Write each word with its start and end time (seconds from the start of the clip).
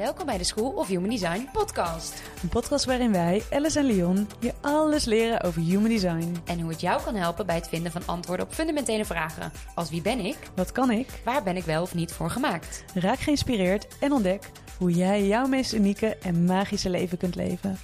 Welkom 0.00 0.26
bij 0.26 0.38
de 0.38 0.44
School 0.44 0.70
of 0.70 0.88
Human 0.88 1.08
Design 1.08 1.48
podcast. 1.52 2.22
Een 2.42 2.48
podcast 2.48 2.84
waarin 2.84 3.12
wij, 3.12 3.42
Alice 3.50 3.78
en 3.78 3.84
Leon, 3.84 4.28
je 4.38 4.52
alles 4.60 5.04
leren 5.04 5.42
over 5.42 5.62
human 5.62 5.88
design. 5.88 6.36
En 6.46 6.60
hoe 6.60 6.70
het 6.70 6.80
jou 6.80 7.02
kan 7.02 7.14
helpen 7.14 7.46
bij 7.46 7.54
het 7.54 7.68
vinden 7.68 7.92
van 7.92 8.02
antwoorden 8.06 8.46
op 8.46 8.52
fundamentele 8.52 9.04
vragen. 9.04 9.52
Als 9.74 9.90
wie 9.90 10.02
ben 10.02 10.18
ik? 10.18 10.36
Wat 10.54 10.72
kan 10.72 10.90
ik? 10.90 11.20
Waar 11.24 11.42
ben 11.42 11.56
ik 11.56 11.64
wel 11.64 11.82
of 11.82 11.94
niet 11.94 12.12
voor 12.12 12.30
gemaakt? 12.30 12.84
Raak 12.94 13.18
geïnspireerd 13.18 13.98
en 13.98 14.12
ontdek 14.12 14.50
hoe 14.78 14.90
jij 14.90 15.26
jouw 15.26 15.46
meest 15.46 15.72
unieke 15.72 16.16
en 16.16 16.44
magische 16.44 16.90
leven 16.90 17.18
kunt 17.18 17.34
leven. 17.34 17.78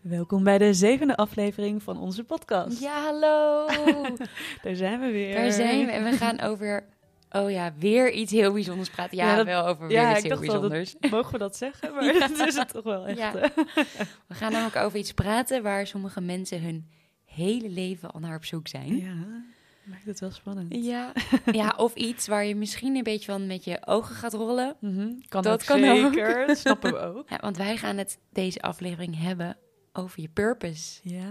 Welkom 0.00 0.44
bij 0.44 0.58
de 0.58 0.74
zevende 0.74 1.16
aflevering 1.16 1.82
van 1.82 1.98
onze 2.00 2.24
podcast. 2.24 2.80
Ja, 2.80 3.02
hallo! 3.02 3.66
Daar 4.62 4.74
zijn 4.74 5.00
we 5.00 5.10
weer. 5.10 5.34
Daar 5.34 5.52
zijn 5.52 5.86
we 5.86 5.92
en 5.92 6.04
we 6.04 6.12
gaan 6.12 6.40
over... 6.40 6.84
Oh 7.30 7.50
ja, 7.50 7.72
weer 7.78 8.12
iets 8.12 8.32
heel 8.32 8.52
bijzonders 8.52 8.90
praten. 8.90 9.16
Ja, 9.16 9.28
Ja, 9.30 9.36
dat- 9.36 9.46
wel 9.46 9.66
over 9.66 9.86
weer 9.86 10.10
iets 10.10 10.18
ik 10.18 10.24
heel 10.30 10.38
bijzonders. 10.40 10.94
dat, 11.00 11.10
mogen 11.16 11.32
we 11.32 11.38
dat 11.38 11.56
zeggen? 11.56 11.94
Maar 11.94 12.04
Ja. 12.14 12.18
dat 12.28 12.46
is 12.46 12.54
het 12.54 12.68
toch 12.68 12.84
wel 12.84 13.06
echt. 13.06 13.18
Ja. 13.18 13.32
hè? 13.34 13.46
We 14.28 14.34
gaan 14.34 14.52
namelijk 14.52 14.76
over 14.76 14.98
iets 14.98 15.12
praten 15.12 15.62
waar 15.62 15.86
sommige 15.86 16.20
mensen 16.20 16.62
hun 16.62 16.88
hele 17.24 17.68
leven 17.68 18.10
al 18.10 18.20
naar 18.20 18.36
op 18.36 18.44
zoek 18.44 18.68
zijn. 18.68 18.96
Ja, 18.96 19.14
maakt 19.84 20.04
het 20.04 20.20
wel 20.20 20.30
spannend. 20.30 20.74
Ja. 20.84 21.12
ja, 21.52 21.74
of 21.76 21.94
iets 21.94 22.26
waar 22.26 22.44
je 22.44 22.56
misschien 22.56 22.96
een 22.96 23.02
beetje 23.02 23.32
van 23.32 23.46
met 23.46 23.64
je 23.64 23.86
ogen 23.86 24.14
gaat 24.14 24.32
rollen. 24.34 24.76
Kan 25.28 25.42
Dat 25.42 25.46
ook 25.52 25.66
kan 25.66 25.84
ook. 25.84 26.12
zeker, 26.12 26.46
dat 26.46 26.58
snappen 26.58 26.92
we 26.92 26.98
ook. 26.98 27.28
Ja, 27.30 27.38
want 27.40 27.56
wij 27.56 27.76
gaan 27.76 27.96
het 27.96 28.18
deze 28.32 28.60
aflevering 28.62 29.18
hebben 29.22 29.56
over 29.92 30.20
je 30.20 30.28
purpose. 30.28 31.00
Ja. 31.02 31.28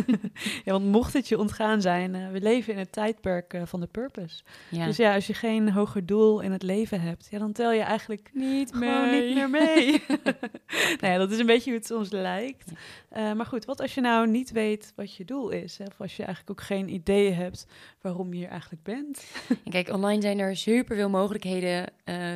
ja, 0.64 0.72
want 0.72 0.84
mocht 0.84 1.12
het 1.12 1.28
je 1.28 1.38
ontgaan 1.38 1.80
zijn, 1.80 2.14
eh, 2.14 2.30
we 2.30 2.40
leven 2.40 2.72
in 2.72 2.78
het 2.78 2.92
tijdperk 2.92 3.52
eh, 3.52 3.62
van 3.64 3.80
de 3.80 3.86
purpose. 3.86 4.42
Ja. 4.70 4.84
Dus 4.86 4.96
ja, 4.96 5.14
als 5.14 5.26
je 5.26 5.34
geen 5.34 5.72
hoger 5.72 6.06
doel 6.06 6.40
in 6.40 6.52
het 6.52 6.62
leven 6.62 7.00
hebt, 7.00 7.26
ja, 7.30 7.38
dan 7.38 7.52
tel 7.52 7.72
je 7.72 7.80
eigenlijk 7.80 8.30
niet 8.32 8.72
gewoon 8.72 9.10
niet 9.10 9.34
meer 9.34 9.50
mee. 9.50 10.02
nou 11.00 11.12
ja, 11.12 11.18
dat 11.18 11.30
is 11.30 11.38
een 11.38 11.46
beetje 11.46 11.70
hoe 11.70 11.78
het 11.78 11.88
soms 11.88 12.10
lijkt. 12.10 12.72
Eh, 13.08 13.32
maar 13.32 13.46
goed, 13.46 13.64
wat 13.64 13.80
als 13.80 13.94
je 13.94 14.00
nou 14.00 14.28
niet 14.28 14.50
weet 14.50 14.92
wat 14.96 15.14
je 15.14 15.24
doel 15.24 15.50
is? 15.50 15.78
Hè? 15.78 15.84
Of 15.84 16.00
als 16.00 16.16
je 16.16 16.22
eigenlijk 16.22 16.60
ook 16.60 16.66
geen 16.66 16.88
idee 16.88 17.30
hebt 17.30 17.66
waarom 18.00 18.32
je 18.32 18.38
hier 18.38 18.48
eigenlijk 18.48 18.82
bent. 18.82 19.24
En 19.64 19.70
kijk, 19.70 19.88
online 19.88 20.22
zijn 20.22 20.38
er 20.38 20.56
superveel 20.56 21.08
mogelijkheden 21.08 21.92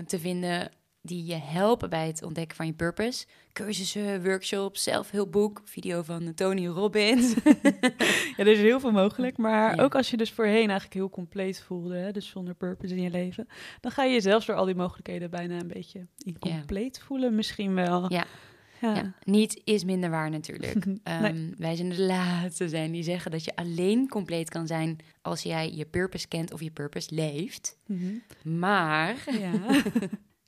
te 0.07 0.19
vinden 0.19 0.71
die 1.03 1.25
je 1.25 1.35
helpen 1.35 1.91
bij 1.91 2.07
het 2.07 2.23
ontdekken 2.23 2.57
van 2.57 2.67
je 2.67 2.73
purpose. 2.73 3.27
Cursussen, 3.53 4.23
workshops, 4.25 4.83
zelfhulpboek, 4.83 5.61
video 5.65 6.03
van 6.03 6.35
Tony 6.35 6.67
Robbins. 6.67 7.35
Ja, 8.37 8.47
er 8.47 8.53
is 8.53 8.59
heel 8.61 8.81
veel 8.81 8.93
mogelijk. 8.93 9.37
Maar 9.37 9.77
Ja. 9.77 9.83
ook 9.83 9.95
als 9.95 10.11
je 10.11 10.17
dus 10.17 10.31
voorheen 10.33 10.69
eigenlijk 10.69 10.95
heel 10.95 11.11
compleet 11.11 11.63
voelde, 11.63 11.95
hè, 11.97 12.13
dus 12.13 12.29
zonder 12.29 12.55
purpose 12.55 12.95
in 12.97 13.03
je 13.03 13.11
leven, 13.11 13.47
dan 13.81 13.91
ga 13.91 14.05
je 14.05 14.13
jezelf 14.13 14.45
door 14.45 14.57
al 14.57 14.65
die 14.65 14.75
mogelijkheden 14.75 15.31
bijna 15.31 15.59
een 15.61 15.69
beetje 15.69 16.07
incompleet 16.19 17.01
voelen, 17.01 17.35
misschien 17.35 17.75
wel. 17.75 18.13
Ja. 18.13 18.25
Ja. 18.81 18.95
Ja, 18.95 19.15
niet 19.25 19.61
is 19.65 19.85
minder 19.85 20.11
waar 20.11 20.31
natuurlijk. 20.31 20.85
Ehm. 21.03 21.51
Wij 21.57 21.77
zijn 21.77 21.89
de 21.89 22.03
laatste 22.03 22.69
zijn 22.69 22.93
die 22.93 23.03
zeggen 23.03 23.31
dat 23.31 23.45
je 23.45 23.57
alleen 23.57 24.09
compleet 24.09 24.49
kan 24.51 24.67
zijn 24.67 24.97
als 25.23 25.43
jij 25.43 25.73
je 25.75 25.85
purpose 25.87 26.29
kent 26.29 26.53
of 26.53 26.61
je 26.63 26.71
purpose 26.71 27.15
leeft. 27.15 27.79
Mhm. 27.87 28.13
Maar 28.59 29.17
ja. 29.41 29.53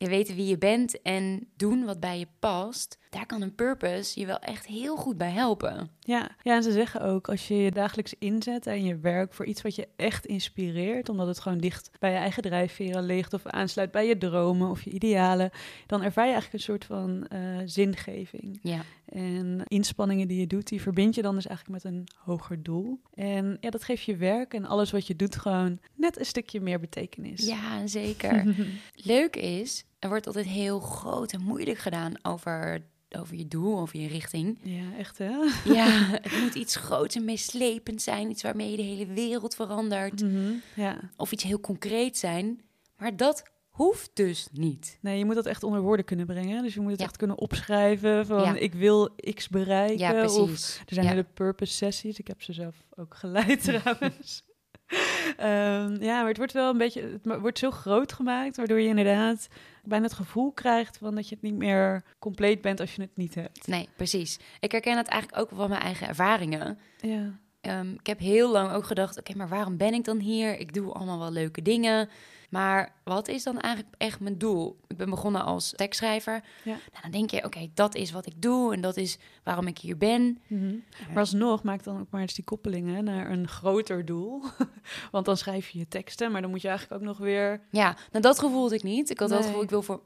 je 0.03 0.09
weet 0.09 0.35
wie 0.35 0.47
je 0.47 0.59
bent 0.59 1.03
en 1.03 1.49
doen 1.57 1.85
wat 1.85 2.01
bij 2.01 2.19
je 2.19 2.27
past, 2.39 2.99
daar 3.11 3.27
kan 3.27 3.43
een 3.43 3.55
purpose 3.55 4.21
je 4.21 4.27
wel 4.27 4.39
echt 4.39 4.67
heel 4.67 4.97
goed 4.97 5.19
bij 5.19 5.31
helpen. 5.31 5.91
Ja. 6.01 6.31
ja, 6.43 6.55
en 6.55 6.63
ze 6.63 6.73
zeggen 6.73 7.01
ook, 7.01 7.29
als 7.29 7.49
je 7.49 7.55
je 7.55 7.71
dagelijks 7.71 8.15
inzet 8.19 8.67
en 8.67 8.85
je 8.85 8.99
werk 8.99 9.35
voor 9.35 9.47
iets 9.47 9.63
wat 9.63 9.75
je 9.75 9.89
echt 9.97 10.27
inspireert, 10.27 11.09
omdat 11.09 11.27
het 11.27 11.41
gewoon 11.41 11.59
dicht 11.59 11.91
bij 11.99 12.11
je 12.11 12.17
eigen 12.17 12.43
drijfveren 12.43 13.05
ligt 13.05 13.33
of 13.33 13.47
aansluit 13.47 13.91
bij 13.91 14.07
je 14.07 14.19
dromen 14.19 14.71
of 14.71 14.83
je 14.83 14.91
idealen, 14.91 15.51
dan 15.87 16.03
ervaar 16.03 16.27
je 16.27 16.33
eigenlijk 16.33 16.63
een 16.63 16.73
soort 16.73 16.85
van 16.85 17.27
eh, 17.27 17.41
zingeving. 17.65 18.59
Ja, 18.63 18.81
En 19.07 19.61
inspanningen 19.67 20.29
die 20.29 20.41
je 20.41 20.47
doet, 20.47 20.69
die 20.69 20.83
verbind 20.83 21.15
je 21.15 21.23
dan 21.23 21.35
dus 21.35 21.47
eigenlijk 21.47 21.85
met 21.85 21.93
een 21.93 22.07
hoger 22.15 22.63
doel. 22.63 23.01
En 23.15 23.57
ja, 23.61 23.71
dat 23.71 23.85
geeft 23.85 24.03
je 24.03 24.17
werk 24.17 24.55
en 24.55 24.65
alles 24.65 24.91
wat 24.91 25.07
je 25.07 25.17
doet 25.17 25.37
gewoon 25.37 25.79
net 25.95 26.19
een 26.19 26.27
stukje 26.27 26.61
meer 26.61 26.81
betekenis. 26.81 27.47
ja 27.47 27.87
zeker. 27.87 28.55
Leuk 28.95 29.37
is, 29.37 29.85
er 30.03 30.09
wordt 30.09 30.27
altijd 30.27 30.47
heel 30.47 30.81
groot 30.81 31.33
en 31.33 31.43
moeilijk 31.43 31.79
gedaan 31.79 32.13
over, 32.23 32.83
over 33.11 33.37
je 33.37 33.49
doel, 33.49 33.79
over 33.79 33.99
je 34.01 34.09
richting. 34.09 34.59
Ja, 34.63 34.97
echt 34.99 35.19
hè? 35.19 35.31
Ja, 35.65 35.89
het 36.23 36.41
moet 36.43 36.55
iets 36.55 36.77
groots 36.77 37.15
en 37.17 37.25
meeslepend 37.25 38.03
zijn, 38.03 38.31
iets 38.31 38.43
waarmee 38.43 38.71
je 38.71 38.77
de 38.77 38.83
hele 38.83 39.07
wereld 39.07 39.55
verandert. 39.55 40.23
Mhm, 40.23 40.53
Ja. 40.75 40.99
Of 41.17 41.33
iets 41.33 41.43
heel 41.43 41.61
concreet 41.61 42.19
zijn. 42.19 42.61
Maar 42.97 43.17
dat 43.17 43.43
hoeft 43.69 44.11
dus 44.15 44.49
niet. 44.53 44.99
Nee, 45.01 45.19
je 45.19 45.25
moet 45.25 45.35
dat 45.35 45.47
echt 45.47 45.63
onder 45.63 45.81
woorden 45.81 46.05
kunnen 46.05 46.27
brengen. 46.27 46.63
Dus 46.63 46.75
je 46.75 46.81
moet 46.81 46.91
het 46.91 47.01
Ja. 47.01 47.05
echt 47.07 47.17
kunnen 47.17 47.39
opschrijven 47.39 48.27
van 48.27 48.43
Ja. 48.43 48.55
ik 48.55 48.75
wil 48.75 49.15
x 49.35 49.49
bereiken. 49.49 49.99
Ja, 49.99 50.25
Of 50.25 50.35
precies. 50.47 50.79
er 50.87 50.95
zijn 50.95 51.07
hele 51.07 51.25
purpose 51.35 51.73
sessies. 51.73 52.19
Ik 52.19 52.27
heb 52.27 52.43
ze 52.43 52.53
zelf 52.53 52.77
ook 52.97 53.15
geleid 53.15 53.63
trouwens. 53.83 54.45
Ehm, 55.37 56.03
ja, 56.03 56.19
maar 56.19 56.29
het 56.29 56.37
wordt 56.37 56.53
wel 56.53 56.71
een 56.71 56.79
beetje, 56.79 57.01
het 57.23 57.41
wordt 57.41 57.59
zo 57.59 57.71
groot 57.71 58.13
gemaakt, 58.13 58.57
waardoor 58.57 58.81
je 58.81 58.89
inderdaad 58.89 59.49
bijna 59.85 60.05
het 60.05 60.15
gevoel 60.15 60.53
krijgt 60.53 60.99
van 60.99 61.15
dat 61.15 61.29
je 61.29 61.35
het 61.35 61.45
niet 61.45 61.55
meer 61.55 62.03
compleet 62.19 62.61
bent 62.61 62.81
als 62.81 62.95
je 62.95 63.03
het 63.03 63.17
niet 63.17 63.35
hebt. 63.35 63.67
Nee, 63.67 63.89
precies. 63.97 64.39
Ik 64.61 64.73
herken 64.73 64.97
het 64.97 65.09
eigenlijk 65.09 65.43
ook 65.43 65.59
van 65.59 65.69
mijn 65.69 65.83
eigen 65.83 66.09
ervaringen. 66.09 66.79
Ja. 67.01 67.39
Ehm, 67.63 67.91
ik 67.93 68.07
heb 68.07 68.19
heel 68.19 68.51
lang 68.53 68.73
ook 68.73 68.85
gedacht, 68.85 69.19
oké, 69.19 69.37
maar 69.37 69.49
waarom 69.49 69.77
ben 69.77 69.95
ik 69.95 70.05
dan 70.05 70.19
hier? 70.19 70.59
Ik 70.59 70.75
doe 70.75 70.93
allemaal 70.93 71.19
wel 71.19 71.31
leuke 71.31 71.63
dingen. 71.63 72.09
Maar 72.51 72.93
wat 73.05 73.29
is 73.29 73.43
dan 73.43 73.61
eigenlijk 73.61 73.95
echt 73.99 74.21
mijn 74.21 74.39
doel? 74.39 74.77
Ik 74.89 74.97
ben 74.97 75.11
begonnen 75.11 75.45
als 75.45 75.73
tekstschrijver. 75.77 76.43
Ja. 76.65 76.71
Nou, 76.71 77.03
dan 77.03 77.11
denk 77.11 77.31
je, 77.31 77.45
oké, 77.45 77.69
dat 77.75 77.95
is 77.95 78.13
wat 78.13 78.27
ik 78.27 78.43
doe 78.43 78.75
en 78.75 78.81
dat 78.81 78.97
is 78.97 79.19
waarom 79.45 79.67
ik 79.67 79.79
hier 79.79 79.97
ben. 79.97 80.39
Mhm. 80.47 80.75
Maar 81.09 81.19
alsnog, 81.19 81.63
maak 81.63 81.85
dan 81.85 82.01
ook 82.01 82.11
maar 82.11 82.21
eens 82.21 82.35
die 82.35 82.45
koppelingen 82.45 83.05
naar 83.05 83.31
een 83.31 83.49
groter 83.49 84.05
doel. 84.05 84.43
Want 85.13 85.25
dan 85.25 85.37
schrijf 85.37 85.69
je 85.69 85.79
je 85.79 85.89
teksten, 85.89 86.33
maar 86.33 86.41
dan 86.43 86.51
moet 86.51 86.63
je 86.63 86.69
eigenlijk 86.69 87.01
ook 87.01 87.09
nog 87.09 87.19
weer 87.19 87.61
Ja, 87.71 87.97
nou 88.11 88.23
dat 88.23 88.39
gevoel 88.39 88.63
had 88.63 88.73
ik 88.73 88.83
niet. 88.83 89.11
Ik 89.11 89.19
had 89.19 89.29
wel 89.29 89.39
het 89.39 89.47
Nee. 89.47 89.57
gevoel, 89.57 89.65
ik 89.65 89.71
wil 89.71 89.83
voor... 89.83 90.03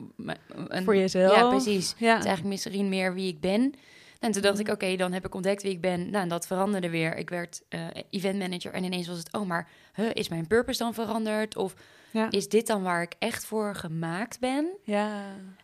Een, 0.69 0.85
voor 0.85 0.97
jezelf. 0.97 1.35
Ja, 1.35 1.49
precies. 1.49 1.95
Ja. 1.99 2.11
Het 2.11 2.19
is 2.19 2.25
eigenlijk 2.27 2.45
misschien 2.57 2.89
meer 2.89 3.15
wie 3.15 3.29
ik 3.29 3.41
ben. 3.41 3.73
En 4.21 4.33
toen 4.33 4.43
dacht 4.43 4.59
ik, 4.59 4.69
oké, 4.69 4.97
dan 4.97 5.13
heb 5.13 5.25
ik 5.27 5.35
ontdekt 5.35 5.63
wie 5.63 5.73
ik 5.73 5.81
ben. 5.81 6.11
Nou, 6.11 6.23
en 6.23 6.29
dat 6.29 6.47
veranderde 6.47 6.91
weer. 6.91 7.17
Ik 7.17 7.31
werd 7.31 7.63
eh 7.69 7.81
event 8.11 8.39
manager 8.39 8.73
en 8.73 8.85
ineens 8.85 9.07
was 9.09 9.19
het, 9.19 9.33
oh, 9.33 9.47
maar 9.47 9.69
huh, 9.95 10.11
is 10.13 10.29
mijn 10.29 10.47
purpose 10.47 10.79
dan 10.79 10.95
veranderd? 10.95 11.57
Of 11.57 11.75
ja. 12.11 12.31
is 12.31 12.49
dit 12.49 12.67
dan 12.67 12.83
waar 12.83 13.03
ik 13.03 13.15
echt 13.19 13.45
voor 13.45 13.75
gemaakt 13.75 14.41
ben? 14.41 14.69
Ja, 14.83 15.23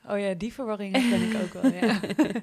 oh 0.09 0.19
ja, 0.19 0.35
die 0.35 0.53
verwarring 0.53 0.93
ken 0.93 1.23
ik 1.31 1.43
ook 1.43 1.63
wel. 1.63 1.73
Ja. 1.73 2.01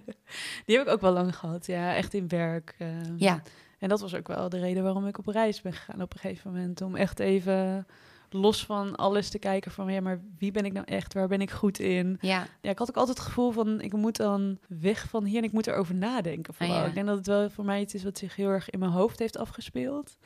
die 0.66 0.78
heb 0.78 0.88
ik 0.88 0.94
ook 0.94 1.02
wel 1.02 1.14
lang 1.14 1.36
gehad, 1.36 1.66
ja, 1.66 1.96
echt 1.96 2.14
in 2.14 2.28
werk. 2.28 2.76
eh. 2.78 2.88
Ja, 3.18 3.42
En 3.80 3.90
dat 3.90 4.00
was 4.02 4.16
ook 4.16 4.28
wel 4.28 4.50
de 4.50 4.60
reden 4.60 4.84
waarom 4.84 5.08
ik 5.08 5.18
op 5.18 5.28
reis 5.28 5.62
ben 5.62 5.74
gegaan 5.74 6.02
op 6.02 6.14
een 6.14 6.20
gegeven 6.20 6.52
moment. 6.52 6.82
Om 6.82 6.96
echt 6.96 7.20
even 7.20 7.88
los 8.30 8.66
van 8.66 8.96
alles 8.96 9.30
te 9.30 9.40
kijken 9.40 9.72
van, 9.72 9.92
ja, 9.92 10.02
maar 10.02 10.22
wie 10.38 10.52
ben 10.52 10.66
ik 10.66 10.74
nou 10.74 10.86
echt? 10.86 11.14
Waar 11.14 11.28
ben 11.28 11.42
ik 11.42 11.52
goed 11.52 11.80
in? 11.80 12.18
ja, 12.22 12.48
Ja, 12.62 12.70
ik 12.70 12.78
had 12.78 12.90
ook 12.90 12.98
altijd 12.98 13.18
het 13.18 13.28
gevoel 13.28 13.52
van, 13.52 13.82
ik 13.82 13.94
moet 13.94 14.16
dan 14.18 14.60
weg 14.68 15.10
van 15.10 15.24
hier 15.26 15.38
en 15.38 15.44
ik 15.44 15.52
moet 15.52 15.68
erover 15.68 15.96
nadenken. 15.96 16.54
Vooral. 16.54 16.76
Ah, 16.76 16.82
ja. 16.82 16.88
Ik 16.88 16.94
denk 16.94 17.08
dat 17.08 17.18
het 17.18 17.28
wel 17.28 17.50
voor 17.50 17.66
mij 17.66 17.82
iets 17.82 17.94
is 17.94 18.04
wat 18.04 18.18
zich 18.18 18.36
heel 18.36 18.50
erg 18.50 18.70
in 18.70 18.80
mijn 18.80 18.92
hoofd 18.92 19.20
heeft 19.20 19.38
afgespeeld. 19.38 20.18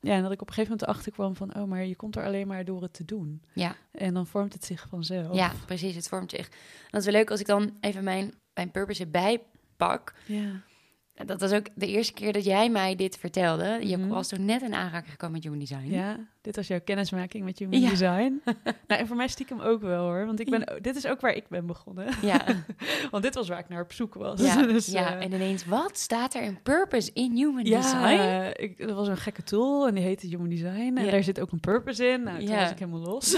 Ja, 0.00 0.14
en 0.14 0.22
dat 0.22 0.32
ik 0.32 0.40
op 0.40 0.48
een 0.48 0.54
gegeven 0.54 0.70
moment 0.76 0.88
erachter 0.88 1.12
kwam 1.12 1.36
van, 1.36 1.56
oh, 1.56 1.68
maar 1.68 1.84
je 1.84 1.96
komt 1.96 2.16
er 2.16 2.24
alleen 2.24 2.46
maar 2.46 2.64
door 2.64 2.82
het 2.82 2.92
te 2.92 3.04
doen. 3.04 3.42
ja, 3.52 3.76
En 3.90 4.14
dan 4.14 4.26
vormt 4.26 4.52
het 4.52 4.64
zich 4.64 4.86
vanzelf. 4.88 5.34
ja, 5.34 5.52
precies. 5.66 5.94
Het 5.94 6.08
vormt 6.08 6.30
zich. 6.30 6.46
En 6.48 6.88
dat 6.90 7.00
is 7.00 7.06
wel 7.06 7.14
leuk 7.14 7.30
als 7.30 7.40
ik 7.40 7.46
dan 7.46 7.76
even 7.80 8.04
mijn, 8.04 8.34
mijn 8.54 8.70
purpose 8.70 9.02
erbij 9.02 9.42
pak. 9.76 10.14
Ja. 10.26 10.50
Dat 11.26 11.40
was 11.40 11.52
ook 11.52 11.66
de 11.74 11.86
eerste 11.86 12.12
keer 12.12 12.32
dat 12.32 12.44
jij 12.44 12.70
mij 12.70 12.96
dit 12.96 13.16
vertelde. 13.18 13.78
Je 13.86 13.96
Mhm. 13.96 14.08
was 14.08 14.28
toen 14.28 14.44
net 14.44 14.62
in 14.62 14.74
aanraking 14.74 15.10
gekomen 15.10 15.34
met 15.34 15.42
Human 15.44 15.58
Design. 15.58 15.90
Ja, 15.94 16.16
dit 16.40 16.56
was 16.56 16.66
jouw 16.66 16.80
kennismaking 16.84 17.44
met 17.44 17.58
Human 17.58 17.80
Ja. 17.80 17.88
Design. 17.88 18.40
nou, 18.88 19.00
en 19.00 19.06
voor 19.06 19.16
mij 19.16 19.28
stiekem 19.28 19.60
ook 19.60 19.80
wel 19.80 20.04
hoor. 20.04 20.26
Want 20.26 20.40
ik 20.40 20.50
ben, 20.50 20.78
dit 20.82 20.96
is 20.96 21.06
ook 21.06 21.20
waar 21.20 21.32
ik 21.34 21.48
ben 21.48 21.66
begonnen. 21.66 22.06
Ja, 22.22 22.44
Want 23.10 23.22
dit 23.22 23.34
was 23.34 23.48
waar 23.48 23.58
ik 23.58 23.68
naar 23.68 23.82
op 23.82 23.92
zoek 23.92 24.14
was. 24.14 24.40
ja, 24.40 24.62
Dus, 24.66 24.86
ja. 24.86 25.16
eh, 25.16 25.24
en 25.24 25.32
ineens, 25.32 25.64
wat 25.66 25.98
staat 25.98 26.34
er 26.34 26.42
in 26.42 26.62
purpose 26.62 27.10
in 27.12 27.32
Human 27.36 27.64
ja, 27.64 27.80
Design? 27.80 28.52
ik, 28.62 28.78
dat 28.86 28.96
was 28.96 29.08
een 29.08 29.16
gekke 29.16 29.42
tool 29.42 29.86
en 29.86 29.94
die 29.94 30.04
heette 30.04 30.26
Human 30.26 30.48
Design. 30.48 30.92
En 30.96 31.04
Ja. 31.04 31.10
daar 31.10 31.22
zit 31.22 31.40
ook 31.40 31.52
een 31.52 31.60
purpose 31.60 32.06
in. 32.06 32.22
Nou, 32.22 32.38
toen 32.38 32.48
Ja. 32.48 32.60
was 32.60 32.70
ik 32.70 32.78
helemaal 32.78 33.00
los. 33.00 33.36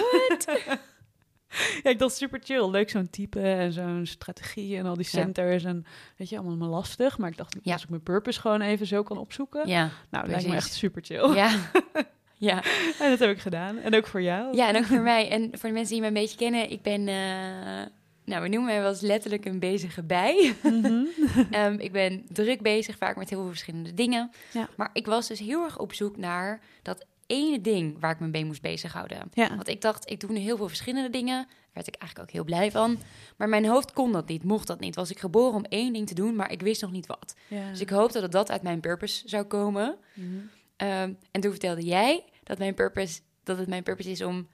ja, 1.83 1.91
ik 1.91 1.99
dacht 1.99 2.17
super 2.17 2.41
chill. 2.45 2.71
Leuk 2.71 2.91
zo'n 2.91 3.11
type 3.11 3.41
en 3.41 3.73
zo'n 3.73 4.07
strategie 4.07 4.77
en 4.77 4.87
al 4.87 4.95
die 4.97 5.05
Ja. 5.05 5.11
centers. 5.11 5.65
En 5.65 5.85
weet 6.17 6.29
je, 6.29 6.39
allemaal 6.39 6.69
lastig. 6.69 7.19
Maar 7.19 7.31
ik 7.31 7.37
dacht, 7.37 7.57
Ja. 7.63 7.73
als 7.73 7.83
ik 7.83 7.89
mijn 7.89 8.03
purpose 8.03 8.41
gewoon 8.41 8.61
even 8.61 8.87
zo 8.87 9.03
kan 9.03 9.19
opzoeken. 9.19 9.69
Ja, 9.69 9.91
nou, 10.11 10.25
dat 10.25 10.27
lijkt 10.35 10.49
me 10.49 10.55
echt 10.55 10.73
super 10.73 11.03
chill. 11.05 11.35
ja. 11.35 11.55
Ja. 12.39 12.63
En 13.01 13.11
dat 13.11 13.19
heb 13.19 13.31
ik 13.31 13.39
gedaan. 13.39 13.79
En 13.79 13.95
ook 13.95 14.07
voor 14.07 14.23
jou. 14.23 14.57
ja, 14.57 14.69
en 14.69 14.77
ook 14.77 14.85
voor 14.85 15.01
mij. 15.01 15.29
En 15.31 15.49
voor 15.53 15.69
de 15.69 15.75
mensen 15.75 15.93
die 15.93 16.01
me 16.01 16.07
een 16.07 16.13
beetje 16.15 16.37
kennen, 16.37 16.71
ik 16.71 16.83
ben... 16.83 17.09
eh, 17.09 17.87
nou, 18.25 18.43
we 18.43 18.49
noemen 18.49 18.65
mij 18.65 18.81
wel 18.81 18.91
eens 18.91 19.01
letterlijk 19.01 19.45
een 19.45 19.59
bezige 19.59 20.03
bij. 20.03 20.55
Mhm. 20.63 21.05
Ehm, 21.51 21.75
ik 21.79 21.93
ben 21.93 22.27
druk 22.33 22.63
bezig, 22.63 22.97
vaak 22.97 23.17
met 23.17 23.29
heel 23.31 23.39
veel 23.39 23.49
verschillende 23.49 23.95
dingen. 23.95 24.31
Ja. 24.53 24.69
Maar 24.77 24.91
ik 24.93 25.07
was 25.07 25.29
dus 25.29 25.39
heel 25.39 25.65
erg 25.65 25.79
op 25.79 25.93
zoek 25.93 26.17
naar 26.17 26.61
dat 26.83 27.07
ene 27.27 27.61
ding 27.61 28.01
waar 28.01 28.11
ik 28.11 28.21
me 28.21 28.27
mee 28.27 28.45
moest 28.45 28.63
bezighouden. 28.63 29.19
Ja. 29.33 29.49
Want 29.49 29.69
ik 29.69 29.81
dacht, 29.81 30.11
ik 30.11 30.21
doe 30.21 30.33
nu 30.33 30.39
heel 30.39 30.57
veel 30.57 30.69
verschillende 30.69 31.11
dingen. 31.11 31.45
Daar 31.47 31.73
werd 31.73 31.87
ik 31.87 31.95
eigenlijk 31.95 32.29
ook 32.29 32.35
heel 32.35 32.45
blij 32.45 32.71
van. 32.71 32.99
Maar 33.37 33.49
mijn 33.49 33.67
hoofd 33.67 33.93
kon 33.93 34.13
dat 34.13 34.29
niet, 34.29 34.43
mocht 34.43 34.67
dat 34.67 34.81
niet. 34.81 34.95
Was 34.95 35.11
ik 35.11 35.19
geboren 35.19 35.55
om 35.55 35.65
één 35.65 35.93
ding 35.93 36.07
te 36.07 36.15
doen, 36.15 36.37
maar 36.37 36.53
ik 36.53 36.63
wist 36.63 36.83
nog 36.83 36.91
niet 36.93 37.07
wat. 37.07 37.35
ja. 37.49 37.71
Dus 37.71 37.81
ik 37.81 37.91
hoopte 37.91 38.21
dat 38.21 38.33
dat 38.33 38.51
uit 38.51 38.63
mijn 38.63 38.81
purpose 38.81 39.29
zou 39.29 39.45
komen. 39.45 39.97
Mhm. 40.15 40.29
Ehm, 40.77 41.13
en 41.31 41.41
toen 41.41 41.51
vertelde 41.51 41.83
jij 41.83 42.25
dat, 42.43 42.59
mijn 42.59 42.75
purpose, 42.75 43.21
dat 43.43 43.59
het 43.59 43.69
mijn 43.69 43.83
purpose 43.83 44.11
is 44.11 44.23
om 44.23 44.49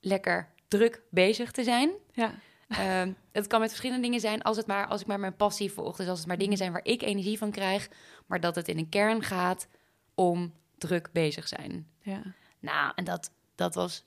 lekker 0.00 0.48
druk 0.68 1.02
bezig 1.10 1.50
te 1.50 1.64
zijn. 1.64 1.90
Ja. 2.12 2.34
Ehm, 2.68 3.12
het 3.32 3.46
kan 3.46 3.60
met 3.60 3.68
verschillende 3.68 4.02
dingen 4.02 4.20
zijn 4.20 4.42
als, 4.42 4.56
het 4.56 4.66
maar, 4.66 4.86
als 4.86 5.00
ik 5.00 5.06
maar 5.06 5.20
mijn 5.20 5.36
passie 5.36 5.72
volg. 5.72 5.96
Dus 5.96 6.08
als 6.08 6.18
het 6.18 6.28
maar 6.28 6.38
dingen 6.38 6.56
zijn 6.56 6.72
waar 6.72 6.84
ik 6.84 7.02
energie 7.02 7.38
van 7.38 7.50
krijg, 7.50 7.88
maar 8.26 8.40
dat 8.40 8.54
het 8.54 8.68
in 8.68 8.78
een 8.78 8.88
kern 8.88 9.22
gaat 9.22 9.68
om 10.14 10.52
druk 10.86 11.08
bezig 11.12 11.48
zijn. 11.48 11.86
Ja. 12.00 12.22
Nou, 12.58 12.92
en 12.94 13.04
dat, 13.04 13.30
dat 13.54 13.74
was, 13.74 14.04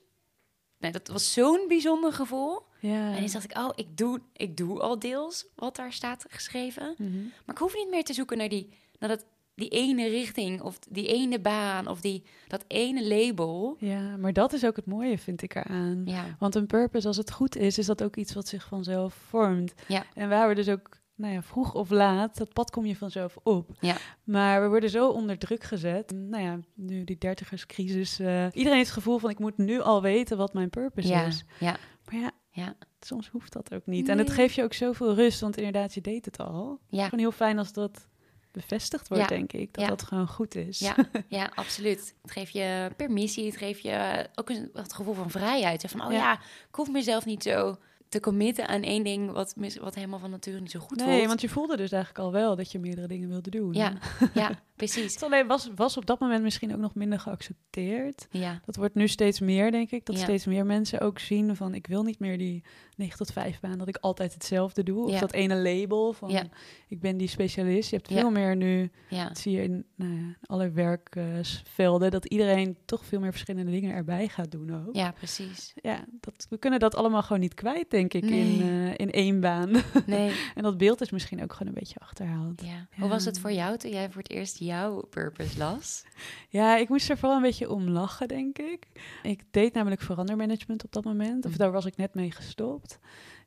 nee, 0.78 0.92
dat 0.92 1.08
was 1.08 1.32
zo'n 1.32 1.64
bijzonder 1.68 2.12
gevoel. 2.12 2.62
Ja. 2.80 3.10
En 3.10 3.16
toen 3.16 3.32
dacht 3.32 3.44
ik, 3.44 3.58
oh, 3.58 3.70
ik 3.74 3.96
doe, 3.96 4.20
ik 4.32 4.56
doe 4.56 4.80
al 4.80 4.98
deels 4.98 5.46
wat 5.54 5.76
daar 5.76 5.92
staat 5.92 6.24
geschreven. 6.28 6.94
Mhm. 6.98 7.22
Maar 7.22 7.54
ik 7.54 7.58
hoef 7.58 7.74
niet 7.74 7.90
meer 7.90 8.04
te 8.04 8.12
zoeken 8.12 8.38
naar 8.38 8.48
die, 8.48 8.68
naar 8.98 9.08
dat, 9.08 9.24
die 9.54 9.68
ene 9.68 10.08
richting 10.08 10.60
of 10.60 10.78
die 10.78 11.06
ene 11.06 11.40
baan 11.40 11.88
of 11.88 12.00
die, 12.00 12.22
dat 12.48 12.64
ene 12.66 13.06
label. 13.08 13.76
Ja, 13.78 14.16
maar 14.16 14.32
dat 14.32 14.52
is 14.52 14.64
ook 14.64 14.76
het 14.76 14.86
mooie, 14.86 15.18
vind 15.18 15.42
ik 15.42 15.54
eraan. 15.54 16.02
Ja, 16.04 16.36
Want 16.38 16.54
een 16.54 16.66
purpose, 16.66 17.06
als 17.06 17.16
het 17.16 17.30
goed 17.30 17.56
is, 17.56 17.78
is 17.78 17.86
dat 17.86 18.02
ook 18.02 18.16
iets 18.16 18.32
wat 18.32 18.48
zich 18.48 18.64
vanzelf 18.64 19.14
vormt. 19.14 19.74
Ja. 19.88 20.04
En 20.14 20.28
waar 20.28 20.48
we 20.48 20.54
dus 20.54 20.68
ook, 20.68 20.95
nou 21.16 21.32
ja, 21.32 21.42
vroeg 21.42 21.74
of 21.74 21.90
laat, 21.90 22.36
dat 22.36 22.52
pad 22.52 22.70
kom 22.70 22.86
je 22.86 22.96
vanzelf 22.96 23.36
op. 23.42 23.70
Ja. 23.80 23.96
Maar 24.24 24.62
we 24.62 24.68
worden 24.68 24.90
zo 24.90 25.08
onder 25.08 25.38
druk 25.38 25.62
gezet. 25.64 26.10
Nou 26.12 26.42
ja, 26.42 26.58
nu 26.74 27.04
die 27.04 27.18
dertigerscrisis. 27.18 28.18
eh 28.18 28.44
iedereen 28.52 28.76
heeft 28.76 28.88
het 28.88 28.98
gevoel 28.98 29.18
van, 29.18 29.30
ik 29.30 29.38
moet 29.38 29.56
nu 29.58 29.80
al 29.80 30.02
weten 30.02 30.36
wat 30.36 30.52
mijn 30.52 30.70
purpose 30.70 31.08
ja, 31.08 31.24
is. 31.24 31.44
ja, 31.60 31.76
Maar 32.10 32.20
ja, 32.20 32.30
ja, 32.50 32.74
soms 33.00 33.28
hoeft 33.28 33.52
dat 33.52 33.74
ook 33.74 33.86
niet. 33.86 34.08
En 34.08 34.18
het 34.18 34.30
geeft 34.30 34.54
je 34.54 34.62
ook 34.62 34.72
zoveel 34.72 35.14
rust, 35.14 35.40
want 35.40 35.56
inderdaad, 35.56 35.94
je 35.94 36.00
deed 36.00 36.24
het 36.24 36.38
al. 36.38 36.80
ja. 36.88 37.04
Gewoon 37.04 37.20
heel 37.20 37.32
fijn 37.32 37.58
als 37.58 37.72
dat 37.72 38.08
bevestigd 38.50 39.08
wordt, 39.08 39.22
Ja. 39.22 39.28
denk 39.28 39.52
ik. 39.52 39.74
Dat 39.74 39.82
Ja. 39.84 39.88
dat 39.90 40.02
gewoon 40.02 40.28
goed 40.28 40.54
is. 40.54 40.78
Ja, 40.78 40.96
ja, 41.28 41.50
absoluut. 41.54 42.14
Het 42.22 42.30
geeft 42.30 42.52
je 42.52 42.90
permissie, 42.96 43.46
het 43.46 43.56
geeft 43.56 43.82
je 43.82 44.26
ook 44.34 44.50
een, 44.50 44.70
het 44.72 44.92
gevoel 44.94 45.14
van 45.14 45.30
vrijheid. 45.30 45.84
Van, 45.88 46.04
oh 46.06 46.12
ja. 46.12 46.32
ik 46.68 46.74
hoef 46.74 46.90
mezelf 46.90 47.24
niet 47.24 47.42
zo 47.42 47.76
te 48.16 48.22
committen 48.22 48.68
aan 48.68 48.82
één 48.82 49.04
ding 49.04 49.30
wat, 49.32 49.54
mis- 49.56 49.76
wat 49.76 49.94
helemaal 49.94 50.18
van 50.18 50.30
nature 50.30 50.60
niet 50.60 50.70
zo 50.70 50.80
goed 50.80 50.96
nee, 50.98 51.14
voelt. 51.16 51.26
want 51.26 51.40
je 51.40 51.48
voelde 51.48 51.76
dus 51.76 51.92
eigenlijk 51.92 52.24
al 52.24 52.32
wel 52.32 52.56
dat 52.56 52.72
je 52.72 52.78
meerdere 52.78 53.06
dingen 53.06 53.28
wilde 53.28 53.50
doen. 53.50 53.72
Ja, 53.72 53.92
ja, 54.34 54.50
precies. 54.76 55.14
Het 55.14 55.22
alleen 55.22 55.46
was, 55.46 55.70
was 55.74 55.96
op 55.96 56.06
dat 56.06 56.18
moment 56.20 56.42
misschien 56.42 56.72
ook 56.74 56.80
nog 56.80 56.94
minder 56.94 57.20
geaccepteerd. 57.20 58.26
Ja, 58.30 58.60
Dat 58.64 58.76
wordt 58.76 58.94
nu 58.94 59.08
steeds 59.08 59.40
meer, 59.40 59.70
denk 59.70 59.90
ik. 59.90 60.06
Dat 60.06 60.16
Ja. 60.16 60.22
steeds 60.22 60.46
meer 60.46 60.66
mensen 60.66 61.00
ook 61.00 61.18
zien 61.18 61.56
van... 61.56 61.74
ik 61.74 61.86
wil 61.86 62.02
niet 62.02 62.18
meer 62.18 62.38
die 62.38 62.64
9 62.96 63.16
tot 63.16 63.32
5 63.32 63.60
baan, 63.60 63.78
dat 63.78 63.88
ik 63.88 63.96
altijd 63.96 64.34
hetzelfde 64.34 64.82
doe. 64.82 65.04
Of 65.06 65.18
dat 65.18 65.32
ene 65.32 65.54
label 65.56 66.12
van 66.12 66.30
Ja. 66.30 66.44
ik 66.88 67.00
ben 67.00 67.16
die 67.16 67.28
specialist. 67.28 67.90
Je 67.90 67.96
hebt 67.96 68.08
veel 68.08 68.30
meer 68.30 68.56
nu, 68.56 68.90
dat 69.10 69.38
zie 69.38 69.52
je 69.52 69.62
in 69.62 69.84
nou 69.94 70.12
ja, 70.14 70.36
alle 70.46 70.70
werkvelden... 70.70 72.10
dat 72.10 72.24
iedereen 72.24 72.76
toch 72.84 73.04
veel 73.04 73.20
meer 73.20 73.30
verschillende 73.30 73.70
dingen 73.70 73.94
erbij 73.94 74.28
gaat 74.28 74.50
doen 74.50 74.86
ook. 74.86 74.94
ja, 74.96 75.10
precies. 75.12 75.72
Ja, 75.82 76.04
dat, 76.20 76.46
we 76.50 76.58
kunnen 76.58 76.78
dat 76.80 76.94
allemaal 76.94 77.22
gewoon 77.22 77.40
niet 77.40 77.54
kwijt, 77.54 77.90
denk 77.90 78.14
ik, 78.14 78.22
Nee. 78.24 78.54
in, 78.54 78.60
eh, 78.62 78.92
in 78.96 79.10
één 79.10 79.40
baan. 79.40 79.70
Nee, 80.06 80.32
en 80.54 80.62
dat 80.62 80.78
beeld 80.78 81.00
is 81.00 81.10
misschien 81.10 81.42
ook 81.42 81.52
gewoon 81.52 81.68
een 81.68 81.78
beetje 81.78 81.98
achterhaald. 81.98 82.62
Hoe 82.98 83.08
was 83.08 83.24
het 83.24 83.38
voor 83.40 83.52
jou 83.52 83.76
toen 83.76 83.90
jij 83.90 84.10
voor 84.10 84.22
het 84.22 84.30
eerst 84.30 84.58
jouw 84.58 85.00
purpose 85.10 85.58
las? 85.58 86.04
Ja, 86.48 86.76
ik 86.76 86.88
moest 86.88 87.10
er 87.10 87.18
vooral 87.18 87.36
een 87.36 87.42
beetje 87.42 87.70
om 87.70 87.88
lachen, 87.88 88.28
denk 88.28 88.58
ik. 88.58 88.86
Ik 89.22 89.42
deed 89.50 89.74
namelijk 89.74 90.00
verandermanagement 90.00 90.84
op 90.84 90.92
dat 90.92 91.04
moment. 91.04 91.44
Of 91.44 91.50
Mm. 91.50 91.56
daar 91.58 91.72
was 91.72 91.84
ik 91.86 91.96
net 91.96 92.14
mee 92.14 92.30
gestopt. 92.30 92.85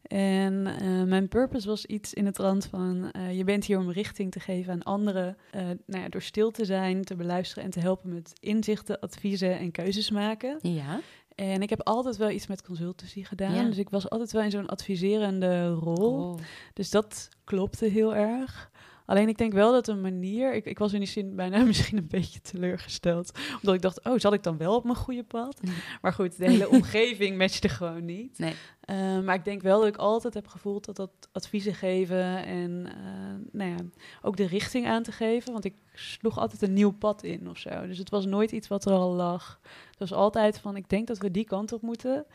En 0.01 0.67
eh, 0.79 1.03
mijn 1.03 1.27
purpose 1.27 1.67
was 1.67 1.85
iets 1.85 2.13
in 2.13 2.25
het 2.25 2.37
rand 2.37 2.65
van... 2.65 3.11
eh, 3.11 3.37
je 3.37 3.43
bent 3.43 3.65
hier 3.65 3.77
om 3.77 3.91
richting 3.91 4.31
te 4.31 4.39
geven 4.39 4.73
aan 4.73 4.83
anderen. 4.83 5.37
eh, 5.51 5.61
nou 5.85 6.03
ja, 6.03 6.09
door 6.09 6.21
stil 6.21 6.51
te 6.51 6.65
zijn, 6.65 7.03
te 7.03 7.15
beluisteren 7.15 7.63
en 7.63 7.69
te 7.69 7.79
helpen 7.79 8.13
met 8.13 8.33
inzichten, 8.39 8.99
adviezen 8.99 9.57
en 9.59 9.71
keuzes 9.71 10.09
maken. 10.09 10.59
Ja, 10.61 10.99
En 11.35 11.61
ik 11.61 11.69
heb 11.69 11.81
altijd 11.83 12.17
wel 12.17 12.29
iets 12.29 12.47
met 12.47 12.61
consultancy 12.63 13.23
gedaan. 13.23 13.53
Ja. 13.55 13.63
Dus 13.63 13.77
ik 13.77 13.89
was 13.89 14.09
altijd 14.09 14.31
wel 14.31 14.41
in 14.41 14.51
zo'n 14.51 14.67
adviserende 14.69 15.69
rol. 15.69 16.31
oh. 16.31 16.37
Dus 16.73 16.89
dat 16.89 17.29
klopte 17.43 17.85
heel 17.85 18.15
erg. 18.15 18.71
Alleen 19.09 19.27
ik 19.27 19.37
denk 19.37 19.53
wel 19.53 19.71
dat 19.71 19.87
een 19.87 20.01
manier... 20.01 20.53
Ik, 20.53 20.65
ik 20.65 20.79
was 20.79 20.93
in 20.93 20.99
die 20.99 21.07
zin 21.07 21.35
bijna 21.35 21.63
misschien 21.63 21.97
een 21.97 22.07
beetje 22.07 22.41
teleurgesteld. 22.41 23.31
Omdat 23.55 23.75
ik 23.75 23.81
dacht, 23.81 24.03
oh, 24.03 24.13
zat 24.17 24.33
ik 24.33 24.43
dan 24.43 24.57
wel 24.57 24.75
op 24.75 24.83
mijn 24.83 24.95
goede 24.95 25.23
pad? 25.23 25.59
Maar 26.01 26.13
goed, 26.13 26.37
de 26.37 26.45
hele 26.45 26.69
omgeving 26.77 27.37
matchte 27.37 27.69
gewoon 27.69 28.05
niet. 28.05 28.39
Nee. 28.39 28.53
Eh, 28.81 29.19
maar 29.19 29.35
ik 29.35 29.45
denk 29.45 29.61
wel 29.61 29.79
dat 29.79 29.87
ik 29.87 29.97
altijd 29.97 30.33
heb 30.33 30.47
gevoeld 30.47 30.85
dat 30.85 30.95
dat 30.95 31.11
adviezen 31.31 31.73
geven... 31.73 32.45
en 32.45 32.85
eh, 32.87 33.51
nou 33.51 33.69
ja, 33.69 33.77
ook 34.21 34.37
de 34.37 34.47
richting 34.47 34.87
aan 34.87 35.03
te 35.03 35.11
geven. 35.11 35.51
Want 35.51 35.65
ik 35.65 35.75
sloeg 35.93 36.37
altijd 36.37 36.61
een 36.61 36.73
nieuw 36.73 36.91
pad 36.91 37.23
in 37.23 37.49
of 37.49 37.57
zo. 37.57 37.87
Dus 37.87 37.97
het 37.97 38.09
was 38.09 38.25
nooit 38.25 38.51
iets 38.51 38.67
wat 38.67 38.85
er 38.85 38.91
al 38.91 39.11
lag. 39.11 39.59
Het 39.89 39.99
was 39.99 40.13
altijd 40.13 40.59
van, 40.59 40.75
ik 40.75 40.89
denk 40.89 41.07
dat 41.07 41.17
we 41.17 41.31
die 41.31 41.45
kant 41.45 41.71
op 41.71 41.81
moeten... 41.81 42.25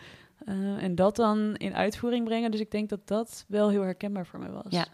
Eh, 0.44 0.82
en 0.82 0.94
dat 0.94 1.16
dan 1.16 1.54
in 1.56 1.74
uitvoering 1.74 2.24
brengen. 2.24 2.50
Dus 2.50 2.60
ik 2.60 2.70
denk 2.70 2.88
dat 2.88 3.06
dat 3.06 3.44
wel 3.48 3.68
heel 3.68 3.82
herkenbaar 3.82 4.26
voor 4.26 4.38
mij 4.38 4.50
was. 4.50 4.66
Ja. 4.68 4.86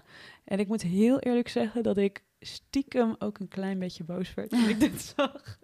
En 0.44 0.58
ik 0.58 0.68
moet 0.68 0.82
heel 0.82 1.18
eerlijk 1.18 1.48
zeggen 1.48 1.82
dat 1.82 1.96
ik 1.96 2.22
stiekem 2.40 3.14
ook 3.18 3.38
een 3.38 3.48
klein 3.48 3.78
beetje 3.78 4.04
boos 4.04 4.34
werd 4.34 4.50
toen 4.50 4.68
ik 4.68 4.80
dit 4.90 5.12
zag. 5.16 5.58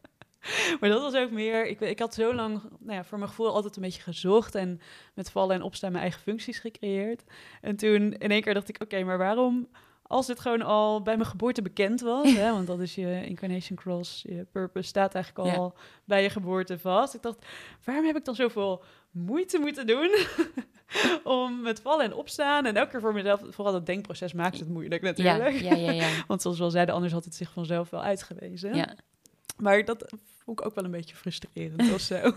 Maar 0.80 0.88
dat 0.88 1.00
was 1.00 1.14
ook 1.14 1.30
meer, 1.30 1.66
ik, 1.66 1.80
ik 1.80 1.98
had 1.98 2.14
zo 2.14 2.34
lang 2.34 2.62
nou 2.78 2.96
ja, 2.96 3.04
voor 3.04 3.18
mijn 3.18 3.30
gevoel 3.30 3.54
altijd 3.54 3.76
een 3.76 3.82
beetje 3.82 4.02
gezocht 4.02 4.54
en 4.54 4.80
met 5.14 5.30
vallen 5.30 5.56
en 5.56 5.62
opstaan 5.62 5.90
mijn 5.90 6.02
eigen 6.02 6.20
functies 6.20 6.58
gecreëerd. 6.58 7.24
En 7.60 7.76
toen 7.76 8.12
in 8.12 8.30
één 8.30 8.42
keer 8.42 8.54
dacht 8.54 8.68
ik, 8.68 8.82
oké, 8.82 9.02
maar 9.02 9.18
waarom, 9.18 9.68
als 10.02 10.26
dit 10.26 10.40
gewoon 10.40 10.62
al 10.62 11.02
bij 11.02 11.16
mijn 11.16 11.28
geboorte 11.28 11.62
bekend 11.62 12.00
was, 12.00 12.32
hè, 12.32 12.50
want 12.56 12.66
dat 12.66 12.80
is 12.80 12.94
je 12.94 13.26
incarnation 13.26 13.78
cross, 13.78 14.22
je 14.22 14.46
purpose 14.52 14.88
staat 14.88 15.14
eigenlijk 15.14 15.56
al 15.56 15.74
bij 16.04 16.22
je 16.22 16.30
geboorte 16.30 16.78
vast. 16.78 17.14
Ik 17.14 17.22
dacht, 17.22 17.46
waarom 17.84 18.06
heb 18.06 18.16
ik 18.16 18.24
dan 18.24 18.34
zoveel 18.34 18.84
moeite 19.16 19.58
moeten 19.58 19.86
doen 19.86 20.16
om 21.38 21.60
met 21.60 21.80
vallen 21.80 22.04
en 22.04 22.14
opstaan 22.14 22.66
en 22.66 22.76
elke 22.76 22.90
keer 22.90 23.00
voor 23.00 23.12
mezelf, 23.12 23.40
vooral 23.48 23.72
dat 23.72 23.86
denkproces 23.86 24.32
maakt 24.32 24.58
het 24.58 24.68
moeilijk 24.68 25.02
natuurlijk. 25.02 25.60
ja, 25.60 25.74
ja, 25.74 25.90
ja. 25.90 26.08
Want 26.28 26.42
zoals 26.42 26.58
we 26.58 26.64
al 26.64 26.70
zeiden, 26.70 26.94
anders 26.94 27.12
had 27.12 27.24
het 27.24 27.34
zich 27.34 27.52
vanzelf 27.52 27.90
wel 27.90 28.02
uitgewezen. 28.02 28.74
ja. 28.74 28.94
Maar 29.56 29.84
dat 29.84 30.12
vond 30.44 30.60
ik 30.60 30.66
ook 30.66 30.74
wel 30.74 30.84
een 30.84 30.90
beetje 30.90 31.16
frustrerend 31.16 31.92
of 31.92 32.00
zo. 32.00 32.32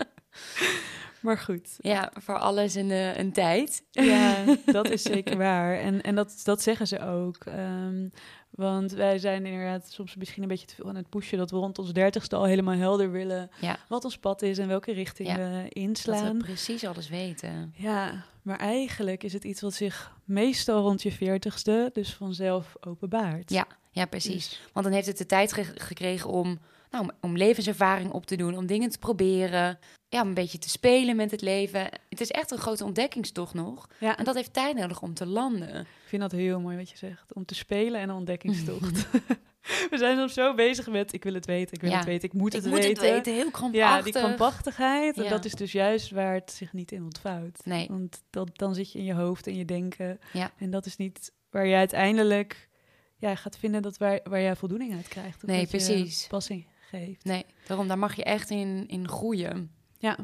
maar 1.20 1.38
goed. 1.38 1.76
Ja, 1.78 2.12
voor 2.14 2.38
alles 2.38 2.74
een, 2.74 2.90
eh, 2.90 3.16
een 3.16 3.32
tijd. 3.32 3.84
Ja, 3.90 4.44
dat 4.64 4.90
is 4.90 5.02
zeker 5.02 5.36
waar. 5.36 5.78
En, 5.78 6.02
en 6.02 6.14
dat, 6.14 6.40
dat 6.44 6.62
zeggen 6.62 6.86
ze 6.86 7.00
ook. 7.00 7.44
Ehm, 7.44 8.08
want 8.50 8.92
wij 8.92 9.18
zijn 9.18 9.46
inderdaad 9.46 9.90
soms 9.92 10.16
misschien 10.16 10.42
een 10.42 10.48
beetje 10.48 10.66
te 10.66 10.74
veel 10.74 10.88
aan 10.88 10.96
het 10.96 11.08
pushen... 11.08 11.38
dat 11.38 11.50
we 11.50 11.56
rond 11.56 11.78
ons 11.78 11.92
dertigste 11.92 12.36
al 12.36 12.44
helemaal 12.44 12.74
helder 12.74 13.10
willen... 13.10 13.50
Ja, 13.60 13.78
wat 13.88 14.04
ons 14.04 14.18
pad 14.18 14.42
is 14.42 14.58
en 14.58 14.68
welke 14.68 14.92
richting 14.92 15.28
Ja, 15.28 15.34
we 15.36 15.40
dat 15.42 15.62
we 15.62 15.68
inslaan. 15.68 16.38
precies 16.38 16.84
alles 16.84 17.08
weten. 17.08 17.74
Ja, 17.76 18.24
maar 18.42 18.58
eigenlijk 18.58 19.22
is 19.24 19.32
het 19.32 19.44
iets 19.44 19.60
wat 19.60 19.74
zich 19.74 20.12
meestal 20.24 20.80
rond 20.82 21.02
je 21.02 21.12
veertigste... 21.12 21.90
dus 21.92 22.14
vanzelf 22.14 22.74
openbaart. 22.80 23.50
Ja, 23.50 23.66
ja, 23.90 24.04
precies. 24.04 24.48
Dus- 24.48 24.60
Want 24.72 24.84
dan 24.86 24.94
heeft 24.94 25.06
het 25.06 25.18
de 25.18 25.26
tijd 25.26 25.52
ge- 25.52 25.72
gekregen 25.74 26.30
om, 26.30 26.58
nou, 26.90 27.04
om- 27.04 27.10
om 27.20 27.36
levenservaring 27.36 28.10
op 28.12 28.26
te 28.26 28.36
doen, 28.36 28.56
om 28.56 28.66
dingen 28.66 28.90
te 28.90 28.98
proberen. 28.98 29.78
Ja, 30.08 30.20
om 30.22 30.28
een 30.28 30.34
beetje 30.34 30.58
te 30.58 30.68
spelen 30.68 31.16
met 31.16 31.30
het 31.30 31.40
leven. 31.40 31.88
Het 32.08 32.20
is 32.20 32.30
echt 32.30 32.50
een 32.50 32.58
grote 32.58 32.84
ontdekkingstocht 32.84 33.54
nog. 33.54 33.88
ja, 34.00 34.16
En 34.18 34.24
dat 34.24 34.34
heeft 34.34 34.52
tijd 34.52 34.76
nodig 34.76 35.02
om 35.02 35.14
te 35.14 35.26
landen. 35.26 35.80
Ik 35.80 35.86
vind 36.06 36.22
dat 36.22 36.32
heel 36.32 36.60
mooi 36.60 36.76
wat 36.76 36.90
je 36.90 36.96
zegt. 36.96 37.34
Om 37.34 37.44
te 37.44 37.54
spelen 37.54 38.00
en 38.00 38.08
een 38.08 38.14
ontdekkingstocht. 38.16 39.06
We 39.90 39.98
zijn 39.98 40.16
soms 40.18 40.34
zo 40.34 40.54
bezig 40.54 40.88
met 40.88 41.12
ik 41.12 41.24
wil 41.24 41.34
het 41.34 41.46
weten, 41.46 41.74
ik 41.74 41.80
wil 41.80 41.90
Ja. 41.90 41.96
het 41.96 42.06
weten, 42.06 42.28
ik 42.28 42.34
moet 42.34 42.52
het 42.52 42.64
ik 42.64 42.70
moet 42.70 42.78
weten. 42.80 43.04
het 43.04 43.12
weten, 43.14 43.32
heel 43.32 43.44
Ja, 43.44 43.50
krampachtig. 43.50 44.04
die 44.04 44.12
krampachtigheid. 44.12 45.16
En 45.16 45.22
Ja. 45.24 45.30
dat 45.30 45.44
is 45.44 45.52
dus 45.52 45.72
juist 45.72 46.10
waar 46.10 46.34
het 46.34 46.50
zich 46.52 46.72
niet 46.72 46.92
in 46.92 47.02
ontvouwt. 47.04 47.60
Nee. 47.64 47.86
Want 47.88 48.22
dat, 48.30 48.50
dan 48.58 48.74
zit 48.74 48.92
je 48.92 48.98
in 48.98 49.04
je 49.04 49.14
hoofd 49.14 49.46
en 49.46 49.56
je 49.56 49.64
denken. 49.64 50.18
Ja. 50.32 50.50
En 50.58 50.70
dat 50.70 50.86
is 50.86 50.96
niet 50.96 51.32
waar 51.50 51.66
je 51.66 51.74
uiteindelijk 51.76 52.68
ja, 53.16 53.34
gaat 53.34 53.58
vinden 53.58 53.82
dat 53.82 53.96
waar, 53.96 54.20
waar 54.24 54.40
jij 54.40 54.56
voldoening 54.56 54.94
uit 54.94 55.08
krijgt. 55.08 55.42
Nee, 55.42 55.66
precies. 55.66 56.26
passie 56.26 56.66
geeft. 56.90 57.24
Nee, 57.24 57.44
daarom, 57.66 57.88
daar 57.88 57.98
mag 57.98 58.16
je 58.16 58.24
echt 58.24 58.50
in, 58.50 58.84
in 58.88 59.08
groeien. 59.08 59.70
Ja. 59.98 60.16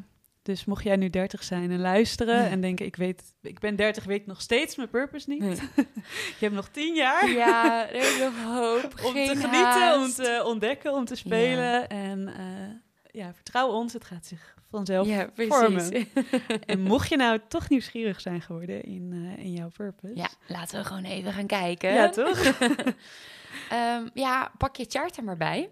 Dus 0.42 0.64
mocht 0.64 0.84
jij 0.84 0.96
nu 0.96 1.10
30 1.10 1.44
zijn 1.44 1.70
en 1.70 1.80
luisteren 1.80 2.48
en 2.48 2.60
denken, 2.60 2.86
ik 2.86 2.96
weet, 2.96 3.22
ik 3.42 3.58
ben 3.58 3.76
30, 3.76 4.04
weet 4.04 4.26
nog 4.26 4.40
steeds 4.40 4.76
mijn 4.76 4.88
purpose 4.88 5.30
niet. 5.30 5.42
je 6.38 6.38
hebt 6.38 6.54
nog 6.54 6.68
10 6.68 6.94
jaar. 6.94 7.30
Ja, 7.30 7.88
er 7.88 7.94
is 7.94 8.18
nog 8.18 8.42
hoop. 8.42 8.82
om 9.06 9.12
te 9.12 9.36
genieten, 9.36 9.94
om 9.94 10.10
te 10.10 10.42
ontdekken, 10.46 10.92
om 10.92 11.04
te 11.04 11.14
spelen. 11.14 11.88
En 11.88 12.28
eh, 12.28 13.20
ja, 13.20 13.34
vertrouw 13.34 13.68
ons, 13.68 13.92
het 13.92 14.04
gaat 14.04 14.26
zich 14.26 14.54
vanzelf 14.70 15.06
Ja, 15.06 15.30
vormen. 15.36 16.08
En 16.66 16.80
mocht 16.80 17.08
je 17.08 17.16
nou 17.16 17.40
toch 17.48 17.68
nieuwsgierig 17.68 18.20
zijn 18.20 18.40
geworden 18.42 18.82
in, 18.82 19.34
eh, 19.36 19.44
in 19.44 19.52
jouw 19.52 19.68
purpose. 19.68 20.16
Ja, 20.16 20.28
laten 20.46 20.78
we 20.78 20.84
gewoon 20.84 21.04
even 21.04 21.32
gaan 21.32 21.46
kijken. 21.46 21.92
Ja, 21.92 22.08
toch? 22.08 22.58
Ehm, 23.70 24.08
ja, 24.14 24.52
pak 24.58 24.76
je 24.76 24.86
chart 24.88 25.16
er 25.16 25.24
maar 25.24 25.36
bij. 25.36 25.70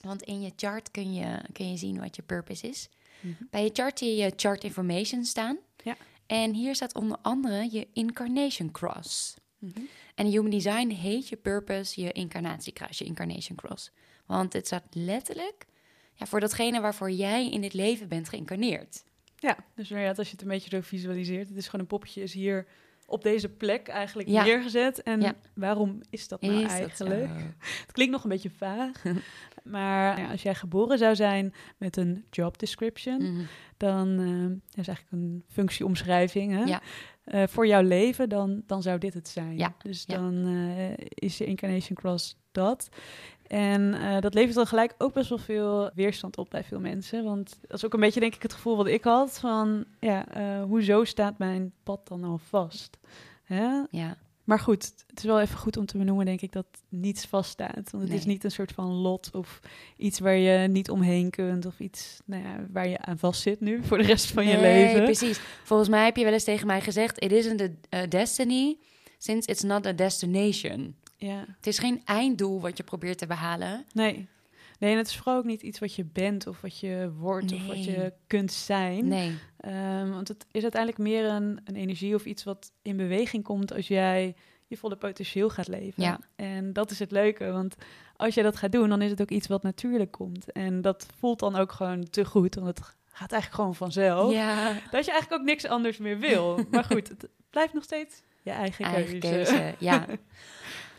Want 0.00 0.22
in 0.22 0.40
je 0.40 0.52
chart 0.56 0.90
kun 0.90 1.14
je, 1.14 1.40
kun 1.52 1.70
je 1.70 1.76
zien 1.76 2.00
wat 2.00 2.16
je 2.16 2.22
purpose 2.22 2.68
is. 2.68 2.88
Mhm. 3.20 3.44
Bij 3.50 3.62
je 3.62 3.70
chart 3.72 3.98
zie 3.98 4.08
je 4.08 4.24
je 4.24 4.32
chart 4.36 4.64
information 4.64 5.24
staan. 5.24 5.58
Ja. 5.84 5.96
En 6.26 6.54
hier 6.54 6.74
staat 6.74 6.94
onder 6.94 7.18
andere 7.22 7.68
je 7.70 7.86
incarnation 7.92 8.70
cross. 8.70 9.36
Mhm. 9.58 9.80
En 10.14 10.26
Human 10.26 10.50
Design 10.50 10.88
heet 10.88 11.28
je 11.28 11.36
purpose 11.36 12.00
je 12.00 12.12
incarnatiekruis, 12.12 12.98
je 12.98 13.04
incarnation 13.04 13.56
cross. 13.56 13.90
Want 14.26 14.52
het 14.52 14.66
staat 14.66 14.84
letterlijk 14.90 15.66
ja, 16.14 16.26
voor 16.26 16.40
datgene 16.40 16.80
waarvoor 16.80 17.10
jij 17.10 17.50
in 17.50 17.60
dit 17.60 17.74
leven 17.74 18.08
bent 18.08 18.28
geïncarneerd. 18.28 19.04
Ja, 19.36 19.56
dus 19.74 19.90
inderdaad, 19.90 20.18
als 20.18 20.26
je 20.26 20.32
het 20.32 20.42
een 20.42 20.48
beetje 20.48 20.70
zo 20.70 20.80
visualiseert, 20.80 21.48
het 21.48 21.56
is 21.56 21.64
gewoon 21.64 21.80
een 21.80 21.86
poppetje 21.86 22.22
is 22.22 22.32
hier 22.32 22.66
op 23.06 23.22
deze 23.22 23.48
plek 23.48 23.88
eigenlijk 23.88 24.28
Ja. 24.28 24.44
neergezet. 24.44 25.02
En 25.02 25.20
Ja. 25.20 25.34
waarom 25.54 26.00
is 26.10 26.28
dat 26.28 26.40
nou 26.40 26.54
Is 26.64 26.70
eigenlijk? 26.70 27.28
Het 27.82 27.92
klinkt 27.92 28.12
nog 28.12 28.22
een 28.22 28.28
beetje 28.30 28.50
vaag, 28.50 29.02
maar 29.64 30.28
als 30.30 30.42
jij 30.42 30.54
geboren 30.54 30.98
zou 30.98 31.14
zijn 31.14 31.54
met 31.76 31.96
een 31.96 32.24
job 32.30 32.58
description, 32.58 33.32
Mhm. 33.32 33.42
dan 33.76 34.08
eh, 34.20 34.48
dat 34.70 34.78
is 34.78 34.88
eigenlijk 34.88 35.10
een 35.10 35.44
functieomschrijving 35.48 36.52
hè? 36.52 36.62
Ja. 36.64 36.80
Eh, 37.24 37.42
voor 37.46 37.66
jouw 37.66 37.82
leven, 37.82 38.28
dan, 38.28 38.62
dan 38.66 38.82
zou 38.82 38.98
dit 38.98 39.14
het 39.14 39.28
zijn. 39.28 39.74
Dus 39.82 40.04
dan 40.06 40.46
eh, 40.46 40.92
is 41.08 41.38
je 41.38 41.44
incarnation 41.44 41.96
cross 41.96 42.36
dat. 42.52 42.88
En 43.46 43.94
eh, 43.94 44.20
dat 44.20 44.34
levert 44.34 44.54
dan 44.54 44.66
gelijk 44.66 44.94
ook 44.98 45.12
best 45.12 45.28
wel 45.28 45.38
veel 45.38 45.90
weerstand 45.94 46.36
op 46.38 46.50
bij 46.50 46.64
veel 46.64 46.80
mensen. 46.80 47.24
Want 47.24 47.58
dat 47.60 47.76
is 47.76 47.84
ook 47.84 47.94
een 47.94 48.00
beetje, 48.00 48.20
denk 48.20 48.34
ik, 48.34 48.42
het 48.42 48.52
gevoel 48.52 48.76
wat 48.76 48.86
ik 48.86 49.04
had 49.04 49.38
van, 49.38 49.84
ja, 50.00 50.28
eh, 50.28 50.62
hoezo 50.62 51.04
staat 51.04 51.38
mijn 51.38 51.72
pad 51.82 52.08
dan 52.08 52.24
al 52.24 52.38
vast? 52.38 52.98
Hè? 53.44 53.82
Ja, 53.90 54.16
Maar 54.44 54.58
goed, 54.58 54.92
het 55.06 55.18
is 55.18 55.24
wel 55.24 55.40
even 55.40 55.58
goed 55.58 55.76
om 55.76 55.86
te 55.86 55.98
benoemen, 55.98 56.26
denk 56.26 56.40
ik, 56.40 56.52
dat 56.52 56.66
niets 56.88 57.26
vaststaat. 57.26 57.90
Want 57.90 58.04
het 58.04 58.12
is 58.12 58.24
niet 58.24 58.44
een 58.44 58.50
soort 58.50 58.72
van 58.72 58.92
lot 58.92 59.30
of 59.32 59.60
iets 59.96 60.18
waar 60.18 60.36
je 60.36 60.68
niet 60.68 60.90
omheen 60.90 61.30
kunt 61.30 61.66
of 61.66 61.80
iets 61.80 62.20
nou 62.24 62.42
ja, 62.42 62.66
waar 62.72 62.88
je 62.88 62.98
aan 62.98 63.18
vast 63.18 63.42
zit 63.42 63.60
nu 63.60 63.82
voor 63.86 63.98
de 63.98 64.04
rest 64.04 64.30
van 64.30 64.46
je 64.46 64.60
leven. 64.60 65.04
precies. 65.04 65.40
Volgens 65.64 65.88
mij 65.88 66.04
heb 66.04 66.16
je 66.16 66.24
wel 66.24 66.32
eens 66.32 66.44
tegen 66.44 66.66
mij 66.66 66.80
gezegd: 66.80 67.22
It 67.22 67.32
isn't 67.32 67.60
a, 67.60 67.68
a 67.96 68.06
destiny, 68.06 68.76
since 69.18 69.50
it's 69.50 69.62
not 69.62 69.86
a 69.86 69.92
destination. 69.92 70.94
Ja, 71.16 71.44
Het 71.56 71.66
is 71.66 71.78
geen 71.78 72.02
einddoel 72.04 72.60
wat 72.60 72.76
je 72.76 72.82
probeert 72.82 73.18
te 73.18 73.26
behalen. 73.26 73.84
nee. 73.92 74.28
Nee, 74.78 74.92
en 74.92 74.98
het 74.98 75.06
is 75.06 75.16
vooral 75.16 75.36
ook 75.36 75.44
niet 75.44 75.62
iets 75.62 75.78
wat 75.78 75.94
je 75.94 76.04
bent 76.04 76.46
of 76.46 76.60
wat 76.60 76.78
je 76.80 77.12
wordt 77.18 77.52
of 77.52 77.66
wat 77.66 77.84
je 77.84 78.12
kunt 78.26 78.52
zijn. 78.52 79.08
Nee. 79.08 79.38
Ehm, 79.60 80.10
want 80.10 80.28
het 80.28 80.46
is 80.50 80.62
uiteindelijk 80.62 81.02
meer 81.02 81.24
een, 81.24 81.60
een 81.64 81.76
energie 81.76 82.14
of 82.14 82.24
iets 82.24 82.44
wat 82.44 82.72
in 82.82 82.96
beweging 82.96 83.44
komt 83.44 83.72
als 83.72 83.88
jij 83.88 84.34
je 84.66 84.76
volle 84.76 84.96
potentieel 84.96 85.48
gaat 85.50 85.68
leven. 85.68 86.02
Ja. 86.02 86.20
En 86.36 86.72
dat 86.72 86.90
is 86.90 86.98
het 86.98 87.10
leuke, 87.10 87.50
want 87.52 87.74
als 88.16 88.34
jij 88.34 88.42
dat 88.44 88.56
gaat 88.56 88.72
doen, 88.72 88.88
dan 88.88 89.02
is 89.02 89.10
het 89.10 89.20
ook 89.20 89.30
iets 89.30 89.46
wat 89.46 89.62
natuurlijk 89.62 90.10
komt. 90.10 90.52
En 90.52 90.80
dat 90.80 91.06
voelt 91.18 91.38
dan 91.38 91.56
ook 91.56 91.72
gewoon 91.72 92.10
te 92.10 92.24
goed, 92.24 92.54
want 92.54 92.66
het 92.66 92.80
gaat 93.12 93.32
eigenlijk 93.32 93.54
gewoon 93.54 93.74
vanzelf. 93.74 94.32
Ja, 94.32 94.72
Dat 94.90 95.04
je 95.04 95.10
eigenlijk 95.10 95.40
ook 95.42 95.46
niks 95.48 95.66
anders 95.66 95.98
meer 95.98 96.18
wil. 96.18 96.60
maar 96.70 96.84
goed, 96.84 97.08
het 97.08 97.28
blijft 97.50 97.72
nog 97.72 97.82
steeds 97.84 98.22
je 98.42 98.50
eigen, 98.50 98.84
eigen 98.84 99.18
keuze. 99.20 99.52
keuze. 99.52 99.74
Ja. 99.78 100.06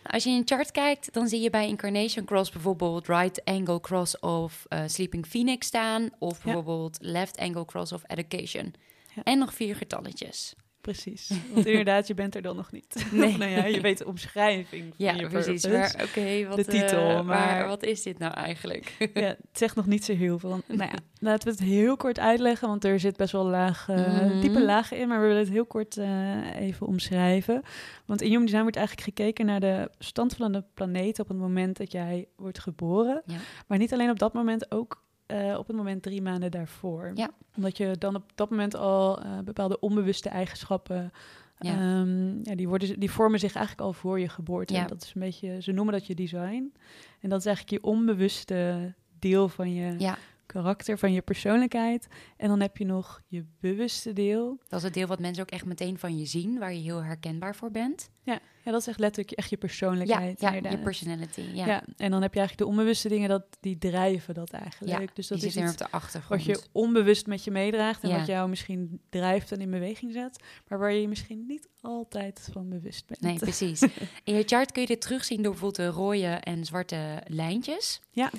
Als 0.08 0.24
je 0.24 0.30
in 0.30 0.36
een 0.36 0.48
chart 0.48 0.72
kijkt, 0.72 1.14
dan 1.14 1.28
zie 1.28 1.42
je 1.42 1.50
bij 1.50 1.68
Incarnation 1.68 2.26
Cross 2.26 2.52
bijvoorbeeld 2.52 3.08
Right 3.08 3.44
Angle 3.46 3.80
Cross 3.80 4.20
of 4.20 4.66
eh, 4.68 4.84
Sleeping 4.86 5.28
Phoenix 5.28 5.68
staan. 5.68 6.10
Of 6.20 6.38
Ja. 6.38 6.44
bijvoorbeeld 6.44 6.98
Left 7.02 7.38
Angle 7.38 7.66
Cross 7.66 7.92
of 7.92 8.02
Education. 8.08 8.74
Ja. 9.16 9.24
En 9.24 9.38
nog 9.38 9.54
vier 9.54 9.76
getalletjes. 9.76 10.54
Precies. 10.92 11.32
Want 11.54 11.66
inderdaad, 11.66 12.08
je 12.08 12.14
bent 12.14 12.36
er 12.36 12.42
dan 12.42 12.56
nog 12.56 12.72
niet. 12.72 13.06
Nee. 13.12 13.38
Nou 13.38 13.52
ja, 13.52 13.66
je 13.66 13.82
weet 13.82 13.98
de 13.98 14.06
omschrijving 14.06 14.84
van 14.84 14.94
Ja, 15.06 15.14
je 15.14 15.28
precies. 15.28 15.62
purpose. 15.62 15.98
Maar 15.98 16.06
oké, 16.08 16.48
wat, 16.48 16.58
De 16.58 16.66
titel, 16.66 17.10
eh, 17.10 17.22
maar- 17.22 17.68
wat 17.68 17.84
is 17.84 18.02
dit 18.04 18.18
nou 18.18 18.34
eigenlijk? 18.34 18.96
Ja, 19.14 19.22
het 19.28 19.38
zegt 19.52 19.76
nog 19.76 19.86
niet 19.86 20.06
zo 20.06 20.14
heel 20.16 20.40
veel. 20.40 20.62
Nou 20.68 20.90
ja, 20.92 20.98
laten 21.20 21.48
we 21.48 21.54
het 21.54 21.64
heel 21.70 21.98
kort 21.98 22.20
uitleggen, 22.20 22.68
want 22.68 22.84
er 22.86 23.00
zit 23.00 23.18
best 23.18 23.32
wel 23.32 23.46
laag, 23.46 23.90
eh, 23.90 23.96
Mhm. 23.98 24.40
diepe 24.40 24.64
lagen 24.64 24.98
in, 24.98 25.08
maar 25.08 25.20
we 25.22 25.26
willen 25.28 25.42
het 25.42 25.50
heel 25.52 25.66
kort 25.66 25.98
eh, 25.98 26.56
even 26.60 26.88
omschrijven. 26.88 27.62
Want 28.06 28.22
in 28.22 28.28
Human 28.28 28.44
Design 28.46 28.62
wordt 28.62 28.78
eigenlijk 28.78 29.08
gekeken 29.08 29.46
naar 29.46 29.60
de 29.60 29.90
stand 30.00 30.34
van 30.36 30.52
de 30.52 30.64
planeet 30.74 31.20
op 31.20 31.28
het 31.28 31.38
moment 31.38 31.78
dat 31.78 31.92
jij 31.92 32.28
wordt 32.36 32.60
geboren. 32.60 33.22
Ja. 33.26 33.36
Maar 33.68 33.78
niet 33.78 33.94
alleen 33.94 34.10
op 34.10 34.20
dat 34.20 34.34
moment, 34.34 34.72
ook 34.72 35.06
eh, 35.28 35.56
op 35.58 35.68
het 35.68 35.76
moment 35.76 36.04
drie 36.04 36.22
maanden 36.22 36.52
daarvoor. 36.52 37.12
Ja. 37.16 37.30
Omdat 37.56 37.78
je 37.78 37.96
dan 38.00 38.16
op 38.16 38.24
dat 38.36 38.50
moment 38.50 38.76
al 38.76 39.22
eh, 39.22 39.40
bepaalde 39.40 39.80
onbewuste 39.80 40.30
eigenschappen... 40.30 41.12
Ja. 41.60 41.72
ehm, 41.72 42.44
ja, 42.44 42.56
die, 42.56 42.68
worden, 42.68 43.00
die 43.00 43.12
vormen 43.12 43.40
zich 43.40 43.56
eigenlijk 43.56 43.88
al 43.88 43.94
voor 43.94 44.20
je 44.20 44.30
geboorte. 44.30 44.74
Ja. 44.74 44.86
Dat 44.86 45.02
is 45.02 45.12
een 45.16 45.22
beetje, 45.22 45.62
ze 45.62 45.72
noemen 45.72 45.94
dat 45.94 46.08
je 46.08 46.16
design. 46.16 46.74
En 47.20 47.30
dat 47.30 47.40
is 47.40 47.46
eigenlijk 47.46 47.84
je 47.84 47.90
onbewuste 47.90 48.94
deel 49.20 49.50
van 49.50 49.74
je 49.74 49.96
Ja, 49.98 50.18
karakter, 50.48 50.98
van 50.98 51.14
je 51.14 51.22
persoonlijkheid. 51.22 52.08
En 52.38 52.48
dan 52.48 52.60
heb 52.60 52.78
je 52.78 52.86
nog 52.86 53.22
je 53.28 53.46
bewuste 53.60 54.14
deel. 54.14 54.60
dat 54.68 54.80
is 54.80 54.86
het 54.86 54.94
deel 54.94 55.08
wat 55.08 55.20
mensen 55.20 55.44
ook 55.44 55.50
echt 55.52 55.66
meteen 55.66 55.98
van 56.00 56.18
je 56.18 56.26
zien, 56.26 56.60
waar 56.60 56.74
je 56.74 56.82
heel 56.82 57.04
herkenbaar 57.04 57.56
voor 57.56 57.72
bent. 57.72 58.10
Ja, 58.24 58.40
ja 58.64 58.72
dat 58.72 58.82
is 58.82 58.88
echt 58.88 59.00
letterlijk 59.00 59.38
echt 59.38 59.50
je 59.50 59.58
persoonlijkheid. 59.58 60.42
ja 60.42 60.54
je 60.54 60.78
personality. 60.78 61.42
Ja, 61.42 61.66
Ja. 61.66 61.84
en 61.98 62.12
dan 62.12 62.22
heb 62.22 62.34
je 62.34 62.40
eigenlijk 62.40 62.70
de 62.70 62.76
onbewuste 62.78 63.10
dingen, 63.10 63.30
dat, 63.30 63.44
die 63.60 63.78
drijven 63.78 64.34
dat 64.34 64.52
eigenlijk. 64.52 65.00
Ja, 65.00 65.08
dus 65.14 65.28
dat 65.28 65.38
is 65.44 65.56
iets 65.58 65.72
op 65.72 65.78
de 65.78 65.92
achtergrond. 65.92 66.46
wat 66.46 66.56
je 66.56 66.66
onbewust 66.72 67.28
met 67.28 67.44
je 67.44 67.52
meedraagt 67.52 68.04
en 68.04 68.18
wat 68.18 68.26
jou 68.28 68.50
misschien 68.50 69.02
drijft 69.10 69.52
en 69.52 69.62
in 69.62 69.70
beweging 69.72 70.14
zet, 70.14 70.44
maar 70.68 70.80
waar 70.80 70.92
je 70.94 71.02
je 71.02 71.08
misschien 71.08 71.46
niet 71.48 71.68
altijd 71.82 72.50
van 72.52 72.70
bewust 72.70 73.08
bent. 73.08 73.22
Nee, 73.22 73.38
precies. 73.38 73.82
In 74.24 74.34
je 74.36 74.44
chart 74.46 74.72
kun 74.72 74.82
je 74.82 74.88
dit 74.88 75.02
terugzien 75.02 75.42
door 75.42 75.52
bijvoorbeeld 75.52 75.94
de 75.96 76.00
rode 76.00 76.26
en 76.26 76.66
zwarte 76.66 77.22
lijntjes. 77.28 78.02
Ja. 78.12 78.32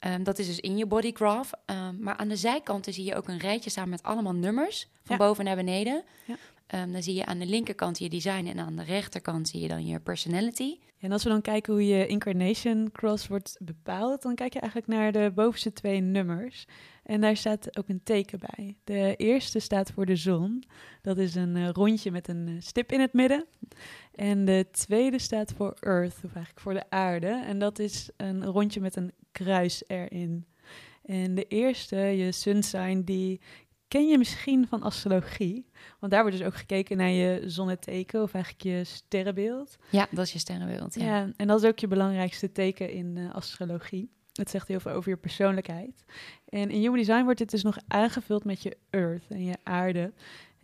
Ehm, 0.00 0.22
dat 0.22 0.38
is 0.38 0.46
dus 0.46 0.60
in 0.60 0.76
je 0.76 0.86
bodygraph. 0.86 1.50
Ehm, 1.64 1.94
maar 2.02 2.16
aan 2.16 2.28
de 2.28 2.36
zijkanten 2.36 2.92
zie 2.92 3.04
je 3.04 3.14
ook 3.14 3.28
een 3.28 3.38
rijtje 3.38 3.70
staan 3.70 3.88
met 3.88 4.02
allemaal 4.02 4.34
nummers. 4.34 4.88
Van 5.02 5.16
Ja. 5.18 5.24
boven 5.26 5.44
naar 5.44 5.56
beneden. 5.56 6.02
Ja. 6.24 6.36
Ehm, 6.66 6.92
dan 6.92 7.02
zie 7.02 7.14
je 7.14 7.26
aan 7.26 7.38
de 7.38 7.46
linkerkant 7.46 7.98
je 7.98 8.08
design 8.08 8.46
en 8.46 8.58
aan 8.58 8.76
de 8.76 8.82
rechterkant 8.82 9.48
zie 9.48 9.60
je 9.60 9.68
dan 9.68 9.86
je 9.86 10.00
personality. 10.00 10.78
En 10.98 11.12
als 11.12 11.22
we 11.22 11.28
dan 11.28 11.40
kijken 11.42 11.72
hoe 11.72 11.86
je 11.86 12.06
incarnation 12.06 12.90
cross 12.92 13.26
wordt 13.28 13.56
bepaald, 13.60 14.22
dan 14.22 14.34
kijk 14.34 14.52
je 14.52 14.60
eigenlijk 14.60 14.92
naar 14.92 15.12
de 15.12 15.32
bovenste 15.34 15.72
twee 15.72 16.00
nummers. 16.00 16.64
En 17.02 17.20
daar 17.20 17.36
staat 17.36 17.78
ook 17.78 17.88
een 17.88 18.02
teken 18.02 18.38
bij. 18.38 18.76
De 18.84 19.14
eerste 19.16 19.58
staat 19.58 19.90
voor 19.90 20.06
de 20.06 20.16
zon. 20.16 20.64
Dat 21.02 21.18
is 21.18 21.34
een 21.34 21.56
eh, 21.56 21.68
rondje 21.68 22.10
met 22.10 22.28
een 22.28 22.46
eh, 22.48 22.54
stip 22.58 22.92
in 22.92 23.00
het 23.00 23.12
midden. 23.12 23.44
En 24.14 24.44
de 24.44 24.66
tweede 24.70 25.18
staat 25.18 25.52
voor 25.56 25.76
earth, 25.80 26.14
of 26.14 26.34
eigenlijk 26.34 26.60
voor 26.60 26.74
de 26.74 26.90
aarde. 26.90 27.42
En 27.46 27.58
dat 27.58 27.78
is 27.78 28.10
een 28.16 28.44
rondje 28.44 28.80
met 28.80 28.96
een 28.96 29.12
kruis 29.32 29.82
erin. 29.86 30.46
En 31.02 31.34
de 31.34 31.44
eerste, 31.44 31.96
je 31.96 32.32
sun 32.32 32.62
sign, 32.62 33.02
die 33.04 33.40
ken 33.88 34.08
je 34.08 34.18
misschien 34.18 34.66
van 34.68 34.82
astrologie. 34.82 35.70
Want 35.98 36.12
daar 36.12 36.22
wordt 36.22 36.38
dus 36.38 36.46
ook 36.46 36.54
gekeken 36.54 36.96
naar 36.96 37.10
je 37.10 37.42
zonneteken, 37.46 38.22
of 38.22 38.34
eigenlijk 38.34 38.64
je 38.64 38.84
sterrenbeeld. 38.84 39.76
Ja, 39.90 40.08
dat 40.10 40.26
is 40.26 40.32
je 40.32 40.38
sterrenbeeld. 40.38 40.94
Ja. 40.94 41.04
Ja. 41.04 41.32
en 41.36 41.46
dat 41.46 41.62
is 41.62 41.68
ook 41.68 41.78
je 41.78 41.86
belangrijkste 41.86 42.52
teken 42.52 42.90
in 42.90 43.16
eh, 43.16 43.34
astrologie. 43.34 44.10
Het 44.32 44.50
zegt 44.50 44.68
heel 44.68 44.80
veel 44.80 44.92
over 44.92 45.10
je 45.10 45.16
persoonlijkheid. 45.16 46.04
En 46.48 46.70
in 46.70 46.80
Human 46.80 46.96
Design 46.96 47.24
wordt 47.24 47.38
dit 47.38 47.50
dus 47.50 47.62
nog 47.62 47.78
aangevuld 47.88 48.44
met 48.44 48.62
je 48.62 48.76
earth 48.90 49.24
en 49.28 49.44
je 49.44 49.56
aarde. 49.62 50.12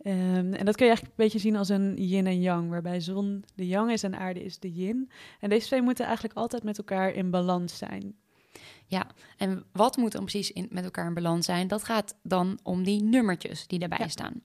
Ehm, 0.01 0.53
en 0.53 0.65
dat 0.65 0.75
kun 0.75 0.85
je 0.85 0.91
eigenlijk 0.91 1.01
een 1.01 1.23
beetje 1.23 1.39
zien 1.39 1.55
als 1.55 1.69
een 1.69 1.95
yin 1.97 2.27
en 2.27 2.41
yang, 2.41 2.69
waarbij 2.69 2.99
zon 2.99 3.43
de 3.55 3.67
yang 3.67 3.91
is 3.91 4.03
en 4.03 4.17
aarde 4.17 4.43
is 4.43 4.59
de 4.59 4.71
yin. 4.71 5.11
En 5.39 5.49
deze 5.49 5.65
twee 5.65 5.81
moeten 5.81 6.05
eigenlijk 6.05 6.35
altijd 6.37 6.63
met 6.63 6.77
elkaar 6.77 7.13
in 7.13 7.29
balans 7.31 7.77
zijn. 7.77 8.15
En 9.37 9.65
wat 9.71 9.97
moet 9.97 10.11
dan 10.11 10.21
precies 10.21 10.51
in, 10.51 10.67
met 10.71 10.83
elkaar 10.83 11.07
in 11.07 11.13
balans 11.13 11.45
zijn? 11.45 11.67
Dat 11.67 11.83
gaat 11.83 12.15
dan 12.23 12.59
om 12.63 12.83
die 12.83 13.03
nummertjes 13.03 13.67
die 13.67 13.79
daarbij 13.79 13.97
Ja. 13.99 14.07
staan. 14.07 14.41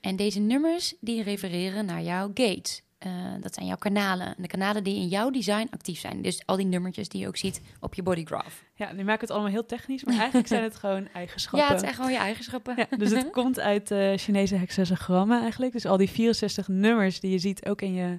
En 0.00 0.16
deze 0.16 0.40
nummers 0.40 0.94
die 1.00 1.22
refereren 1.22 1.86
naar 1.86 2.02
jouw 2.02 2.30
gates. 2.34 2.82
Eh, 3.04 3.10
dat 3.40 3.54
zijn 3.54 3.66
jouw 3.66 3.76
kanalen. 3.76 4.34
De 4.38 4.46
kanalen 4.46 4.84
die 4.84 4.96
in 4.96 5.08
jouw 5.08 5.30
design 5.30 5.68
actief 5.70 5.98
zijn. 5.98 6.22
Dus 6.22 6.42
al 6.46 6.56
die 6.56 6.66
nummertjes 6.66 7.08
die 7.08 7.20
je 7.20 7.26
ook 7.26 7.36
ziet 7.36 7.60
op 7.80 7.94
je 7.94 8.02
bodygraph. 8.02 8.64
Ja, 8.74 8.92
nu 8.92 9.04
maak 9.04 9.14
ik 9.14 9.20
het 9.20 9.30
allemaal 9.30 9.50
heel 9.50 9.66
technisch, 9.66 10.04
maar 10.04 10.18
eigenlijk 10.18 10.48
zijn 10.48 10.62
het 10.62 10.74
gewoon 10.74 11.08
eigenschappen. 11.12 11.60
Ja, 11.60 11.68
het 11.68 11.80
zijn 11.80 11.94
gewoon 11.94 12.12
je 12.12 12.18
eigenschappen. 12.18 12.74
Ja, 12.76 12.96
dus 12.96 13.10
het 13.10 13.30
komt 13.40 13.60
uit 13.60 13.88
de 13.88 14.14
Chinese 14.16 14.56
hexagrammen 14.56 15.40
eigenlijk. 15.40 15.72
Dus 15.72 15.86
al 15.86 15.96
die 15.96 16.10
64 16.10 16.68
nummers 16.68 17.20
die 17.20 17.30
je 17.30 17.38
ziet 17.38 17.66
ook 17.66 17.82
in 17.82 17.94
je 17.94 18.18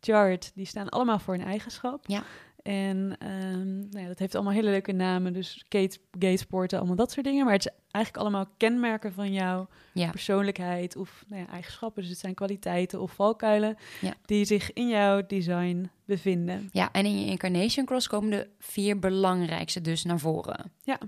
chart, 0.00 0.50
die 0.54 0.66
staan 0.66 0.88
allemaal 0.88 1.18
voor 1.18 1.34
een 1.34 1.44
eigenschap. 1.44 2.04
Ja. 2.06 2.22
En 2.66 3.16
ehm, 3.18 3.78
nou 3.78 3.98
ja, 4.02 4.06
dat 4.06 4.18
heeft 4.18 4.34
allemaal 4.34 4.52
hele 4.52 4.70
leuke 4.70 4.92
namen. 4.92 5.32
Dus 5.32 5.64
gate, 5.68 5.98
gatesporten, 6.18 6.78
allemaal 6.78 6.96
dat 6.96 7.12
soort 7.12 7.26
dingen. 7.26 7.44
Maar 7.44 7.52
het 7.54 7.66
is 7.66 7.72
eigenlijk 7.90 8.24
allemaal 8.24 8.46
kenmerken 8.56 9.12
van 9.12 9.32
jouw 9.32 9.68
Ja. 9.92 10.10
persoonlijkheid 10.10 10.96
of 10.96 11.24
nou 11.28 11.42
ja, 11.42 11.48
eigenschappen. 11.48 12.02
Dus 12.02 12.10
het 12.10 12.20
zijn 12.20 12.34
kwaliteiten 12.34 13.00
of 13.00 13.12
valkuilen 13.12 13.76
Ja. 14.00 14.14
die 14.24 14.44
zich 14.44 14.72
in 14.72 14.88
jouw 14.88 15.26
design 15.26 15.90
bevinden. 16.04 16.68
Ja, 16.72 16.92
en 16.92 17.04
in 17.06 17.20
je 17.20 17.26
incarnation 17.26 17.86
cross 17.86 18.06
komen 18.08 18.30
de 18.30 18.48
vier 18.58 18.98
belangrijkste 18.98 19.80
dus 19.80 20.04
naar 20.04 20.18
voren. 20.18 20.72
Ja, 20.82 20.98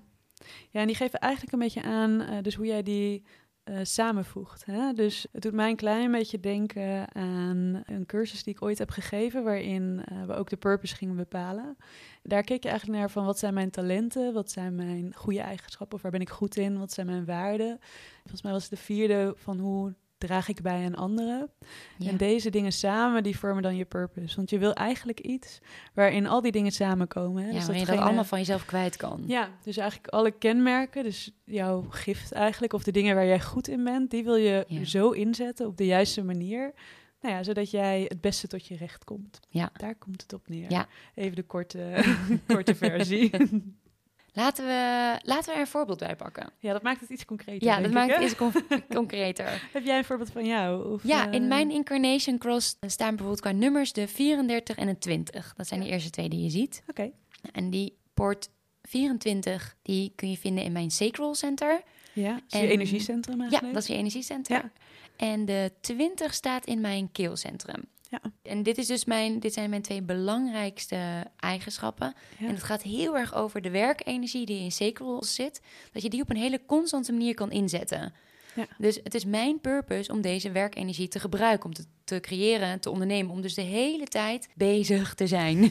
en 0.81 0.87
die 0.87 0.97
geven 0.97 1.19
eigenlijk 1.19 1.53
een 1.53 1.59
beetje 1.59 1.83
aan 1.83 2.21
eh, 2.21 2.37
dus 2.43 2.55
hoe 2.55 2.67
jij 2.67 2.83
die 2.83 3.25
eh, 3.69 3.79
samenvoegt. 3.83 4.65
Hè? 4.65 4.93
Dus 4.93 5.27
het 5.33 5.43
doet 5.43 5.53
mij 5.53 5.71
een 5.71 5.77
klein 5.77 6.11
beetje 6.11 6.41
denken 6.41 7.15
aan 7.15 7.83
een 7.87 8.07
cursus 8.07 8.43
die 8.43 8.55
ik 8.55 8.63
ooit 8.63 8.79
heb 8.79 8.91
gegeven, 8.91 9.45
waarin 9.45 10.05
uh, 10.13 10.25
we 10.25 10.35
ook 10.35 10.51
de 10.51 10.57
purpose 10.57 10.95
gingen 10.95 11.17
bepalen. 11.17 11.77
Daar 12.23 12.43
keek 12.43 12.63
je 12.63 12.69
eigenlijk 12.69 12.99
naar 12.99 13.11
van 13.11 13.25
wat 13.25 13.39
zijn 13.39 13.55
mijn 13.55 13.71
talenten, 13.71 14.33
wat 14.33 14.51
zijn 14.51 14.75
mijn 14.75 15.15
goede 15.15 15.41
eigenschappen, 15.41 15.97
of 15.97 16.03
waar 16.03 16.11
ben 16.11 16.21
ik 16.21 16.31
goed 16.31 16.57
in, 16.57 16.79
wat 16.79 16.93
zijn 16.93 17.07
mijn 17.07 17.25
waarden. 17.25 17.79
Volgens 18.21 18.43
mij 18.43 18.53
was 18.53 18.63
het 18.63 18.71
de 18.71 18.77
vierde 18.77 19.33
van 19.37 19.59
hoe 19.59 19.95
draag 20.19 20.49
ik 20.49 20.63
bij 20.63 20.85
aan 20.85 20.95
anderen. 20.95 21.51
En 21.99 22.17
deze 22.17 22.51
dingen 22.51 22.73
samen, 22.73 23.23
die 23.23 23.39
vormen 23.39 23.63
dan 23.63 23.77
je 23.77 23.85
purpose. 23.85 24.37
Want 24.37 24.51
je 24.51 24.59
wil 24.59 24.73
eigenlijk 24.73 25.21
iets 25.21 25.59
waarin 25.95 26.27
al 26.27 26.41
die 26.41 26.53
dingen 26.53 26.73
samenkomen. 26.73 27.43
Hè? 27.43 27.49
Ja, 27.49 27.55
dus 27.55 27.67
dat 27.67 27.79
je 27.79 27.87
dat 27.87 27.99
allemaal 27.99 28.25
van 28.25 28.39
jezelf 28.39 28.65
kwijt 28.65 28.97
kan. 28.97 29.23
Ja, 29.27 29.51
dus 29.63 29.77
eigenlijk 29.77 30.13
alle 30.13 30.31
kenmerken, 30.31 31.05
dus 31.05 31.31
jouw 31.45 31.87
gift 31.91 32.33
eigenlijk, 32.33 32.73
of 32.73 32.83
de 32.83 32.91
dingen 32.91 33.15
waar 33.15 33.27
jij 33.27 33.41
goed 33.41 33.69
in 33.69 33.85
bent, 33.85 34.11
die 34.11 34.25
wil 34.25 34.37
je 34.37 34.67
zo 34.85 35.11
inzetten 35.11 35.67
op 35.67 35.77
de 35.77 35.87
juiste 35.87 36.25
manier. 36.25 36.73
Nou 37.21 37.35
ja, 37.35 37.43
zodat 37.43 37.71
jij 37.71 38.05
het 38.09 38.21
beste 38.21 38.47
tot 38.47 38.67
je 38.67 38.77
recht 38.77 39.05
komt. 39.05 39.41
Ja. 39.49 39.71
Daar 39.73 39.95
komt 39.95 40.23
het 40.23 40.33
op 40.33 40.49
neer. 40.49 40.71
Ja. 40.71 40.87
Even 41.15 41.37
de 41.37 41.43
korte, 41.43 42.05
korte 42.47 42.75
versie. 42.75 43.31
Laten 44.33 44.67
we, 44.67 45.17
laten 45.23 45.49
we 45.49 45.55
er 45.55 45.61
een 45.61 45.67
voorbeeld 45.67 45.99
bij 45.99 46.17
pakken. 46.17 46.51
Ja, 46.59 46.73
dat 46.73 46.83
maakt 46.83 47.01
het 47.01 47.11
iets 47.11 47.25
concreter. 47.25 47.69
Ja, 47.69 47.81
dat 47.81 47.91
maakt 47.91 48.15
het 48.15 48.23
iets 48.23 48.37
concreter. 48.99 49.69
Heb 49.73 49.85
jij 49.85 49.99
een 49.99 50.05
voorbeeld 50.05 50.31
van 50.31 50.47
jou? 50.47 50.93
Of, 50.93 51.05
ja, 51.05 51.31
in 51.31 51.43
eh, 51.43 51.49
mijn 51.49 51.71
Incarnation 51.71 52.39
Cross 52.39 52.77
staan 52.87 53.09
bijvoorbeeld 53.09 53.41
qua 53.41 53.53
nummers 53.53 53.93
de 53.93 54.09
34 54.09 54.77
en 54.77 54.87
de 54.87 54.99
20. 54.99 55.55
Dat 55.57 55.67
zijn 55.67 55.81
de 55.81 55.89
eerste 55.89 56.11
twee 56.11 56.29
die 56.29 56.43
je 56.43 56.51
ziet. 56.51 56.83
Oké. 56.87 57.11
En 57.53 57.71
die 57.71 57.99
poort 58.15 58.49
24, 58.83 59.77
die 59.83 60.13
kun 60.15 60.31
je 60.31 60.37
vinden 60.37 60.65
in 60.65 60.73
mijn 60.73 60.91
Sacral 60.91 61.35
Center. 61.35 61.83
Ja, 62.13 62.41
is 62.49 62.61
je 62.61 62.67
energiecentrum 62.67 63.41
eigenlijk? 63.41 63.67
Ja, 63.67 63.73
dat 63.73 63.83
is 63.83 63.89
je 63.89 63.95
energiecentrum. 63.95 64.59
Ja. 64.59 64.73
En 65.17 65.45
de 65.45 65.73
20 65.81 66.35
staat 66.35 66.67
in 66.67 66.81
mijn 66.81 67.13
keelcentrum. 67.13 67.85
Ja. 68.11 68.21
En 68.43 68.63
dit, 68.63 68.79
is 68.79 68.87
dus 68.87 69.05
mijn, 69.05 69.41
dit 69.41 69.53
zijn 69.53 69.71
mijn 69.71 69.83
twee 69.83 70.03
belangrijkste 70.03 71.27
eigenschappen. 71.37 72.15
En 72.39 72.49
het 72.49 72.63
gaat 72.63 72.83
heel 72.83 73.17
erg 73.17 73.35
over 73.35 73.61
de 73.61 73.71
werkenergie 73.71 74.47
die 74.47 74.61
in 74.61 74.73
Sacral 74.73 75.23
zit. 75.25 75.61
Dat 75.93 76.03
je 76.03 76.09
die 76.09 76.23
op 76.23 76.31
een 76.31 76.37
hele 76.37 76.65
constante 76.67 77.13
manier 77.13 77.35
kan 77.35 77.51
inzetten. 77.51 78.13
Ja. 78.55 78.67
Dus 78.79 79.01
het 79.03 79.15
is 79.15 79.25
mijn 79.25 79.61
purpose 79.61 80.13
om 80.13 80.21
deze 80.21 80.51
werkenergie 80.51 81.09
te 81.09 81.21
gebruiken, 81.21 81.67
om 81.67 81.75
te, 81.75 81.85
te 82.05 82.21
creëren, 82.21 82.81
te 82.81 82.91
ondernemen, 82.91 83.33
om 83.33 83.41
dus 83.41 83.55
de 83.55 83.63
hele 83.63 84.07
tijd 84.07 84.49
bezig 84.55 85.15
te 85.15 85.27
zijn. 85.27 85.71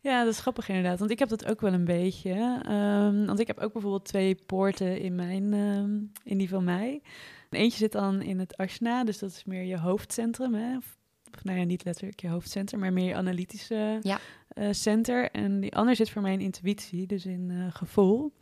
Ja, 0.00 0.24
dat 0.24 0.32
is 0.32 0.40
grappig 0.40 0.68
inderdaad. 0.68 0.98
Want 0.98 1.10
ik 1.10 1.18
heb 1.18 1.28
dat 1.28 1.46
ook 1.46 1.60
wel 1.60 1.72
een 1.72 1.84
beetje. 1.84 2.62
Um, 2.68 3.26
want 3.26 3.38
ik 3.38 3.46
heb 3.46 3.58
ook 3.58 3.72
bijvoorbeeld 3.72 4.04
twee 4.04 4.34
poorten 4.34 5.00
in, 5.00 5.14
mijn, 5.14 5.52
um, 5.52 6.12
in 6.24 6.38
die 6.38 6.48
van 6.48 6.64
mij. 6.64 7.02
Eentje 7.50 7.78
zit 7.78 7.92
dan 7.92 8.22
in 8.22 8.38
het 8.38 8.56
Ashna, 8.56 9.04
dus 9.04 9.18
dat 9.18 9.30
is 9.30 9.44
meer 9.44 9.62
je 9.62 9.78
hoofdcentrum. 9.78 10.54
Hè? 10.54 10.76
Of 10.76 10.97
of 11.36 11.44
nou 11.44 11.58
ja, 11.58 11.64
niet 11.64 11.84
letterlijk 11.84 12.20
je 12.20 12.28
hoofdcenter, 12.28 12.78
maar 12.78 12.92
meer 12.92 13.06
je 13.06 13.14
analytische 13.14 13.98
ja. 14.02 14.20
uh, 14.54 14.68
center. 14.70 15.30
En 15.30 15.60
die 15.60 15.74
ander 15.74 15.96
zit 15.96 16.10
voor 16.10 16.22
mij 16.22 16.32
in 16.32 16.40
intuïtie, 16.40 17.06
dus 17.06 17.26
in 17.26 17.50
uh, 17.50 17.66
gevoel. 17.70 18.32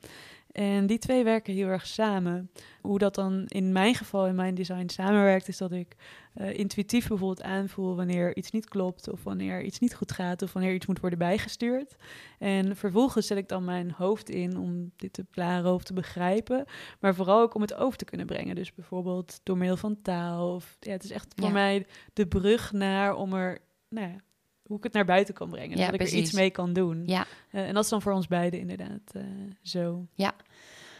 En 0.56 0.86
die 0.86 0.98
twee 0.98 1.24
werken 1.24 1.54
heel 1.54 1.68
erg 1.68 1.86
samen. 1.86 2.50
Hoe 2.80 2.98
dat 2.98 3.14
dan 3.14 3.44
in 3.46 3.72
mijn 3.72 3.94
geval, 3.94 4.26
in 4.26 4.34
mijn 4.34 4.54
design 4.54 4.88
samenwerkt, 4.88 5.48
is 5.48 5.58
dat 5.58 5.72
ik 5.72 5.96
uh, 6.36 6.58
intuïtief 6.58 7.08
bijvoorbeeld 7.08 7.42
aanvoel 7.42 7.96
wanneer 7.96 8.36
iets 8.36 8.50
niet 8.50 8.68
klopt, 8.68 9.08
of 9.08 9.22
wanneer 9.22 9.62
iets 9.62 9.78
niet 9.78 9.94
goed 9.94 10.12
gaat, 10.12 10.42
of 10.42 10.52
wanneer 10.52 10.74
iets 10.74 10.86
moet 10.86 11.00
worden 11.00 11.18
bijgestuurd. 11.18 11.96
En 12.38 12.76
vervolgens 12.76 13.26
zet 13.26 13.38
ik 13.38 13.48
dan 13.48 13.64
mijn 13.64 13.90
hoofd 13.90 14.30
in 14.30 14.56
om 14.56 14.92
dit 14.96 15.12
te 15.12 15.24
plaren 15.24 15.72
of 15.72 15.84
te 15.84 15.92
begrijpen, 15.92 16.64
maar 17.00 17.14
vooral 17.14 17.40
ook 17.40 17.54
om 17.54 17.60
het 17.60 17.74
over 17.74 17.98
te 17.98 18.04
kunnen 18.04 18.26
brengen. 18.26 18.54
Dus 18.54 18.74
bijvoorbeeld 18.74 19.40
door 19.42 19.56
middel 19.56 19.76
van 19.76 20.02
taal. 20.02 20.54
Of, 20.54 20.76
ja, 20.80 20.92
het 20.92 21.04
is 21.04 21.10
echt 21.10 21.32
voor 21.36 21.52
mij 21.52 21.86
de 22.12 22.26
brug 22.26 22.72
naar 22.72 23.14
om 23.14 23.32
er 23.32 23.58
nou 23.88 24.08
ja, 24.08 24.16
hoe 24.66 24.76
ik 24.76 24.82
het 24.82 24.92
naar 24.92 25.04
buiten 25.04 25.34
kan 25.34 25.50
brengen. 25.50 25.76
dat 25.76 25.94
ik 25.94 26.00
er 26.00 26.14
iets 26.14 26.32
mee 26.32 26.50
kan 26.50 26.72
doen. 26.72 27.02
Ja. 27.06 27.26
Uh, 27.52 27.68
en 27.68 27.74
dat 27.74 27.84
is 27.84 27.90
dan 27.90 28.02
voor 28.02 28.12
ons 28.12 28.26
beiden 28.26 28.60
inderdaad 28.60 29.12
uh, 29.16 29.22
zo. 29.62 30.06
Ja. 30.14 30.34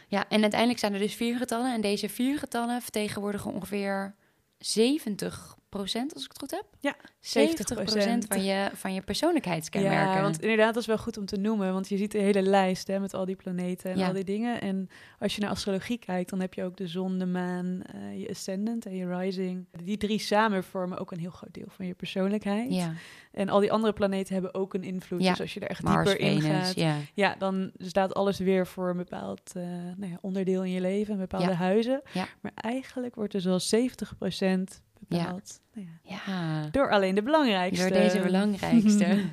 ja, 0.07 0.29
en 0.29 0.41
uiteindelijk 0.41 0.79
zijn 0.79 0.93
er 0.93 0.99
dus 0.99 1.15
vier 1.15 1.37
getallen. 1.37 1.73
En 1.73 1.81
deze 1.81 2.09
vier 2.09 2.37
getallen 2.37 2.81
vertegenwoordigen 2.81 3.53
ongeveer 3.53 4.15
70 4.57 5.55
procent, 5.69 6.13
als 6.13 6.23
ik 6.23 6.29
het 6.29 6.39
goed 6.39 6.51
heb. 6.51 6.65
Ja, 6.79 6.95
70 7.19 7.83
procent 7.83 8.25
van 8.25 8.43
je, 8.43 8.69
van 8.73 8.93
je 8.93 9.01
persoonlijkheidskenmerken. 9.01 10.15
Ja, 10.15 10.21
want 10.21 10.41
inderdaad, 10.41 10.73
dat 10.73 10.81
is 10.81 10.87
wel 10.87 10.97
goed 10.97 11.17
om 11.17 11.25
te 11.25 11.37
noemen. 11.37 11.73
Want 11.73 11.89
je 11.89 11.97
ziet 11.97 12.11
de 12.11 12.17
hele 12.17 12.41
lijst 12.41 12.87
hè, 12.87 12.99
met 12.99 13.13
al 13.13 13.25
die 13.25 13.35
planeten 13.35 13.91
en 13.91 14.07
al 14.07 14.13
die 14.13 14.23
dingen. 14.23 14.61
En 14.61 14.89
als 15.19 15.35
je 15.35 15.41
naar 15.41 15.49
astrologie 15.49 15.97
kijkt, 15.97 16.29
dan 16.29 16.39
heb 16.39 16.53
je 16.53 16.63
ook 16.63 16.77
de 16.77 16.87
zon, 16.87 17.17
de 17.17 17.25
maan, 17.25 17.81
uh, 17.95 18.19
je 18.19 18.29
ascendant 18.29 18.85
en 18.85 18.95
je 18.95 19.17
rising. 19.17 19.65
Die 19.83 19.97
drie 19.97 20.19
samen 20.19 20.63
vormen 20.63 20.97
ook 20.97 21.11
een 21.11 21.19
heel 21.19 21.29
groot 21.29 21.53
deel 21.53 21.67
van 21.67 21.85
je 21.85 21.93
persoonlijkheid. 21.93 22.73
Ja. 22.73 22.93
En 23.31 23.49
al 23.49 23.59
die 23.59 23.71
andere 23.71 23.93
planeten 23.93 24.33
hebben 24.33 24.53
ook 24.53 24.73
een 24.73 24.83
invloed. 24.83 25.21
Ja. 25.21 25.29
Dus 25.29 25.41
als 25.41 25.53
je 25.53 25.59
er 25.59 25.69
echt 25.69 25.83
Mars, 25.83 26.09
dieper 26.09 26.25
in 26.25 26.41
gaat, 26.41 26.75
ja. 26.75 26.95
ja. 27.13 27.35
dan 27.39 27.71
staat 27.77 28.13
alles 28.13 28.39
weer 28.39 28.67
voor 28.67 28.89
een 28.89 28.97
bepaald 28.97 29.51
uh, 29.57 29.63
nou 29.97 30.11
ja, 30.11 30.17
onderdeel 30.21 30.63
in 30.63 30.71
je 30.71 30.81
leven, 30.81 31.13
een 31.13 31.19
bepaalde 31.19 31.53
huizen. 31.53 32.01
Maar 32.41 32.51
eigenlijk 32.55 33.15
wordt 33.15 33.33
er 33.33 33.41
zoals 33.41 33.69
70 33.69 34.17
procent 34.17 34.81
Nou 35.07 35.41
ja. 35.73 35.85
ja. 36.03 36.67
Door 36.71 36.91
alleen 36.91 37.15
de 37.15 37.23
belangrijkste. 37.23 37.89
Door 37.89 37.97
deze 37.97 38.19
belangrijkste. 38.19 39.25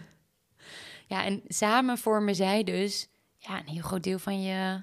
ja, 1.12 1.24
en 1.24 1.42
samen 1.46 1.98
vormen 1.98 2.34
zij 2.34 2.64
dus 2.64 3.08
ja, 3.38 3.58
een 3.58 3.72
heel 3.72 3.82
groot 3.82 4.02
deel 4.02 4.18
van 4.18 4.42
je 4.42 4.82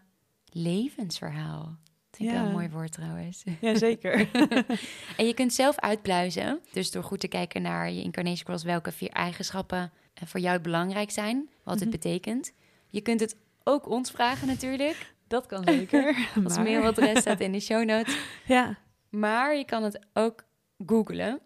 levensverhaal. 0.50 1.64
Dat 2.10 2.20
vind 2.20 2.30
ik 2.30 2.36
wel 2.36 2.46
een 2.46 2.52
mooi 2.52 2.70
woord 2.70 2.92
trouwens. 2.92 3.44
Jazeker. 3.62 4.30
en 5.18 5.26
je 5.26 5.34
kunt 5.34 5.54
zelf 5.54 5.80
uitpluizen. 5.80 6.60
Dus 6.72 6.92
door 6.92 7.04
goed 7.04 7.20
te 7.20 7.28
kijken 7.28 7.62
naar 7.62 7.92
je 7.92 8.02
incarnation 8.02 8.44
cross, 8.44 8.64
welke 8.64 8.92
vier 8.92 9.10
eigenschappen 9.10 9.92
eh, 10.14 10.28
voor 10.28 10.40
jou 10.40 10.60
belangrijk 10.60 11.12
zijn, 11.12 11.50
wat 11.64 11.74
het 11.80 11.90
mhm. 11.90 11.92
betekent. 11.92 12.54
Je 12.90 13.02
kunt 13.02 13.20
het 13.20 13.36
ook 13.64 13.90
ons 13.90 14.12
vragen 14.12 14.48
natuurlijk. 14.48 15.14
Dat 15.28 15.46
kan 15.46 15.64
zeker. 15.64 16.30
Wat 16.82 16.98
rest 16.98 17.22
staat 17.22 17.40
in 17.40 17.52
de 17.52 17.60
show 17.60 17.86
notes. 17.86 18.18
Ja. 18.46 18.78
Maar 19.10 19.56
je 19.56 19.66
kan 19.66 19.84
het 19.84 20.00
ook 20.14 20.44
googlen. 20.86 21.40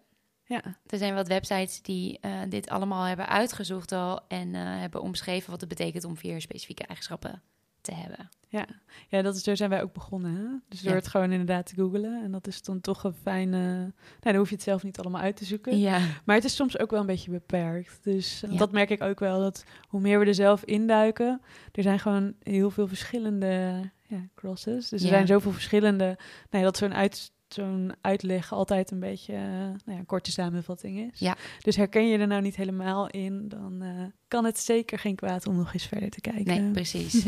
Ja. 0.44 0.62
Er 0.86 0.98
zijn 0.98 1.14
wat 1.14 1.28
websites 1.28 1.82
die 1.82 2.18
uh, 2.22 2.40
dit 2.48 2.68
allemaal 2.68 3.04
hebben 3.04 3.28
uitgezocht 3.28 3.92
al 3.92 4.20
en 4.28 4.48
uh, 4.48 4.60
hebben 4.62 5.02
omschreven 5.02 5.50
wat 5.50 5.60
het 5.60 5.68
betekent 5.68 6.04
om 6.04 6.16
vier 6.16 6.40
specifieke 6.40 6.86
eigenschappen 6.86 7.42
te 7.80 7.94
hebben. 7.94 8.28
Ja, 8.48 8.66
ja 9.08 9.22
dat 9.22 9.36
is, 9.36 9.42
daar 9.42 9.56
zijn 9.56 9.70
wij 9.70 9.82
ook 9.82 9.92
begonnen. 9.92 10.34
Hè? 10.34 10.44
Dus 10.68 10.80
door 10.80 10.90
ja. 10.90 10.96
het 10.96 11.08
gewoon 11.08 11.30
inderdaad 11.30 11.66
te 11.66 11.74
googlen. 11.74 12.22
En 12.22 12.30
dat 12.30 12.46
is 12.46 12.62
dan 12.62 12.80
toch 12.80 13.04
een 13.04 13.14
fijne... 13.14 13.60
Nou, 13.60 13.92
dan 14.20 14.34
hoef 14.34 14.48
je 14.48 14.54
het 14.54 14.64
zelf 14.64 14.82
niet 14.82 14.98
allemaal 14.98 15.20
uit 15.20 15.36
te 15.36 15.44
zoeken. 15.44 15.78
Ja. 15.78 16.00
Maar 16.24 16.36
het 16.36 16.44
is 16.44 16.54
soms 16.56 16.78
ook 16.78 16.90
wel 16.90 17.00
een 17.00 17.06
beetje 17.06 17.30
beperkt. 17.30 17.98
Dus 18.02 18.40
ja. 18.40 18.56
dat 18.56 18.72
merk 18.72 18.90
ik 18.90 19.02
ook 19.02 19.20
wel, 19.20 19.40
dat 19.40 19.64
hoe 19.88 20.00
meer 20.00 20.18
we 20.18 20.26
er 20.26 20.34
zelf 20.34 20.64
induiken... 20.64 21.40
Er 21.72 21.82
zijn 21.82 21.98
gewoon 21.98 22.34
heel 22.42 22.70
veel 22.70 22.88
verschillende 22.88 23.80
ja, 24.02 24.28
crosses. 24.34 24.88
Dus 24.88 25.02
er 25.02 25.08
zijn 25.08 25.26
zoveel 25.26 25.52
verschillende... 25.52 26.18
Nou 26.50 26.64
dat 26.64 26.76
zo'n 26.76 26.94
uit 26.94 27.32
zo'n 27.48 27.92
uitleg 28.00 28.52
altijd 28.52 28.90
een 28.90 29.00
beetje 29.00 29.32
uh, 29.32 29.40
nou 29.40 29.78
ja, 29.84 29.96
een 29.96 30.06
korte 30.06 30.30
samenvatting 30.30 31.12
is. 31.12 31.18
Ja. 31.18 31.36
Dus 31.60 31.76
herken 31.76 32.08
je 32.08 32.18
er 32.18 32.26
nou 32.26 32.42
niet 32.42 32.56
helemaal 32.56 33.08
in, 33.08 33.48
dan 33.48 33.82
uh, 33.82 34.04
kan 34.28 34.44
het 34.44 34.58
zeker 34.58 34.98
geen 34.98 35.14
kwaad 35.14 35.46
om 35.46 35.56
nog 35.56 35.72
eens 35.72 35.86
verder 35.86 36.10
te 36.10 36.20
kijken. 36.20 36.62
Nee, 36.62 36.70
precies. 36.70 37.26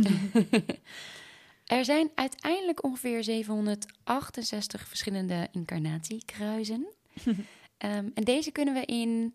er 1.67 1.85
zijn 1.85 2.11
uiteindelijk 2.15 2.85
ongeveer 2.85 3.25
768 3.25 4.89
verschillende 4.89 5.49
incarnatiekruisen. 5.53 6.87
um, 7.25 7.37
en 8.15 8.25
deze 8.25 8.51
kunnen 8.51 8.75
we 8.75 8.85
in 8.85 9.35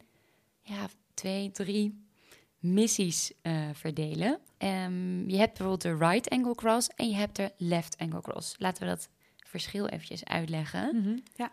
ja, 0.61 0.87
twee, 1.13 1.51
drie 1.51 2.01
missies 2.59 3.31
uh, 3.41 3.69
verdelen. 3.73 4.39
Um, 4.57 5.29
je 5.29 5.37
hebt 5.37 5.57
bijvoorbeeld 5.57 5.81
de 5.81 6.05
right 6.05 6.29
angle 6.29 6.55
cross 6.55 6.87
en 6.95 7.09
je 7.09 7.15
hebt 7.15 7.35
de 7.35 7.51
left 7.57 7.97
angle 7.97 8.21
cross. 8.21 8.55
Laten 8.57 8.83
we 8.83 8.89
dat 8.89 9.09
verschil 9.53 9.87
eventjes 9.87 10.25
uitleggen. 10.25 10.95
Mm 10.95 11.03
-hmm. 11.03 11.23
ja. 11.35 11.51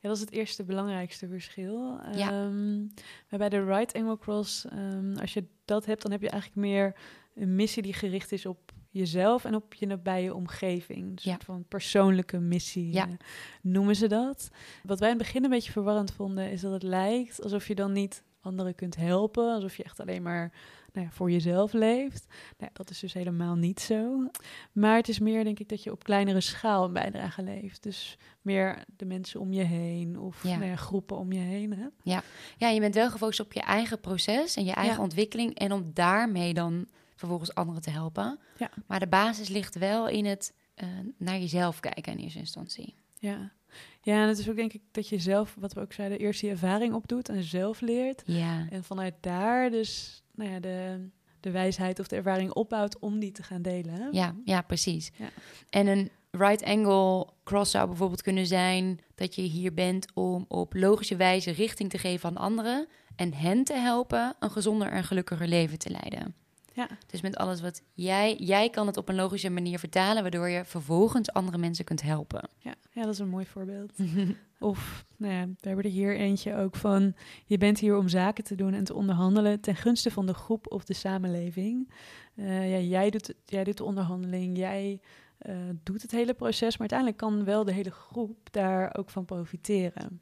ja, 0.00 0.08
dat 0.08 0.16
is 0.16 0.20
het 0.20 0.32
eerste 0.32 0.64
belangrijkste 0.64 1.28
verschil. 1.28 2.00
Ja. 2.14 2.44
Um, 2.44 2.90
bij 3.28 3.48
de 3.48 3.64
right 3.64 3.94
angle 3.94 4.18
cross, 4.18 4.64
um, 4.72 5.16
als 5.16 5.32
je 5.32 5.44
dat 5.64 5.86
hebt, 5.86 6.02
dan 6.02 6.10
heb 6.10 6.22
je 6.22 6.30
eigenlijk 6.30 6.60
meer 6.60 6.94
een 7.34 7.54
missie 7.54 7.82
die 7.82 7.92
gericht 7.92 8.32
is 8.32 8.46
op 8.46 8.72
jezelf 8.90 9.44
en 9.44 9.54
op 9.54 9.74
je 9.74 9.86
nabije 9.86 10.34
omgeving. 10.34 11.10
Een 11.10 11.18
soort 11.18 11.44
van 11.44 11.64
persoonlijke 11.68 12.38
missie 12.38 12.92
ja. 12.92 13.08
uh, 13.08 13.14
noemen 13.62 13.96
ze 13.96 14.06
dat. 14.06 14.50
Wat 14.82 14.98
wij 14.98 15.10
in 15.10 15.16
het 15.16 15.24
begin 15.24 15.44
een 15.44 15.50
beetje 15.50 15.72
verwarrend 15.72 16.12
vonden, 16.12 16.50
is 16.50 16.60
dat 16.60 16.72
het 16.72 16.82
lijkt 16.82 17.42
alsof 17.42 17.68
je 17.68 17.74
dan 17.74 17.92
niet 17.92 18.22
anderen 18.42 18.74
kunt 18.74 18.96
helpen, 18.96 19.54
alsof 19.54 19.76
je 19.76 19.84
echt 19.84 20.00
alleen 20.00 20.22
maar 20.22 20.52
nou 20.92 21.06
ja, 21.06 21.12
voor 21.12 21.30
jezelf 21.30 21.72
leeft. 21.72 22.26
Nou, 22.58 22.70
dat 22.72 22.90
is 22.90 22.98
dus 22.98 23.12
helemaal 23.12 23.54
niet 23.54 23.80
zo. 23.80 24.30
Maar 24.72 24.96
het 24.96 25.08
is 25.08 25.18
meer, 25.18 25.44
denk 25.44 25.58
ik, 25.58 25.68
dat 25.68 25.82
je 25.82 25.92
op 25.92 26.04
kleinere 26.04 26.40
schaal 26.40 26.84
een 26.84 26.92
bijdrage 26.92 27.42
leeft. 27.42 27.82
Dus 27.82 28.18
meer 28.40 28.84
de 28.96 29.04
mensen 29.04 29.40
om 29.40 29.52
je 29.52 29.62
heen 29.62 30.18
of 30.18 30.42
ja. 30.42 30.56
Nou 30.56 30.70
ja, 30.70 30.76
groepen 30.76 31.16
om 31.16 31.32
je 31.32 31.40
heen. 31.40 31.72
Hè? 31.72 31.86
Ja. 32.02 32.22
ja, 32.56 32.68
je 32.68 32.80
bent 32.80 32.94
wel 32.94 33.10
gefocust 33.10 33.40
op 33.40 33.52
je 33.52 33.60
eigen 33.60 34.00
proces 34.00 34.56
en 34.56 34.64
je 34.64 34.72
eigen 34.72 35.02
ontwikkeling. 35.02 35.58
En 35.58 35.72
om 35.72 35.90
daarmee 35.94 36.54
dan 36.54 36.86
vervolgens 37.14 37.54
anderen 37.54 37.82
te 37.82 37.90
helpen. 37.90 38.38
Ja. 38.58 38.70
Maar 38.86 39.00
de 39.00 39.06
basis 39.06 39.48
ligt 39.48 39.74
wel 39.74 40.08
in 40.08 40.24
het 40.24 40.54
eh, 40.74 40.88
naar 41.16 41.38
jezelf 41.38 41.80
kijken 41.80 42.12
in 42.12 42.18
eerste 42.18 42.38
instantie. 42.38 42.94
Ja. 43.18 43.52
Ja, 44.04 44.22
en 44.22 44.28
het 44.28 44.38
is 44.38 44.48
ook 44.48 44.56
denk 44.56 44.72
ik 44.72 44.82
dat 44.90 45.08
je 45.08 45.18
zelf, 45.18 45.56
wat 45.58 45.72
we 45.72 45.80
ook 45.80 45.92
zeiden, 45.92 46.18
eerst 46.18 46.40
die 46.40 46.50
ervaring 46.50 46.94
opdoet 46.94 47.28
en 47.28 47.42
zelf 47.42 47.80
leert. 47.80 48.22
Ja, 48.26 48.66
En 48.70 48.84
vanuit 48.84 49.14
daar 49.20 49.70
dus 49.70 50.22
nou 50.34 50.50
ja, 50.50 50.60
de, 50.60 51.08
de 51.40 51.50
wijsheid 51.50 51.98
of 51.98 52.08
de 52.08 52.16
ervaring 52.16 52.52
opbouwt 52.52 52.98
om 52.98 53.18
die 53.18 53.32
te 53.32 53.42
gaan 53.42 53.62
delen. 53.62 53.94
Hè? 53.94 54.06
ja, 54.10 54.34
ja 54.44 54.62
precies. 54.62 55.12
Ja. 55.16 55.28
En 55.70 55.86
een 55.86 56.10
right 56.30 56.62
angle 56.62 57.26
cross 57.44 57.70
zou 57.70 57.86
bijvoorbeeld 57.86 58.22
kunnen 58.22 58.46
zijn 58.46 59.00
dat 59.14 59.34
je 59.34 59.42
hier 59.42 59.74
bent 59.74 60.06
om 60.14 60.44
op 60.48 60.74
logische 60.74 61.16
wijze 61.16 61.50
richting 61.50 61.90
te 61.90 61.98
geven 61.98 62.28
aan 62.28 62.36
anderen 62.36 62.86
en 63.16 63.34
hen 63.34 63.64
te 63.64 63.74
helpen 63.74 64.34
een 64.38 64.50
gezonder 64.50 64.88
en 64.88 65.04
gelukkiger 65.04 65.48
leven 65.48 65.78
te 65.78 65.90
leiden. 65.90 66.34
Ja. 66.74 66.88
Dus 67.06 67.20
met 67.20 67.36
alles 67.36 67.60
wat 67.60 67.82
jij, 67.92 68.36
jij 68.36 68.70
kan 68.70 68.86
het 68.86 68.96
op 68.96 69.08
een 69.08 69.14
logische 69.14 69.50
manier 69.50 69.78
vertalen, 69.78 70.22
waardoor 70.22 70.48
je 70.48 70.64
vervolgens 70.64 71.32
andere 71.32 71.58
mensen 71.58 71.84
kunt 71.84 72.02
helpen. 72.02 72.48
Ja, 72.58 72.74
ja, 72.90 73.02
dat 73.02 73.12
is 73.12 73.18
een 73.18 73.28
mooi 73.28 73.46
voorbeeld. 73.46 73.92
Of, 74.58 75.04
nou 75.16 75.32
ja, 75.32 75.46
we 75.46 75.68
hebben 75.68 75.84
er 75.84 75.90
hier 75.90 76.16
eentje 76.16 76.56
ook 76.56 76.76
van... 76.76 77.14
je 77.46 77.58
bent 77.58 77.78
hier 77.78 77.96
om 77.96 78.08
zaken 78.08 78.44
te 78.44 78.54
doen 78.54 78.74
en 78.74 78.84
te 78.84 78.94
onderhandelen... 78.94 79.60
ten 79.60 79.76
gunste 79.76 80.10
van 80.10 80.26
de 80.26 80.34
groep 80.34 80.72
of 80.72 80.84
de 80.84 80.94
samenleving. 80.94 81.92
Eh, 82.34 82.70
ja, 82.70 82.78
jij, 82.78 83.10
doet, 83.10 83.34
jij 83.46 83.64
doet 83.64 83.76
de 83.76 83.84
onderhandeling, 83.84 84.56
jij 84.56 85.00
eh, 85.38 85.56
doet 85.82 86.02
het 86.02 86.10
hele 86.10 86.34
proces... 86.34 86.70
maar 86.70 86.90
uiteindelijk 86.90 87.18
kan 87.18 87.44
wel 87.44 87.64
de 87.64 87.72
hele 87.72 87.90
groep 87.90 88.38
daar 88.50 88.96
ook 88.96 89.10
van 89.10 89.24
profiteren. 89.24 90.20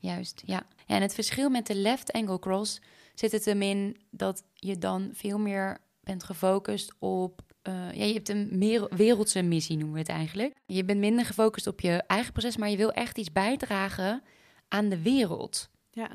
Juist, 0.00 0.42
ja. 0.46 0.66
ja. 0.86 0.94
En 0.94 1.02
het 1.02 1.14
verschil 1.14 1.50
met 1.50 1.66
de 1.66 1.74
left 1.74 2.12
angle 2.12 2.38
cross 2.38 2.80
zit 3.20 3.32
het 3.32 3.44
hem 3.44 3.62
in 3.62 3.96
dat 4.10 4.42
je 4.54 4.78
dan 4.78 5.10
veel 5.12 5.38
meer 5.38 5.78
bent 6.00 6.24
gefocust 6.24 6.94
op. 6.98 7.40
eh, 7.62 7.92
ja, 7.92 8.04
je 8.04 8.12
hebt 8.12 8.28
een 8.28 8.48
meer 8.52 8.88
wereldse 8.96 9.42
missie, 9.42 9.76
noemen 9.76 9.94
we 9.94 10.00
het 10.00 10.08
eigenlijk. 10.08 10.54
Je 10.66 10.84
bent 10.84 11.00
minder 11.00 11.24
gefocust 11.24 11.66
op 11.66 11.80
je 11.80 12.02
eigen 12.06 12.32
proces, 12.32 12.56
maar 12.56 12.70
je 12.70 12.76
wil 12.76 12.92
echt 12.92 13.18
iets 13.18 13.32
bijdragen 13.32 14.22
aan 14.68 14.88
de 14.88 15.02
wereld. 15.02 15.70
Ja. 15.90 16.08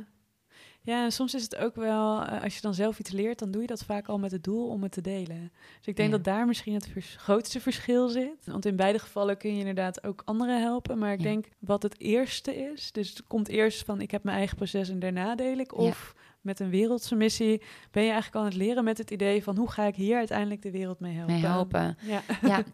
Ja, 0.81 1.03
en 1.03 1.11
soms 1.11 1.33
is 1.33 1.41
het 1.43 1.55
ook 1.55 1.75
wel, 1.75 2.21
eh, 2.23 2.43
als 2.43 2.55
je 2.55 2.61
dan 2.61 2.73
zelf 2.73 2.99
iets 2.99 3.11
leert, 3.11 3.39
dan 3.39 3.51
doe 3.51 3.61
je 3.61 3.67
dat 3.67 3.83
vaak 3.83 4.07
al 4.07 4.19
met 4.19 4.31
het 4.31 4.43
doel 4.43 4.67
om 4.67 4.83
het 4.83 4.91
te 4.91 5.01
delen. 5.01 5.51
Dus 5.77 5.87
ik 5.87 5.95
denk 5.95 6.09
Ja. 6.09 6.15
dat 6.15 6.23
daar 6.23 6.45
misschien 6.45 6.73
het 6.73 6.87
vers- 6.87 7.15
grootste 7.19 7.59
verschil 7.59 8.07
zit. 8.09 8.45
Want 8.45 8.65
in 8.65 8.75
beide 8.75 8.99
gevallen 8.99 9.37
kun 9.37 9.53
je 9.53 9.59
inderdaad 9.59 10.03
ook 10.03 10.21
anderen 10.25 10.61
helpen. 10.61 10.97
Maar 10.97 11.11
ik 11.13 11.17
Ja. 11.19 11.23
denk 11.25 11.45
wat 11.59 11.83
het 11.83 11.99
eerste 11.99 12.55
is, 12.71 12.91
dus 12.91 13.09
het 13.09 13.23
komt 13.27 13.47
eerst 13.47 13.83
van 13.85 14.01
ik 14.01 14.11
heb 14.11 14.23
mijn 14.23 14.37
eigen 14.37 14.55
proces 14.57 14.89
en 14.89 14.99
daarna 14.99 15.35
deel 15.35 15.57
ik. 15.57 15.73
Of 15.77 16.15
met 16.45 16.59
een 16.59 16.69
wereldse 16.69 17.15
missie 17.15 17.61
ben 17.91 18.03
je 18.03 18.09
eigenlijk 18.11 18.35
aan 18.35 18.45
het 18.51 18.55
leren 18.55 18.83
met 18.83 18.97
het 18.97 19.11
idee 19.11 19.43
van 19.43 19.57
hoe 19.57 19.71
ga 19.71 19.83
ik 19.83 19.95
hier 19.95 20.17
uiteindelijk 20.17 20.61
de 20.61 20.71
wereld 20.71 20.99
mee 20.99 21.13
helpen. 21.15 21.33
Mee 21.33 21.43
helpen. 21.45 21.97
Ja. 22.01 22.21
Ja. 22.41 22.63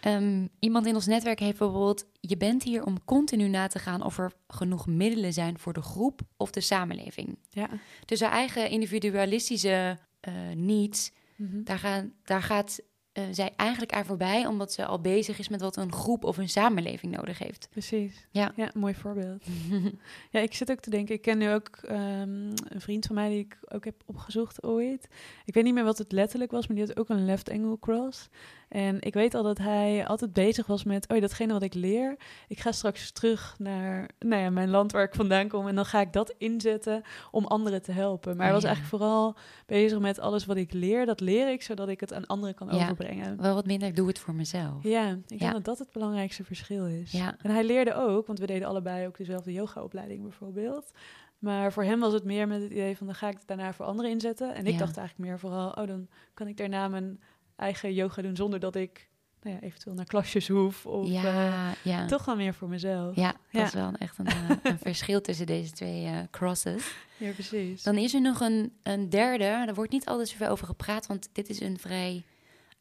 Ehm, 0.00 0.46
iemand 0.58 0.86
in 0.86 0.94
ons 0.94 1.06
netwerk 1.06 1.38
heeft 1.38 1.58
bijvoorbeeld... 1.58 2.04
je 2.20 2.36
bent 2.36 2.62
hier 2.62 2.84
om 2.84 3.04
continu 3.04 3.48
na 3.48 3.66
te 3.66 3.78
gaan 3.78 4.02
of 4.02 4.18
er 4.18 4.32
genoeg 4.48 4.86
middelen 4.86 5.32
zijn 5.32 5.58
voor 5.58 5.72
de 5.72 5.82
groep 5.82 6.20
of 6.36 6.50
de 6.50 6.60
samenleving. 6.60 7.38
ja. 7.50 7.68
Dus 8.04 8.20
haar 8.20 8.30
eigen 8.32 8.70
individualistische 8.70 9.98
eh 10.20 10.32
needs 10.54 11.12
Mhm. 11.36 11.62
daar, 11.64 11.78
gaan, 11.78 12.12
daar 12.24 12.42
gaat 12.42 12.80
eh, 13.12 13.24
zij 13.30 13.52
eigenlijk 13.56 13.92
aan 13.92 14.04
voorbij, 14.04 14.46
omdat 14.46 14.72
ze 14.72 14.84
al 14.84 15.00
bezig 15.00 15.38
is 15.38 15.48
met 15.48 15.60
wat 15.60 15.76
een 15.76 15.92
groep 15.92 16.24
of 16.24 16.38
een 16.38 16.48
samenleving 16.48 17.16
nodig 17.16 17.38
heeft. 17.38 17.68
Precies. 17.70 18.26
Ja. 18.30 18.52
ja, 18.56 18.70
mooi 18.74 18.94
voorbeeld. 18.94 19.44
Ja, 20.30 20.40
ik 20.40 20.54
zit 20.54 20.70
ook 20.70 20.80
te 20.80 20.90
denken, 20.90 21.14
ik 21.14 21.22
ken 21.22 21.38
nu 21.38 21.50
ook 21.50 21.68
ehm, 21.82 22.50
een 22.68 22.80
vriend 22.80 23.06
van 23.06 23.14
mij 23.14 23.28
die 23.28 23.38
ik 23.38 23.58
ook 23.68 23.84
heb 23.84 23.94
opgezocht 24.06 24.62
ooit. 24.62 25.08
Ik 25.44 25.54
weet 25.54 25.64
niet 25.64 25.74
meer 25.74 25.84
wat 25.84 25.98
het 25.98 26.12
letterlijk 26.12 26.50
was, 26.50 26.66
maar 26.66 26.76
die 26.76 26.86
had 26.86 26.98
ook 26.98 27.08
een 27.08 27.24
left 27.24 27.50
angle 27.50 27.78
cross. 27.78 28.28
En 28.68 29.00
ik 29.00 29.14
weet 29.14 29.34
al 29.34 29.42
dat 29.42 29.58
hij 29.58 30.06
altijd 30.06 30.32
bezig 30.32 30.66
was 30.66 30.84
met, 30.84 31.08
oh 31.08 31.20
datgene 31.20 31.52
wat 31.52 31.62
ik 31.62 31.74
leer, 31.74 32.16
ik 32.48 32.60
ga 32.60 32.72
straks 32.72 33.10
terug 33.10 33.54
naar 33.58 34.10
nou 34.18 34.42
ja, 34.42 34.50
mijn 34.50 34.70
land 34.70 34.92
waar 34.92 35.04
ik 35.04 35.14
vandaan 35.14 35.48
kom 35.48 35.68
en 35.68 35.74
dan 35.74 35.84
ga 35.84 36.00
ik 36.00 36.12
dat 36.12 36.34
inzetten 36.38 37.02
om 37.30 37.44
anderen 37.44 37.82
te 37.82 37.92
helpen. 37.92 38.36
Maar 38.36 38.44
hij 38.44 38.54
was 38.54 38.64
eigenlijk 38.64 38.96
vooral 38.96 39.36
bezig 39.66 39.98
met 39.98 40.18
alles 40.18 40.46
wat 40.46 40.56
ik 40.56 40.72
leer, 40.72 41.06
dat 41.06 41.20
leer 41.20 41.52
ik 41.52 41.62
zodat 41.62 41.88
ik 41.88 42.00
het 42.00 42.12
aan 42.12 42.26
anderen 42.26 42.54
kan 42.54 42.68
Ja. 42.70 42.94
Wel 43.36 43.54
wat 43.54 43.66
minder, 43.66 43.88
ik 43.88 43.96
doe 43.96 44.08
het 44.08 44.18
voor 44.18 44.34
mezelf. 44.34 44.82
Ja, 44.82 45.08
ik 45.10 45.28
denk 45.28 45.40
Ja. 45.40 45.52
dat 45.52 45.64
dat 45.64 45.78
het 45.78 45.90
belangrijkste 45.92 46.44
verschil 46.44 46.86
is. 46.86 47.12
Ja. 47.12 47.36
En 47.42 47.50
hij 47.50 47.64
leerde 47.64 47.94
ook, 47.94 48.26
want 48.26 48.38
we 48.38 48.46
deden 48.46 48.68
allebei 48.68 49.06
ook 49.06 49.16
dezelfde 49.16 49.52
yogaopleiding 49.52 50.22
bijvoorbeeld. 50.22 50.90
Maar 51.38 51.72
voor 51.72 51.84
hem 51.84 52.00
was 52.00 52.12
het 52.12 52.24
meer 52.24 52.48
met 52.48 52.62
het 52.62 52.70
idee 52.70 52.96
van 52.96 53.06
dan 53.06 53.14
ga 53.16 53.28
ik 53.28 53.38
het 53.38 53.46
daarna 53.46 53.72
voor 53.72 53.86
anderen 53.86 54.10
inzetten. 54.10 54.54
En 54.54 54.66
ik 54.66 54.72
Ja. 54.72 54.78
dacht 54.78 54.96
eigenlijk 54.96 55.28
meer 55.28 55.38
vooral, 55.38 55.70
oh 55.70 55.86
dan 55.86 56.08
kan 56.34 56.46
ik 56.48 56.56
daarna 56.56 56.88
mijn 56.88 57.20
eigen 57.56 57.92
yoga 57.94 58.22
doen 58.22 58.36
zonder 58.36 58.60
dat 58.60 58.74
ik 58.76 59.10
nou 59.42 59.54
ja, 59.56 59.60
eventueel 59.62 59.94
naar 59.94 60.04
klasjes 60.04 60.48
hoef. 60.48 60.86
Of 60.86 61.06
eh, 61.06 61.12
ja, 61.22 61.72
ja. 61.84 62.06
toch 62.06 62.24
wel 62.24 62.36
meer 62.36 62.54
voor 62.54 62.68
mezelf. 62.68 63.16
Ja, 63.16 63.34
dat 63.52 63.66
is 63.66 63.74
wel 63.74 63.92
echt 63.98 64.18
een, 64.18 64.26
eh, 64.26 64.50
een 64.62 64.78
verschil 64.88 65.20
tussen 65.20 65.46
deze 65.46 65.70
twee 65.70 66.04
eh, 66.04 66.18
crosses. 66.30 66.94
Ja, 67.16 67.30
precies. 67.30 67.82
Dan 67.82 67.96
is 67.96 68.14
er 68.14 68.20
nog 68.20 68.40
een, 68.40 68.72
een 68.82 69.08
derde, 69.10 69.44
daar 69.44 69.74
wordt 69.74 69.92
niet 69.92 70.06
altijd 70.06 70.28
zoveel 70.28 70.48
over 70.48 70.66
gepraat, 70.66 71.06
want 71.06 71.28
dit 71.32 71.48
is 71.48 71.60
een 71.60 71.78
vrij 71.78 72.22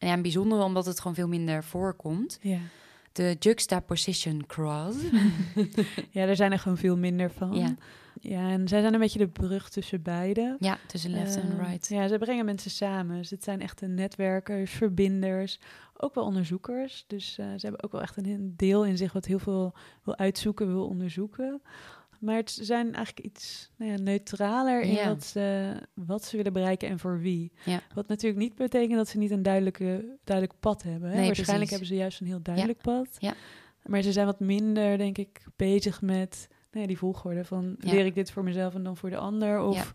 ja, 0.07 0.13
een 0.13 0.21
bijzondere, 0.21 0.63
omdat 0.63 0.85
het 0.85 0.99
gewoon 0.99 1.15
veel 1.15 1.27
minder 1.27 1.63
voorkomt. 1.63 2.37
Ja. 2.41 2.59
De 3.11 3.35
juxtaposition 3.39 4.45
cross. 4.47 4.97
ja, 6.09 6.21
er 6.25 6.35
zijn 6.35 6.51
er 6.51 6.59
gewoon 6.59 6.77
veel 6.77 6.97
minder 6.97 7.31
van. 7.31 7.53
Ja. 7.53 7.75
Ja, 8.19 8.49
en 8.49 8.67
zij 8.67 8.81
zijn 8.81 8.93
een 8.93 8.99
beetje 8.99 9.19
de 9.19 9.27
brug 9.27 9.69
tussen 9.69 10.01
beide. 10.01 10.55
Ja, 10.59 10.77
tussen 10.87 11.11
left 11.11 11.35
en 11.35 11.51
Ehm, 11.51 11.59
right. 11.59 11.87
Ja, 11.87 12.07
ze 12.07 12.17
brengen 12.17 12.45
mensen 12.45 12.71
samen. 12.71 13.17
Dus 13.17 13.29
het 13.29 13.43
zijn 13.43 13.61
echte 13.61 13.87
netwerkers, 13.87 14.71
verbinders, 14.71 15.59
ook 15.97 16.15
wel 16.15 16.23
onderzoekers. 16.23 17.03
Dus 17.07 17.37
eh, 17.37 17.45
ze 17.45 17.59
hebben 17.61 17.83
ook 17.83 17.91
wel 17.91 18.01
echt 18.01 18.17
een 18.17 18.53
deel 18.55 18.85
in 18.85 18.97
zich 18.97 19.13
wat 19.13 19.25
heel 19.25 19.39
veel 19.39 19.73
wil 20.03 20.17
uitzoeken, 20.17 20.67
wil 20.67 20.87
onderzoeken. 20.87 21.61
Maar 22.21 22.35
het 22.35 22.57
zijn 22.61 22.93
eigenlijk 22.93 23.25
iets 23.25 23.71
nou 23.75 23.91
ja, 23.91 23.97
neutraler 23.97 24.81
in 24.81 24.93
Ja. 24.93 25.07
wat, 25.07 25.23
ze, 25.23 25.73
wat 25.93 26.23
ze 26.25 26.37
willen 26.37 26.53
bereiken 26.53 26.89
en 26.89 26.99
voor 26.99 27.19
wie. 27.19 27.51
Ja. 27.65 27.79
Wat 27.93 28.07
natuurlijk 28.07 28.41
niet 28.41 28.55
betekent 28.55 28.95
dat 28.97 29.07
ze 29.07 29.17
niet 29.17 29.31
een 29.31 29.43
duidelijke, 29.43 30.17
duidelijk 30.23 30.59
pad 30.59 30.83
hebben. 30.83 31.09
Hè? 31.09 31.15
Nee, 31.15 31.25
Waarschijnlijk 31.25 31.69
precies. 31.69 31.69
hebben 31.69 31.87
ze 31.87 31.95
juist 31.95 32.19
een 32.21 32.27
heel 32.27 32.41
duidelijk 32.41 32.81
pad. 32.81 33.07
Ja. 33.19 33.33
Maar 33.85 34.01
ze 34.01 34.11
zijn 34.11 34.25
wat 34.25 34.39
minder, 34.39 34.97
denk 34.97 35.17
ik, 35.17 35.41
bezig 35.55 36.01
met 36.01 36.47
nou 36.71 36.81
ja, 36.81 36.87
die 36.87 36.97
volgorde 36.97 37.45
van 37.45 37.75
leer 37.79 38.05
ik 38.05 38.15
dit 38.15 38.31
voor 38.31 38.43
mezelf 38.43 38.75
en 38.75 38.83
dan 38.83 38.97
voor 38.97 39.09
de 39.09 39.17
ander. 39.17 39.61
Of 39.61 39.93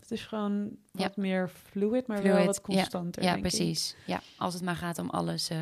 het 0.00 0.10
is 0.10 0.22
gewoon 0.22 0.76
wat 0.92 1.16
meer 1.16 1.48
fluid, 1.48 2.06
maar 2.06 2.22
wel 2.22 2.44
wat 2.44 2.60
constanter. 2.60 3.22
Ja, 3.22 3.32
denk 3.32 3.44
ik. 3.44 3.50
precies. 3.56 3.96
Ja, 4.06 4.20
als 4.38 4.54
het 4.54 4.62
maar 4.62 4.76
gaat 4.76 4.98
om 4.98 5.10
alles 5.10 5.48
eh, 5.48 5.58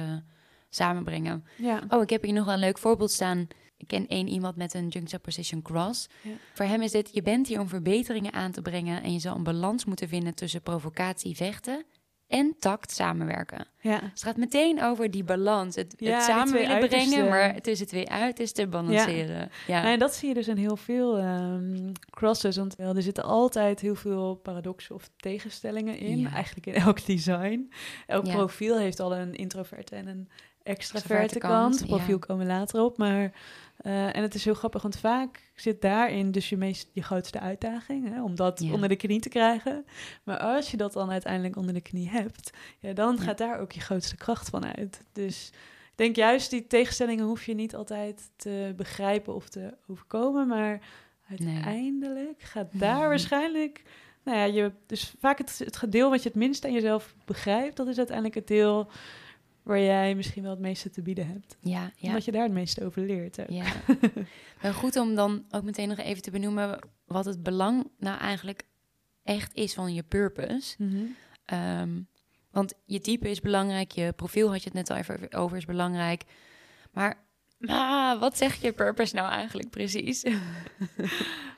samenbrengen. 0.71 1.45
Ja. 1.57 1.83
Oh, 1.89 2.03
ik 2.03 2.11
heb 2.11 2.23
hier 2.23 2.33
nog 2.33 2.45
wel 2.45 2.55
een 2.55 2.61
leuk 2.61 2.79
voorbeeld 2.79 3.11
staan. 3.11 3.49
Ik 3.83 3.89
ken 3.89 4.07
één 4.07 4.29
iemand 4.29 4.57
met 4.57 4.75
een 4.75 4.89
juxtaposition 4.89 5.63
cross. 5.63 6.09
Ja. 6.21 6.31
Voor 6.53 6.67
hem 6.67 6.83
is 6.83 6.91
dit, 6.91 7.11
je 7.13 7.23
bent 7.23 7.49
hier 7.49 7.61
om 7.61 7.69
verbeteringen 7.69 8.33
aan 8.33 8.51
te 8.51 8.63
brengen... 8.63 9.03
en 9.03 9.13
je 9.13 9.19
zal 9.19 9.37
een 9.37 9.43
balans 9.43 9.85
moeten 9.85 10.09
vinden 10.09 10.35
tussen 10.35 10.63
provocatie, 10.63 11.37
vechten... 11.37 11.85
en 12.29 12.55
tact 12.59 12.93
samenwerken. 12.93 13.67
ja. 13.81 13.99
Dus 13.99 14.09
het 14.11 14.23
gaat 14.23 14.37
meteen 14.37 14.83
over 14.83 15.11
die 15.11 15.25
balans. 15.25 15.75
Het, 15.75 15.95
Ja, 15.99 16.15
het 16.15 16.23
samen 16.23 16.53
willen 16.53 16.89
brengen, 16.89 17.29
maar 17.29 17.61
tussen 17.61 17.87
twee 17.87 18.09
uitersten 18.11 18.71
balanceren. 18.71 19.51
Ja. 19.67 19.81
Nou, 19.81 19.93
en 19.93 19.99
dat 19.99 20.15
zie 20.15 20.29
je 20.29 20.35
dus 20.35 20.49
in 20.49 20.57
heel 20.57 20.77
veel 20.77 21.19
ehm, 21.19 21.93
crosses. 22.11 22.57
Want 22.57 22.77
wel, 22.77 22.97
er 22.97 23.03
zitten 23.03 23.25
altijd 23.25 23.81
heel 23.81 23.95
veel 23.95 24.35
paradoxen 24.35 24.95
of 24.95 25.11
tegenstellingen 25.17 25.99
in. 25.99 26.19
Ja. 26.19 26.33
Eigenlijk 26.33 26.67
in 26.67 26.75
elk 26.75 27.07
design. 27.07 27.73
Elk 28.07 28.29
profiel 28.29 28.79
heeft 28.79 29.01
al 29.01 29.15
een 29.17 29.35
introverte 29.35 29.97
en 29.97 30.07
een 30.07 30.29
extraverte 30.63 31.39
kant. 31.39 31.77
kant, 31.77 31.87
Profiel 31.87 32.19
komen 32.19 32.47
later 32.47 32.83
op. 32.83 32.99
Maar, 32.99 33.33
eh, 33.83 34.17
en 34.17 34.23
het 34.23 34.35
is 34.35 34.45
heel 34.45 34.55
grappig, 34.55 34.83
want 34.83 34.97
vaak 34.99 35.51
zit 35.55 35.81
daarin 35.83 36.31
dus 36.31 36.49
je, 36.49 36.57
meest, 36.57 36.89
je 36.93 37.03
grootste 37.03 37.41
uitdaging. 37.41 38.09
Hè, 38.09 38.23
om 38.23 38.35
dat 38.35 38.61
Ja. 38.63 38.73
onder 38.73 38.89
de 38.89 38.97
knie 38.97 39.21
te 39.21 39.29
krijgen. 39.29 39.85
Maar 40.25 40.39
als 40.39 40.71
je 40.71 40.77
dat 40.77 40.93
dan 40.93 41.11
uiteindelijk 41.11 41.57
onder 41.57 41.75
de 41.75 41.81
knie 41.81 42.09
hebt, 42.11 42.51
ja, 42.81 42.93
dan 42.93 43.15
Ja. 43.19 43.23
gaat 43.23 43.39
daar 43.39 43.59
ook 43.61 43.73
je 43.73 43.81
grootste 43.81 44.17
kracht 44.17 44.49
van 44.49 44.77
uit. 44.77 45.01
Dus 45.13 45.49
ik 45.91 45.99
denk 45.99 46.17
juist 46.17 46.51
die 46.51 46.67
tegenstellingen 46.67 47.25
hoef 47.25 47.45
je 47.47 47.55
niet 47.55 47.75
altijd 47.75 48.31
te 48.37 48.73
begrijpen 48.77 49.35
of 49.35 49.49
te 49.49 49.75
overkomen, 49.87 50.47
maar 50.49 50.81
Nee. 51.37 51.55
uiteindelijk 51.55 52.43
gaat 52.43 52.79
daar 52.79 53.09
waarschijnlijk, 53.09 53.83
nou 54.25 54.39
ja, 54.39 54.45
je, 54.45 54.73
dus 54.87 55.15
vaak 55.21 55.39
het, 55.39 55.59
het 55.65 55.77
gedeel 55.77 56.11
wat 56.11 56.23
je 56.23 56.29
het 56.29 56.39
minst 56.39 56.65
aan 56.65 56.73
jezelf 56.73 57.15
begrijpt, 57.25 57.77
dat 57.77 57.87
is 57.87 57.97
uiteindelijk 57.97 58.35
het 58.37 58.47
deel 58.47 58.91
waar 59.63 59.81
jij 59.81 60.15
misschien 60.15 60.43
wel 60.43 60.51
het 60.51 60.61
meeste 60.61 60.91
te 60.91 61.03
bieden 61.03 61.27
hebt. 61.27 61.57
ja, 61.61 61.93
ja. 61.97 62.09
Omdat 62.09 62.25
je 62.25 62.33
daar 62.33 62.43
het 62.43 62.53
meeste 62.53 62.85
over 62.85 63.03
leert. 63.07 63.41
ook. 63.41 63.49
Ja. 63.49 63.73
Wel 64.63 64.73
goed 64.73 64.97
om 64.97 65.15
dan 65.15 65.45
ook 65.51 65.63
meteen 65.63 65.89
nog 65.89 65.99
even 65.99 66.23
te 66.23 66.31
benoemen 66.31 66.79
wat 67.05 67.25
het 67.25 67.43
belang 67.43 67.91
nou 67.99 68.19
eigenlijk 68.19 68.63
echt 69.23 69.55
is 69.55 69.75
van 69.75 69.95
je 69.95 70.03
purpose. 70.03 70.75
Mhm. 70.79 71.05
Ehm, 71.45 72.01
want 72.51 72.75
je 72.85 73.01
type 73.01 73.31
is 73.31 73.41
belangrijk, 73.41 73.93
je 73.93 74.13
profiel 74.13 74.51
had 74.51 74.63
je 74.63 74.65
het 74.65 74.75
net 74.75 74.91
al 74.91 74.97
even 74.97 75.33
over 75.33 75.57
is 75.57 75.65
belangrijk. 75.65 76.23
Maar 76.93 77.22
Maar 77.67 78.19
wat 78.19 78.37
zeg 78.37 78.55
je 78.55 78.73
purpose 78.73 79.15
nou 79.15 79.31
eigenlijk 79.31 79.71
precies? 79.71 80.25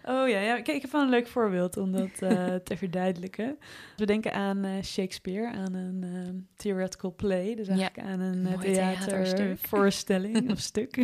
Oh 0.07 0.29
ja, 0.29 0.41
ja. 0.41 0.55
Kijk, 0.55 0.77
ik 0.77 0.83
heb 0.83 0.91
wel 0.91 1.03
een 1.03 1.09
leuk 1.09 1.27
voorbeeld 1.27 1.77
om 1.77 1.93
dat 1.93 2.23
uh, 2.23 2.55
te 2.65 2.77
verduidelijken. 2.77 3.59
We 3.97 4.07
denken 4.07 4.33
aan 4.33 4.65
uh, 4.65 4.83
Shakespeare, 4.83 5.53
aan 5.53 5.75
een 5.75 6.03
uh, 6.05 6.43
theoretical 6.57 7.15
play. 7.15 7.55
Dus 7.55 7.69
eigenlijk 7.69 8.07
ja. 8.07 8.13
aan 8.13 8.21
een 8.21 8.59
theatervoorstelling 8.59 10.51
of 10.51 10.59
stuk. 10.73 10.97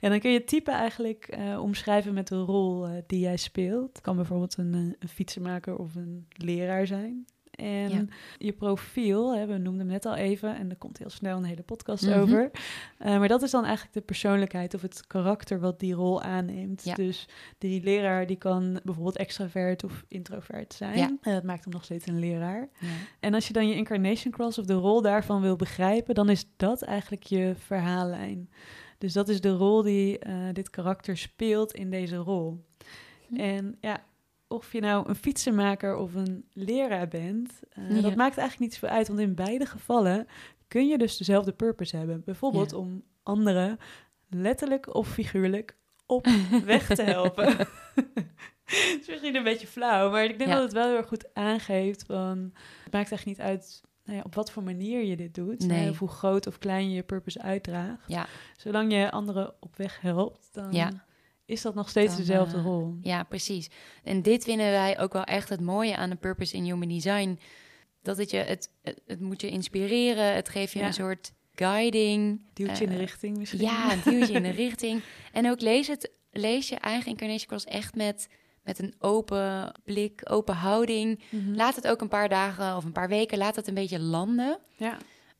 ja, 0.00 0.08
dan 0.08 0.20
kun 0.20 0.30
je 0.30 0.44
type 0.44 0.70
eigenlijk 0.70 1.36
omschrijven 1.58 2.14
met 2.14 2.28
de 2.28 2.36
rol 2.36 2.86
die 3.06 3.20
jij 3.20 3.36
speelt. 3.36 3.92
Het 3.92 4.00
kan 4.00 4.16
bijvoorbeeld 4.16 4.56
een, 4.58 4.96
een 4.98 5.08
fietsenmaker 5.08 5.76
of 5.76 5.94
een 5.94 6.26
leraar 6.36 6.86
zijn. 6.86 7.26
En 7.56 8.10
je 8.38 8.52
profiel, 8.52 9.36
hè, 9.36 9.46
we 9.46 9.58
noemden 9.58 9.80
hem 9.80 9.88
net 9.88 10.06
al 10.06 10.14
even, 10.14 10.56
en 10.56 10.70
er 10.70 10.76
komt 10.76 10.98
heel 10.98 11.10
snel 11.10 11.36
een 11.36 11.44
hele 11.44 11.62
podcast 11.62 12.06
mhm. 12.06 12.20
over. 12.20 12.50
Uh, 12.98 13.18
maar 13.18 13.28
dat 13.28 13.42
is 13.42 13.50
dan 13.50 13.64
eigenlijk 13.64 13.94
de 13.94 14.00
persoonlijkheid 14.00 14.74
of 14.74 14.82
het 14.82 15.06
karakter 15.06 15.60
wat 15.60 15.80
die 15.80 15.94
rol 15.94 16.22
aanneemt. 16.22 16.96
Dus 16.96 17.28
die 17.58 17.82
leraar 17.82 18.26
die 18.26 18.36
kan 18.36 18.80
bijvoorbeeld 18.84 19.16
extravert 19.16 19.84
of 19.84 20.04
introvert 20.08 20.74
zijn. 20.74 20.96
Ja. 20.96 21.16
En 21.20 21.32
dat 21.32 21.42
maakt 21.42 21.64
hem 21.64 21.72
nog 21.72 21.84
steeds 21.84 22.06
een 22.06 22.18
leraar. 22.18 22.68
En 23.20 23.34
als 23.34 23.46
je 23.46 23.52
dan 23.52 23.68
je 23.68 23.74
incarnation 23.74 24.32
cross 24.32 24.58
of 24.58 24.64
de 24.64 24.74
rol 24.74 25.02
daarvan 25.02 25.40
wil 25.40 25.56
begrijpen, 25.56 26.14
dan 26.14 26.28
is 26.28 26.44
dat 26.56 26.82
eigenlijk 26.82 27.22
je 27.22 27.54
verhaallijn. 27.56 28.50
Dus 28.98 29.12
dat 29.12 29.28
is 29.28 29.40
de 29.40 29.52
rol 29.52 29.82
die 29.82 30.26
uh, 30.26 30.34
dit 30.52 30.70
karakter 30.70 31.16
speelt 31.16 31.72
in 31.72 31.90
deze 31.90 32.16
rol. 32.16 32.64
Hm. 33.28 33.36
En 33.36 33.76
ja, 33.80 34.04
of 34.48 34.72
je 34.72 34.80
nou 34.80 35.08
een 35.08 35.14
fietsenmaker 35.14 35.96
of 35.96 36.14
een 36.14 36.44
leraar 36.52 37.08
bent, 37.08 37.50
uh, 37.78 38.02
dat 38.02 38.14
maakt 38.14 38.38
eigenlijk 38.38 38.58
niet 38.58 38.74
zoveel 38.74 38.96
uit. 38.96 39.08
Want 39.08 39.20
in 39.20 39.34
beide 39.34 39.66
gevallen 39.66 40.26
kun 40.68 40.88
je 40.88 40.98
dus 40.98 41.16
dezelfde 41.16 41.52
purpose 41.52 41.96
hebben. 41.96 42.22
Bijvoorbeeld 42.24 42.72
om 42.72 43.02
anderen 43.22 43.78
letterlijk 44.28 44.94
of 44.94 45.08
figuurlijk 45.08 45.76
op 46.06 46.26
weg 46.64 46.86
te 46.86 47.02
helpen. 47.02 47.56
Het 48.64 48.98
is 49.00 49.06
misschien 49.06 49.34
een 49.34 49.42
beetje 49.42 49.66
flauw, 49.66 50.10
maar 50.10 50.24
ik 50.24 50.38
denk 50.38 50.50
dat 50.50 50.62
het 50.62 50.72
wel 50.72 50.86
heel 50.86 50.96
erg 50.96 51.08
goed 51.08 51.34
aangeeft. 51.34 52.04
Van, 52.06 52.52
het 52.84 52.92
maakt 52.92 53.12
echt 53.12 53.24
niet 53.24 53.40
uit 53.40 53.82
nou 54.04 54.16
ja, 54.18 54.22
op 54.24 54.34
wat 54.34 54.50
voor 54.50 54.62
manier 54.62 55.04
je 55.04 55.16
dit 55.16 55.34
doet. 55.34 55.66
Nee. 55.66 55.90
Of 55.90 55.98
hoe 55.98 56.08
groot 56.08 56.46
of 56.46 56.58
klein 56.58 56.88
je 56.88 56.94
je 56.94 57.02
purpose 57.02 57.42
uitdraagt. 57.42 58.08
Ja. 58.08 58.26
Zolang 58.56 58.92
je 58.92 59.10
anderen 59.10 59.54
op 59.60 59.76
weg 59.76 60.00
helpt, 60.00 60.48
dan 60.52 60.72
ja 60.72 61.04
is 61.54 61.62
dat 61.62 61.74
nog 61.74 61.88
steeds 61.88 62.16
dezelfde 62.16 62.56
eh, 62.56 62.64
rol. 62.64 62.96
Ja, 63.02 63.22
precies. 63.22 63.68
En 64.02 64.22
dit 64.22 64.44
vinden 64.44 64.70
wij 64.70 64.98
ook 64.98 65.12
wel 65.12 65.24
echt 65.24 65.48
het 65.48 65.60
mooie 65.60 65.96
aan 65.96 66.10
de 66.10 66.16
purpose 66.16 66.56
in 66.56 66.64
human 66.64 66.88
design. 66.88 67.38
Dat 68.02 68.16
het 68.16 68.30
je, 68.30 68.36
het, 68.36 68.70
het, 68.82 69.20
moet 69.20 69.40
je 69.40 69.48
inspireren, 69.48 70.34
het 70.34 70.48
geeft 70.48 70.72
je 70.72 70.82
een 70.82 70.92
soort 70.92 71.32
guiding. 71.54 72.42
Duwtje 72.52 72.84
in 72.84 72.90
de 72.90 72.96
eh, 72.96 73.00
richting 73.00 73.36
misschien. 73.36 73.60
Ja, 73.60 73.96
duwtje 74.04 74.32
in 74.32 74.42
de 74.42 74.50
richting. 74.66 75.02
En 75.32 75.50
ook 75.50 75.60
lees, 75.60 75.86
het, 75.86 76.10
lees 76.30 76.68
je 76.68 76.76
eigen 76.76 77.10
incarnation 77.10 77.46
cross 77.46 77.64
echt 77.64 77.94
met, 77.94 78.28
met 78.62 78.78
een 78.78 78.94
open 78.98 79.74
blik, 79.84 80.20
open 80.24 80.54
houding. 80.54 81.22
Mhm. 81.30 81.54
Laat 81.54 81.76
het 81.76 81.86
ook 81.86 82.00
een 82.00 82.08
paar 82.08 82.28
dagen 82.28 82.76
of 82.76 82.84
een 82.84 82.92
paar 82.92 83.08
weken, 83.08 83.38
laat 83.38 83.56
het 83.56 83.68
een 83.68 83.74
beetje 83.74 84.00
landen. 84.00 84.58
Ja. 84.76 84.98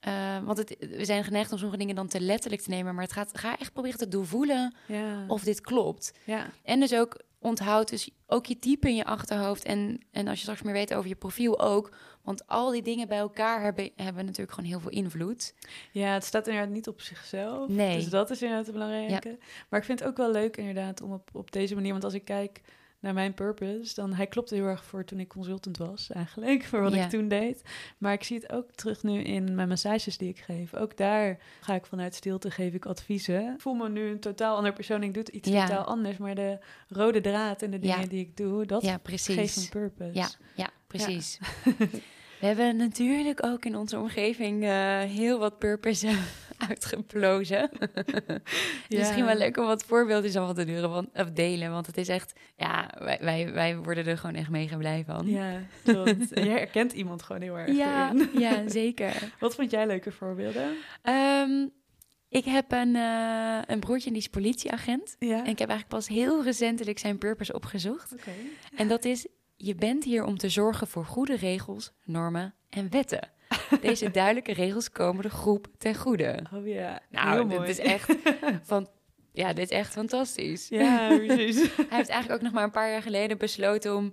Uh, 0.09 0.39
want 0.45 0.59
het, 0.59 0.77
we 0.79 1.05
zijn 1.05 1.25
geneigd 1.25 1.53
om 1.53 1.59
sommige 1.59 1.79
dingen 1.79 1.95
dan 1.95 2.09
te 2.09 2.21
letterlijk 2.21 2.63
te 2.63 2.71
nemen. 2.71 2.95
Maar 2.95 3.05
het 3.05 3.13
gaat, 3.13 3.39
ga 3.39 3.59
echt 3.59 3.73
proberen 3.73 3.99
te 3.99 4.09
doorvoelen 4.09 4.75
ja. 4.87 5.25
of 5.29 5.43
dit 5.43 5.61
klopt. 5.61 6.13
Ja. 6.25 6.51
En 6.63 6.81
dus 6.81 6.95
ook 6.95 7.21
onthoud 7.39 7.89
dus 7.89 8.11
ook 8.27 8.47
je 8.47 8.59
type 8.59 8.89
in 8.89 8.97
je 8.97 9.05
achterhoofd. 9.05 9.65
En, 9.65 10.01
en 10.11 10.29
als 10.29 10.37
je 10.37 10.43
straks 10.43 10.63
meer 10.63 10.73
weet 10.73 10.95
over 10.95 11.09
je 11.09 11.15
profiel 11.15 11.61
ook. 11.61 11.97
Want 12.23 12.47
al 12.47 12.71
die 12.71 12.83
dingen 12.83 13.09
bij 13.09 13.19
elkaar 13.19 13.63
hebben, 13.63 13.91
hebben 13.97 14.25
natuurlijk 14.25 14.53
gewoon 14.53 14.71
heel 14.71 14.81
veel 14.81 14.91
invloed. 14.91 15.55
Ja, 15.93 16.13
het 16.13 16.25
staat 16.25 16.47
inderdaad 16.47 16.73
niet 16.73 16.89
op 16.89 17.01
zichzelf. 17.01 17.69
Nee. 17.69 17.97
Dus 17.97 18.09
dat 18.09 18.31
is 18.31 18.43
inderdaad 18.43 18.67
het 18.67 18.75
belangrijke. 18.75 19.29
Ja. 19.29 19.37
Maar 19.69 19.81
ik 19.81 19.87
vind 19.87 19.99
het 19.99 20.09
ook 20.09 20.17
wel 20.17 20.31
leuk 20.31 20.57
inderdaad 20.57 21.01
om 21.01 21.13
op, 21.13 21.31
op 21.33 21.53
deze 21.53 21.75
manier... 21.75 21.93
Want 21.93 22.05
als 22.05 22.15
ik 22.15 22.25
kijk 22.25 22.61
naar 23.05 23.15
mijn 23.15 23.35
purpose, 23.35 23.95
dan 23.95 24.13
hij 24.13 24.27
klopte 24.27 24.55
heel 24.55 24.67
erg 24.67 24.85
voor 24.85 25.05
toen 25.05 25.21
ik 25.21 25.29
consultant 25.29 25.77
was, 25.77 26.11
eigenlijk, 26.11 26.65
voor 26.65 26.81
wat 26.81 26.95
ik 26.95 27.09
toen 27.09 27.29
deed. 27.29 27.63
Maar 27.99 28.13
ik 28.13 28.23
zie 28.23 28.37
het 28.37 28.53
ook 28.53 28.71
terug 28.71 29.03
nu 29.03 29.23
in 29.23 29.55
mijn 29.55 29.69
massages 29.69 30.19
die 30.19 30.29
ik 30.29 30.39
geef. 30.39 30.75
Ook 30.75 30.97
daar 30.97 31.39
ga 31.61 31.75
ik 31.75 31.87
vanuit 31.87 32.15
stilte, 32.15 32.51
geef 32.51 32.75
ik 32.75 32.87
adviezen. 32.87 33.53
Ik 33.55 33.61
voel 33.61 33.75
me 33.75 33.89
nu 33.89 34.09
een 34.09 34.21
totaal 34.21 34.57
andere 34.57 34.75
persoon, 34.75 35.03
ik 35.03 35.15
doe 35.15 35.31
iets 35.31 35.51
totaal 35.51 35.85
anders, 35.85 36.17
maar 36.17 36.35
de 36.35 36.59
rode 36.89 37.21
draad 37.21 37.63
in 37.63 37.71
de 37.71 37.79
dingen 37.79 38.09
die 38.09 38.21
ik 38.21 38.37
doe, 38.37 38.67
dat 38.67 38.83
ja, 38.83 39.01
geeft 39.03 39.57
een 39.57 39.69
purpose. 39.69 40.13
Ja, 40.13 40.29
ja 40.55 40.71
precies. 40.87 41.39
We 42.41 42.47
hebben 42.51 42.77
natuurlijk 42.77 43.47
ook 43.47 43.65
in 43.65 43.77
onze 43.77 43.99
omgeving 43.99 44.63
uh, 44.63 45.01
heel 45.01 45.39
wat 45.39 45.59
purpose 45.59 46.07
uitgeplozen. 46.69 47.71
ja. 48.89 48.99
Misschien 48.99 49.25
wel 49.25 49.37
leuk 49.37 49.57
om 49.57 49.67
wat 49.67 49.85
voorbeeldjes 49.85 50.33
van 50.33 50.55
te 50.55 50.65
duren, 50.65 50.91
want, 50.91 51.09
of 51.15 51.31
delen. 51.31 51.71
Want 51.71 51.87
het 51.87 51.97
is 51.97 52.09
echt, 52.09 52.33
ja, 52.57 52.91
wij, 52.99 53.19
wij, 53.21 53.53
wij 53.53 53.77
worden 53.77 54.07
er 54.07 54.19
gewoon 54.19 54.35
echt 54.37 54.51
mega 54.51 54.77
blij 54.77 55.05
van. 55.07 55.27
Ja, 55.27 55.61
klopt. 55.85 56.29
je 56.35 56.49
herkent 56.49 56.93
iemand 56.93 57.23
gewoon 57.23 57.43
heel 57.43 57.59
erg. 57.59 57.77
Ja, 57.77 58.13
ja 58.39 58.69
zeker. 58.69 59.33
wat 59.39 59.55
vond 59.55 59.71
jij 59.71 59.87
leuke 59.87 60.13
voorbeelden? 60.13 60.77
Um, 61.03 61.73
ik 62.35 62.45
heb 62.45 62.73
een, 62.73 62.95
uh, 62.95 63.59
een 63.67 63.81
broertje 63.81 64.11
die 64.11 64.19
is 64.19 64.29
politieagent. 64.29 65.17
Ja. 65.19 65.39
En 65.39 65.51
ik 65.51 65.59
heb 65.59 65.69
eigenlijk 65.69 65.89
pas 65.89 66.09
heel 66.09 66.43
recentelijk 66.43 66.99
zijn 66.99 67.19
purpose 67.19 67.55
opgezocht. 67.55 68.13
Okay. 68.13 68.35
En 68.77 68.89
dat 68.89 69.05
is, 69.05 69.27
je 69.57 69.75
bent 69.75 70.05
hier 70.05 70.25
om 70.25 70.39
te 70.39 70.49
zorgen 70.49 70.87
voor 70.87 71.05
goede 71.05 71.37
regels, 71.37 71.93
normen 72.05 72.55
en 72.69 72.91
wetten. 72.91 73.31
Deze 73.81 74.11
duidelijke 74.11 74.53
regels 74.53 74.91
komen 74.91 75.23
de 75.23 75.31
groep 75.31 75.67
ten 75.79 75.95
goede. 75.95 76.39
Oh 76.55 76.67
ja, 76.67 77.01
nou, 77.11 77.49
dit 77.49 77.69
is 77.69 77.79
echt 77.79 78.17
van. 78.63 78.89
Ja, 79.33 79.53
dit 79.53 79.71
is 79.71 79.77
echt 79.77 79.93
fantastisch. 79.93 80.69
Ja, 80.69 81.17
precies. 81.17 81.57
Hij 81.57 81.97
heeft 81.97 82.09
eigenlijk 82.09 82.33
ook 82.33 82.43
nog 82.43 82.53
maar 82.53 82.65
een 82.65 82.71
paar 82.71 82.91
jaar 82.91 83.03
geleden 83.03 83.39
besloten 83.39 83.97
om 83.97 84.13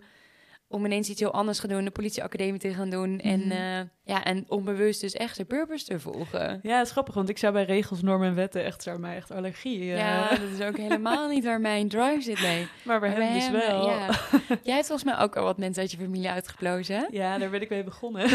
om 0.72 0.86
ineens 0.86 1.10
iets 1.10 1.20
heel 1.20 1.34
anders 1.34 1.60
te 1.60 1.68
doen, 1.68 1.84
de 1.84 1.92
politieacademie 1.92 2.60
te 2.60 2.74
gaan 2.74 2.90
doen. 2.90 3.20
En, 3.20 3.40
mhm. 3.40 3.52
eh, 3.52 3.80
ja, 4.04 4.24
en 4.24 4.46
onbewust 4.48 5.02
dus 5.02 5.14
echt 5.14 5.36
zijn 5.36 5.48
purpose 5.48 5.86
te 5.86 6.00
volgen. 6.00 6.60
Ja, 6.64 6.78
dat 6.78 6.86
is 6.86 6.92
grappig, 6.92 7.14
want 7.14 7.30
ik 7.30 7.38
zou 7.38 7.54
bij 7.54 7.64
regels, 7.64 8.02
normen 8.02 8.28
en 8.28 8.36
wetten 8.36 8.64
echt, 8.64 8.84
zou 8.84 9.00
mij 9.00 9.16
echt 9.16 9.32
allergie. 9.32 9.80
Uh. 9.80 9.98
Ja, 9.98 10.30
dat 10.30 10.50
is 10.60 10.62
ook 10.62 10.78
helemaal 10.78 11.30
niet 11.30 11.44
waar 11.44 11.62
mijn 11.62 11.90
drive 11.90 12.22
zit, 12.22 12.42
nee. 12.42 12.68
Maar 12.84 13.00
bij, 13.00 13.10
hem, 13.10 13.34
dus 13.34 13.50
wel. 13.50 13.90
Ja. 13.90 14.08
Jij 14.64 14.76
hebt 14.76 14.88
volgens 14.88 15.04
mij 15.04 15.18
ook 15.18 15.36
al 15.36 15.44
wat 15.44 15.58
mensen 15.58 15.82
uit 15.82 15.92
je 15.92 15.98
familie 15.98 16.30
uitgeplozen, 16.30 16.96
hè? 16.96 17.06
Ja, 17.12 17.38
daar 17.38 17.50
ben 17.50 17.62
ik 17.62 17.70
mee 17.70 17.84
begonnen. 17.84 18.30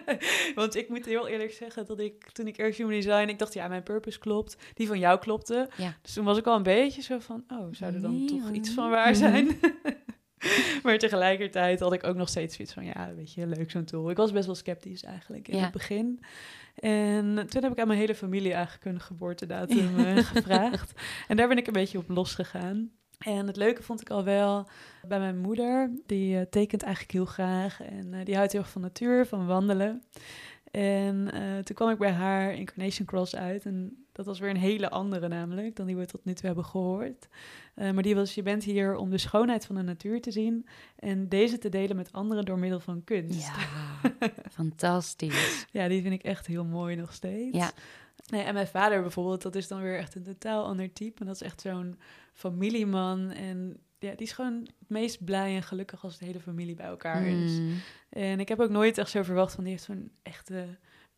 want 0.54 0.76
ik 0.76 0.88
moet 0.88 1.06
heel 1.06 1.28
eerlijk 1.28 1.52
zeggen 1.52 1.86
dat 1.86 2.00
ik, 2.00 2.30
toen 2.32 2.46
ik 2.46 2.58
eerst 2.58 2.78
human 2.78 2.94
design, 2.94 3.28
ik 3.28 3.38
dacht, 3.38 3.54
ja, 3.54 3.68
mijn 3.68 3.82
purpose 3.82 4.18
klopt. 4.18 4.56
Die 4.74 4.86
van 4.86 4.98
jou 4.98 5.18
klopte. 5.18 5.68
Ja. 5.76 5.96
Dus 6.02 6.12
toen 6.12 6.24
was 6.24 6.38
ik 6.38 6.46
al 6.46 6.56
een 6.56 6.62
beetje 6.62 7.02
zo 7.02 7.18
van, 7.18 7.44
oh, 7.48 7.66
zou 7.70 7.94
er 7.94 8.00
dan 8.00 8.26
toch 8.26 8.50
iets 8.52 8.70
van 8.70 8.90
waar 8.90 9.14
zijn? 9.14 9.58
maar 10.82 10.98
tegelijkertijd 10.98 11.80
had 11.80 11.92
ik 11.92 12.04
ook 12.04 12.16
nog 12.16 12.28
steeds 12.28 12.56
zoiets 12.56 12.74
van, 12.74 12.84
ja, 12.84 13.14
weet 13.16 13.32
je, 13.32 13.46
leuk 13.46 13.70
zo'n 13.70 13.84
tool. 13.84 14.10
Ik 14.10 14.16
was 14.16 14.32
best 14.32 14.46
wel 14.46 14.54
sceptisch 14.54 15.04
eigenlijk 15.04 15.48
in 15.48 15.58
het 15.58 15.72
begin. 15.72 16.20
En 16.74 17.46
toen 17.48 17.62
heb 17.62 17.72
ik 17.72 17.78
aan 17.78 17.86
mijn 17.86 17.98
hele 17.98 18.14
familie 18.14 18.52
eigenlijk 18.52 18.84
hun 18.84 19.00
geboortedatum 19.00 19.98
uh, 19.98 20.16
gevraagd. 20.16 20.92
En 21.28 21.36
daar 21.36 21.48
ben 21.48 21.56
ik 21.56 21.66
een 21.66 21.72
beetje 21.72 21.98
op 21.98 22.08
losgegaan. 22.08 22.90
En 23.18 23.46
het 23.46 23.56
leuke 23.56 23.82
vond 23.82 24.00
ik 24.00 24.10
al 24.10 24.24
wel 24.24 24.68
bij 25.08 25.18
mijn 25.18 25.38
moeder. 25.38 25.90
Die 26.06 26.36
uh, 26.36 26.42
tekent 26.50 26.82
eigenlijk 26.82 27.12
heel 27.12 27.24
graag. 27.24 27.82
En 27.82 28.12
uh, 28.12 28.24
die 28.24 28.36
houdt 28.36 28.52
heel 28.52 28.60
erg 28.60 28.70
van 28.70 28.82
natuur, 28.82 29.26
van 29.26 29.46
wandelen. 29.46 30.02
En 30.70 31.30
toen 31.64 31.76
kwam 31.76 31.90
ik 31.90 31.98
bij 31.98 32.10
haar 32.10 32.54
Incarnation 32.54 33.06
Cross 33.06 33.36
uit. 33.36 33.64
En 33.64 34.05
dat 34.16 34.26
was 34.26 34.38
weer 34.38 34.50
een 34.50 34.56
hele 34.56 34.90
andere 34.90 35.28
namelijk 35.28 35.76
dan 35.76 35.86
die 35.86 35.96
we 35.96 36.06
tot 36.06 36.24
nu 36.24 36.34
toe 36.34 36.46
hebben 36.46 36.64
gehoord. 36.64 37.28
Uh, 37.74 37.90
maar 37.90 38.02
die 38.02 38.14
was, 38.14 38.34
je 38.34 38.42
bent 38.42 38.64
hier 38.64 38.96
om 38.96 39.10
de 39.10 39.18
schoonheid 39.18 39.66
van 39.66 39.74
de 39.74 39.82
natuur 39.82 40.20
te 40.20 40.30
zien 40.30 40.66
en 40.96 41.28
deze 41.28 41.58
te 41.58 41.68
delen 41.68 41.96
met 41.96 42.12
anderen 42.12 42.44
door 42.44 42.58
middel 42.58 42.80
van 42.80 43.04
kunst. 43.04 43.46
Ja, 43.46 43.54
fantastisch. 44.50 45.66
Ja, 45.70 45.88
die 45.88 46.02
vind 46.02 46.14
ik 46.14 46.22
echt 46.22 46.46
heel 46.46 46.64
mooi 46.64 46.96
nog 46.96 47.12
steeds. 47.12 47.56
Ja. 47.56 47.72
Nee, 48.30 48.42
en 48.42 48.54
mijn 48.54 48.66
vader 48.66 49.02
bijvoorbeeld, 49.02 49.42
dat 49.42 49.54
is 49.54 49.68
dan 49.68 49.82
weer 49.82 49.98
echt 49.98 50.14
een 50.14 50.22
totaal 50.22 50.64
ander 50.64 50.92
type. 50.92 51.20
En 51.20 51.26
dat 51.26 51.34
is 51.34 51.42
echt 51.42 51.60
zo'n 51.60 51.98
familieman. 52.32 53.30
En 53.30 53.76
ja, 53.98 54.10
die 54.10 54.26
is 54.26 54.32
gewoon 54.32 54.60
het 54.78 54.88
meest 54.88 55.24
blij 55.24 55.54
en 55.54 55.62
gelukkig 55.62 56.04
als 56.04 56.18
de 56.18 56.24
hele 56.24 56.40
familie 56.40 56.74
bij 56.74 56.86
elkaar 56.86 57.26
is. 57.26 57.50
Mm. 57.50 57.80
En 58.08 58.40
ik 58.40 58.48
heb 58.48 58.60
ook 58.60 58.70
nooit 58.70 58.98
echt 58.98 59.10
zo 59.10 59.22
verwacht 59.22 59.54
van 59.54 59.64
die 59.64 59.72
heeft 59.72 59.84
zo'n 59.84 60.10
echte 60.22 60.66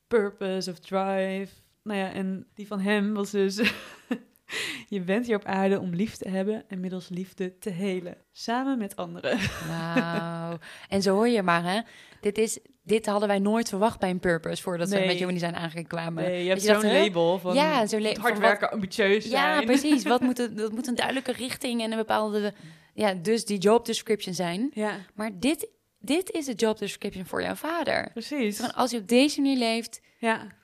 purpose 0.07 0.71
of 0.71 0.79
drive 0.79 1.53
nou 1.89 2.01
ja, 2.01 2.13
en 2.13 2.47
die 2.55 2.67
van 2.67 2.81
hem 2.81 3.15
was 3.15 3.31
dus... 3.31 3.57
je 4.89 5.01
bent 5.01 5.27
hier 5.27 5.37
op 5.37 5.45
aarde 5.45 5.81
om 5.81 5.95
lief 5.95 6.17
te 6.17 6.29
hebben 6.29 6.65
en 6.69 6.81
middels 6.81 7.09
liefde 7.09 7.59
te 7.59 7.71
helen. 7.71 8.17
Samen 8.33 8.79
met 8.79 8.97
anderen. 8.97 9.39
Wauw. 9.69 10.59
En 10.89 11.03
zo 11.03 11.15
hoor 11.15 11.29
je 11.29 11.43
maar, 11.43 11.63
hè. 11.63 11.81
Dit, 12.21 12.39
is, 12.39 12.59
dit 12.83 13.07
hadden 13.07 13.29
wij 13.29 13.39
nooit 13.39 13.69
verwacht 13.69 13.99
bij 13.99 14.11
een 14.11 14.21
purpose 14.21 14.63
voordat 14.63 14.89
nee. 14.89 15.01
we 15.01 15.07
met 15.07 15.19
Johnny 15.19 15.39
zijn 15.39 15.57
aangekwamen. 15.57 16.25
Nee, 16.25 16.43
je 16.43 16.49
hebt 16.49 16.63
zo'n 16.63 16.93
label 16.93 17.39
van 17.39 17.55
ja, 17.55 17.87
zo 17.87 17.99
le 17.99 18.17
hard 18.21 18.39
werken, 18.39 18.71
ambitieus 18.71 19.29
zijn. 19.29 19.61
Ja, 19.61 19.65
precies. 19.73 20.03
Wat 20.05 20.21
moet 20.21 20.57
dat 20.57 20.73
moet 20.73 20.87
een 20.87 20.95
duidelijke 20.95 21.33
richting 21.33 21.83
en 21.83 21.91
een 21.91 21.99
bepaalde... 21.99 22.55
Ja, 22.95 23.15
dus 23.15 23.45
die 23.45 23.59
job 23.59 23.87
description 23.87 24.35
zijn. 24.35 24.71
Ja. 24.75 24.97
Maar 25.15 25.31
dit, 25.39 25.69
dit 25.99 26.31
is 26.31 26.45
de 26.45 26.55
job 26.55 26.79
description 26.79 27.27
voor 27.27 27.43
jouw 27.43 27.55
vader. 27.55 28.11
Precies. 28.13 28.57
Van 28.57 28.75
als 28.75 28.91
je 28.91 28.99
op 28.99 29.09
deze 29.09 29.41
manier 29.41 29.59
leeft... 29.59 30.01
Ja 30.19 30.58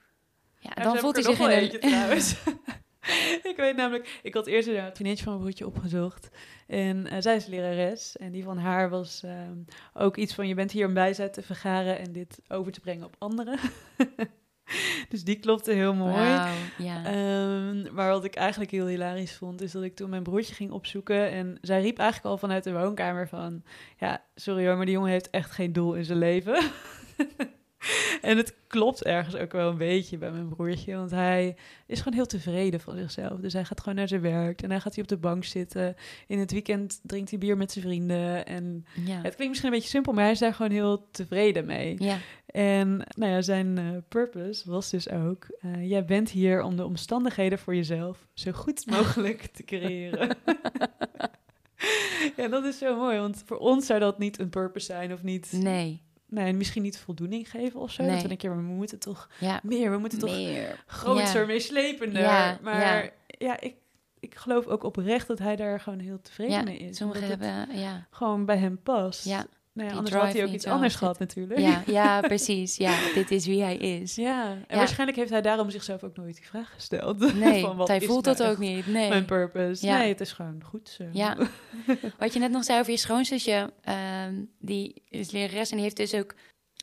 ja, 0.65 0.83
dan 0.83 0.99
voelt 0.99 1.15
hij 1.15 1.25
zich 1.25 1.39
in 1.39 1.51
een... 1.51 1.81
trouwens. 1.81 2.37
ik 3.51 3.55
weet 3.57 3.77
namelijk, 3.77 4.21
ik 4.23 4.35
had 4.35 4.47
eerst 4.47 4.69
een 4.69 4.75
vriendinnetje 4.75 5.25
van 5.25 5.33
mijn 5.33 5.43
broertje 5.43 5.67
opgezocht. 5.67 6.29
En 6.67 7.07
uh, 7.07 7.13
zij 7.19 7.37
is 7.37 7.47
lerares. 7.47 8.17
En 8.17 8.33
die 8.33 8.45
van 8.45 8.59
haar 8.59 8.91
was 8.91 9.23
ehm, 9.23 9.59
ook 9.95 10.17
iets 10.17 10.35
van: 10.35 10.49
je 10.49 10.55
bent 10.55 10.71
hier 10.71 10.87
om 10.87 10.95
bijzet 10.95 11.33
te 11.33 11.43
vergaren 11.43 11.99
en 11.99 12.13
dit 12.13 12.41
over 12.49 12.73
te 12.73 12.81
brengen 12.81 13.07
op 13.07 13.17
anderen. 13.19 13.59
dus 15.09 15.25
die 15.25 15.39
klopte 15.39 15.73
heel 15.73 15.95
mooi. 15.95 16.23
Ja. 16.79 17.05
Ehm, 17.05 17.95
maar 17.95 18.11
wat 18.11 18.25
ik 18.25 18.35
eigenlijk 18.35 18.71
heel 18.71 18.87
hilarisch 18.87 19.37
vond, 19.37 19.61
is 19.61 19.73
dat 19.73 19.83
ik 19.83 19.97
toen 19.97 20.11
mijn 20.11 20.23
broertje 20.23 20.55
ging 20.55 20.71
opzoeken. 20.71 21.31
En 21.31 21.59
zij 21.61 21.81
riep 21.81 21.99
eigenlijk 21.99 22.31
al 22.31 22.39
vanuit 22.39 22.65
de 22.65 22.73
woonkamer 22.73 23.29
van... 23.29 23.63
Ja, 23.97 24.25
sorry 24.35 24.67
hoor, 24.67 24.77
maar 24.77 24.87
die 24.87 24.95
jongen 24.95 25.11
heeft 25.11 25.31
echt 25.31 25.51
geen 25.51 25.73
doel 25.73 25.95
in 25.95 26.05
zijn 26.05 26.19
leven. 26.19 26.63
en 28.21 28.37
het 28.37 28.55
klopt 28.67 29.05
ergens 29.05 29.37
ook 29.37 29.53
wel 29.53 29.71
een 29.71 29.79
beetje 29.79 30.19
bij 30.19 30.31
mijn 30.31 30.49
broertje. 30.49 30.97
Want 30.97 31.11
hij 31.11 31.57
is 31.87 31.99
gewoon 31.99 32.15
heel 32.15 32.27
tevreden 32.27 32.81
van 32.81 32.97
zichzelf. 32.97 33.41
Dus 33.41 33.53
hij 33.53 33.65
gaat 33.65 33.81
gewoon 33.81 33.95
naar 33.95 34.09
zijn 34.09 34.21
werk. 34.21 34.63
En 34.63 34.69
dan 34.69 34.81
gaat 34.81 34.95
hij 34.95 35.03
op 35.03 35.09
de 35.09 35.17
bank 35.17 35.45
zitten. 35.45 35.97
In 36.27 36.39
het 36.39 36.53
weekend 36.53 37.01
drinkt 37.03 37.31
hij 37.31 37.39
bier 37.39 37.57
met 37.57 37.73
zijn 37.73 37.85
vrienden. 37.85 38.47
En 38.47 38.85
ja. 39.05 39.15
het 39.15 39.35
klinkt 39.35 39.49
misschien 39.49 39.69
een 39.69 39.75
beetje 39.75 39.89
simpel, 39.89 40.13
maar 40.13 40.23
hij 40.23 40.33
is 40.33 40.39
daar 40.39 40.55
gewoon 40.55 40.73
heel 40.73 41.09
tevreden 41.11 41.67
mee. 41.67 41.97
ja. 41.99 42.19
En 42.55 42.97
nou 43.17 43.33
ja, 43.33 43.43
zijn 43.43 43.79
eh, 43.79 43.85
purpose 44.09 44.71
was 44.71 44.91
dus 44.91 45.11
ook: 45.11 45.47
eh, 45.61 45.89
jij 45.89 46.05
bent 46.05 46.31
hier 46.31 46.63
om 46.63 46.77
de 46.77 46.85
omstandigheden 46.85 47.59
voor 47.59 47.75
jezelf 47.75 48.27
zo 48.35 48.53
goed 48.53 48.87
mogelijk 48.97 49.43
te 49.43 49.65
creëren. 49.65 50.37
ja, 52.37 52.49
dat 52.49 52.65
is 52.65 52.79
zo 52.79 52.97
mooi, 52.97 53.19
want 53.19 53.43
voor 53.47 53.57
ons 53.57 53.87
zou 53.87 54.01
dat 54.01 54.19
niet 54.19 54.39
een 54.39 54.49
purpose 54.49 54.87
zijn 54.87 55.13
of 55.13 55.23
niet. 55.23 55.53
Nee, 55.53 56.03
Nee, 56.35 56.53
misschien 56.53 56.83
niet 56.83 56.99
voldoening 56.99 57.51
geven 57.51 57.81
of 57.81 57.91
zo. 57.91 58.03
Dat 58.03 58.13
Nee. 58.13 58.23
we 58.23 58.29
denken, 58.29 58.49
maar 58.49 58.59
we 58.59 58.65
moeten 58.73 58.99
toch 58.99 59.29
ja. 59.39 59.61
meer, 59.63 59.91
we 59.91 59.99
moeten 59.99 60.19
toch 60.19 60.31
Meer. 60.31 60.83
groter, 60.87 61.41
Ja. 61.41 61.47
meeslepender. 61.47 62.23
Ja, 62.23 62.59
maar 62.63 63.11
ja, 63.27 63.61
ik, 63.61 63.75
ik 64.21 64.35
geloof 64.35 64.67
ook 64.67 64.83
oprecht 64.83 65.27
dat 65.27 65.39
hij 65.39 65.57
daar 65.57 65.81
gewoon 65.81 65.99
heel 65.99 66.21
tevreden 66.21 66.65
mee 66.65 66.77
is. 66.79 66.97
Sommigen 66.97 67.29
hebben, 67.29 67.77
ja. 67.79 68.07
gewoon 68.11 68.45
bij 68.45 68.57
hem 68.57 68.79
past. 68.83 69.25
Ja, 69.25 69.47
nou 69.75 69.87
ja, 69.89 69.89
die 69.89 69.97
anders 69.99 70.17
had 70.25 70.33
hij 70.33 70.45
ook 70.45 70.53
iets 70.53 70.67
anders 70.67 70.95
gehad 70.95 71.19
natuurlijk. 71.19 71.61
ja, 71.61 71.83
ja, 72.01 72.21
precies. 72.21 72.77
Ja, 72.77 72.99
dit 73.15 73.31
is 73.31 73.47
wie 73.47 73.63
hij 73.63 73.77
is. 73.77 74.15
Ja, 74.15 74.51
en 74.51 74.65
Ja. 74.69 74.77
waarschijnlijk 74.77 75.19
heeft 75.19 75.31
hij 75.31 75.43
daarom 75.43 75.71
zichzelf 75.71 76.03
ook 76.03 76.17
nooit 76.17 76.37
die 76.37 76.47
vraag 76.47 76.73
gesteld. 76.75 77.35
Nee, 77.35 77.61
van 77.61 77.77
wat 77.77 77.89
hij 77.89 77.97
is 77.97 78.07
voelt 78.07 78.25
nou 78.25 78.37
dat 78.37 78.47
ook 78.47 78.59
niet. 78.59 78.87
Nee. 78.87 79.09
Mijn 79.09 79.25
purpose. 79.25 79.87
Ja. 79.87 79.99
Nee, 79.99 80.09
het 80.09 80.21
is 80.21 80.33
gewoon 80.33 80.63
goed 80.65 80.89
zo. 80.89 81.05
Ja. 81.13 81.37
Wat 82.19 82.33
je 82.33 82.39
net 82.39 82.51
nog 82.51 82.65
zei 82.65 82.81
over 82.81 82.93
je 82.93 82.99
schoonzusje, 82.99 83.73
ehm, 83.83 84.35
die 84.59 85.03
is 85.09 85.31
lerares 85.31 85.71
en 85.71 85.75
die 85.77 85.85
heeft 85.85 85.97
dus 85.97 86.15
ook 86.15 86.35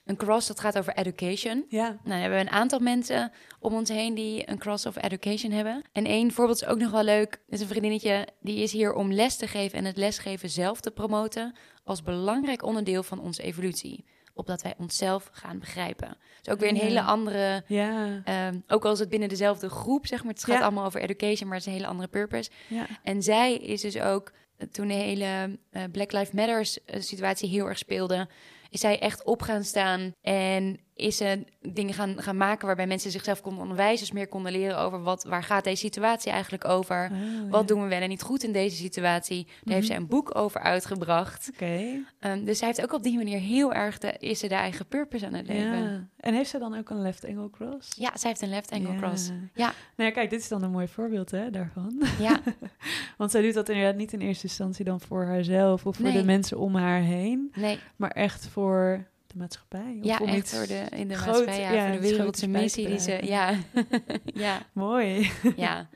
een 0.05 0.15
cross 0.15 0.47
dat 0.47 0.59
gaat 0.59 0.77
over 0.77 0.93
education. 0.95 1.65
Ja. 1.69 1.83
Nou, 1.83 1.97
dan 2.03 2.13
hebben 2.17 2.39
we 2.39 2.45
een 2.45 2.51
aantal 2.51 2.79
mensen 2.79 3.31
om 3.59 3.73
ons 3.73 3.89
heen 3.89 4.13
die 4.13 4.49
een 4.49 4.57
cross 4.57 4.85
of 4.85 5.03
education 5.03 5.51
hebben. 5.51 5.81
En 5.91 6.05
één 6.05 6.31
voorbeeld 6.31 6.61
is 6.61 6.67
ook 6.67 6.77
nog 6.79 6.91
wel 6.91 7.03
leuk. 7.03 7.29
Dat 7.31 7.41
is 7.47 7.61
een 7.61 7.67
vriendinnetje 7.67 8.27
die 8.41 8.57
is 8.63 8.71
hier 8.71 8.93
om 8.93 9.13
les 9.13 9.35
te 9.37 9.47
geven 9.47 9.77
en 9.77 9.85
het 9.85 9.97
lesgeven 9.97 10.49
zelf 10.49 10.79
te 10.81 10.91
promoten 10.91 11.55
als 11.83 12.03
belangrijk 12.03 12.63
onderdeel 12.63 13.03
van 13.03 13.19
onze 13.19 13.43
evolutie. 13.43 14.05
Opdat 14.33 14.61
wij 14.61 14.73
onszelf 14.77 15.29
gaan 15.31 15.59
begrijpen. 15.59 16.17
Dus 16.41 16.53
ook 16.53 16.59
weer 16.59 16.69
een 16.69 16.75
Ja. 16.75 16.81
hele 16.81 17.01
andere 17.01 17.63
Ja. 17.67 18.21
Ehm, 18.23 18.59
ook 18.67 18.85
al 18.85 18.91
is 18.91 18.99
het 18.99 19.09
binnen 19.09 19.29
dezelfde 19.29 19.69
groep, 19.69 20.07
zeg 20.07 20.23
maar. 20.23 20.33
Het 20.33 20.43
gaat 20.43 20.57
Ja. 20.57 20.61
allemaal 20.63 20.85
over 20.85 21.01
education, 21.01 21.47
maar 21.49 21.57
het 21.57 21.65
is 21.67 21.71
een 21.73 21.77
hele 21.79 21.91
andere 21.91 22.09
purpose. 22.09 22.49
Ja. 22.67 22.85
En 23.03 23.23
zij 23.23 23.53
is 23.55 23.81
dus 23.81 23.99
ook, 23.99 24.31
eh, 24.57 24.67
toen 24.67 24.87
de 24.87 24.93
hele 24.93 25.59
eh, 25.71 25.83
Black 25.91 26.11
Lives 26.11 26.31
Matters 26.31 26.83
eh, 26.85 27.01
situatie 27.01 27.49
heel 27.49 27.67
erg 27.67 27.77
speelde, 27.77 28.27
is 28.71 28.79
zij 28.79 28.99
echt 28.99 29.23
op 29.23 29.41
gaan 29.41 29.63
staan 29.63 30.11
en 30.21 30.79
is 31.01 31.17
ze 31.17 31.43
dingen 31.61 31.93
gaan, 31.93 32.21
gaan 32.21 32.37
maken 32.37 32.65
waarbij 32.65 32.87
mensen 32.87 33.11
zichzelf 33.11 33.41
konden 33.41 33.61
onderwijzen, 33.61 33.99
dus 34.05 34.11
meer 34.15 34.27
konden 34.27 34.51
leren 34.51 34.77
over 34.77 35.01
wat, 35.03 35.23
waar 35.23 35.43
gaat 35.43 35.63
deze 35.63 35.75
situatie 35.85 36.31
eigenlijk 36.31 36.65
over? 36.67 37.09
Oh, 37.11 37.51
Wat 37.51 37.61
ja. 37.61 37.67
doen 37.67 37.83
we 37.83 37.87
wel 37.89 38.01
en 38.01 38.09
niet 38.09 38.21
goed 38.21 38.43
in 38.43 38.51
deze 38.51 38.75
situatie? 38.75 39.43
Daar 39.45 39.53
heeft 39.63 39.77
Mhm. 39.77 39.85
zij 39.85 39.95
een 39.95 40.07
boek 40.07 40.35
over 40.35 40.61
uitgebracht. 40.61 41.49
Oké. 41.53 42.03
Ehm, 42.19 42.43
dus 42.45 42.57
zij 42.57 42.67
heeft 42.67 42.81
ook 42.83 42.93
op 42.93 43.03
die 43.03 43.17
manier 43.17 43.39
heel 43.39 43.73
erg 43.73 43.97
de, 43.97 44.15
is 44.19 44.39
ze 44.39 44.47
de 44.47 44.55
eigen 44.55 44.85
purpose 44.85 45.25
aan 45.25 45.33
het 45.33 45.47
leven. 45.47 45.77
Ja, 45.77 45.89
Ja. 45.91 46.07
En 46.17 46.33
heeft 46.33 46.49
ze 46.49 46.59
dan 46.59 46.77
ook 46.77 46.89
een 46.89 47.01
left 47.01 47.25
angle 47.25 47.49
cross? 47.49 47.89
zij 47.95 48.09
heeft 48.21 48.41
een 48.41 48.49
left 48.49 48.71
angle 48.71 48.91
Ja. 48.93 48.97
cross. 48.97 49.31
Ja, 49.53 49.73
Nou 49.95 50.09
ja, 50.09 50.11
kijk, 50.11 50.29
dit 50.29 50.39
is 50.39 50.47
dan 50.47 50.63
een 50.63 50.71
mooi 50.71 50.87
voorbeeld 50.87 51.31
hè, 51.31 51.49
daarvan. 51.49 52.01
ja, 52.19 52.39
Want 53.17 53.31
zij 53.31 53.41
doet 53.41 53.53
dat 53.53 53.69
inderdaad 53.69 53.95
niet 53.95 54.13
in 54.13 54.19
eerste 54.21 54.43
instantie 54.47 54.85
dan 54.85 55.01
voor 55.01 55.25
haarzelf 55.25 55.85
of 55.85 55.95
voor 55.95 56.05
Nee. 56.05 56.13
de 56.17 56.23
mensen 56.23 56.59
om 56.59 56.75
haar 56.75 57.01
heen, 57.01 57.51
nee. 57.55 57.79
maar 57.95 58.11
echt 58.11 58.47
voor 58.47 59.07
de 59.31 59.37
maatschappij. 59.37 59.97
Of 59.99 60.05
Ja, 60.05 60.17
om 60.21 60.27
echt 60.27 60.55
voor 60.55 60.67
de, 60.67 60.85
in 60.95 61.07
de 61.07 61.13
groot- 61.15 61.25
maatschappij, 61.45 61.61
ja, 61.61 61.71
ja, 61.71 61.91
voor 61.91 62.01
de 62.01 62.07
wereldse 62.07 62.47
missie 62.47 62.87
die 62.87 62.99
ze... 62.99 63.19
Ja, 63.23 63.55
ja, 64.45 64.61
Mooi. 64.73 65.31
ja. 65.55 65.89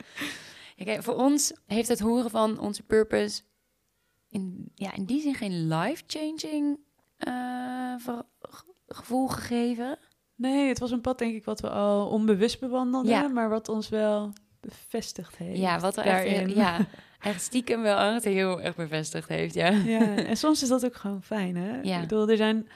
Kijk, 0.84 1.02
voor 1.02 1.14
ons 1.14 1.52
heeft 1.66 1.88
het 1.88 2.00
horen 2.00 2.30
van 2.30 2.58
onze 2.58 2.82
purpose 2.82 3.42
in, 4.28 4.70
ja, 4.74 4.94
in 4.94 5.04
die 5.04 5.20
zin 5.20 5.34
geen 5.34 5.68
life-changing 5.68 6.78
eh, 7.16 7.94
gevoel 8.88 9.28
gegeven. 9.28 9.98
Nee, 10.34 10.68
het 10.68 10.78
was 10.78 10.90
een 10.90 11.00
pad 11.00 11.18
denk 11.18 11.34
ik 11.34 11.44
wat 11.44 11.60
we 11.60 11.70
al 11.70 12.08
onbewust 12.08 12.60
bewandelden, 12.60 13.10
Ja. 13.10 13.28
maar 13.28 13.48
wat 13.48 13.68
ons 13.68 13.88
wel 13.88 14.32
bevestigd 14.60 15.36
heeft. 15.36 15.58
Ja, 15.60 15.80
wat 15.80 15.96
er 15.96 16.04
echt, 16.04 16.54
ja, 16.54 16.86
echt 17.20 17.42
stiekem 17.42 17.82
wel 17.82 17.98
echt 17.98 18.24
heel 18.24 18.60
erg 18.60 18.76
bevestigd 18.76 19.28
heeft, 19.28 19.54
ja. 19.54 19.68
Ja, 19.70 20.16
en 20.16 20.36
soms 20.36 20.62
is 20.62 20.68
dat 20.68 20.84
ook 20.84 20.96
gewoon 20.96 21.22
fijn, 21.22 21.56
hè? 21.56 21.80
Ja. 21.80 21.94
Ik 21.94 22.00
bedoel, 22.00 22.28
er 22.28 22.36
zijn 22.36 22.68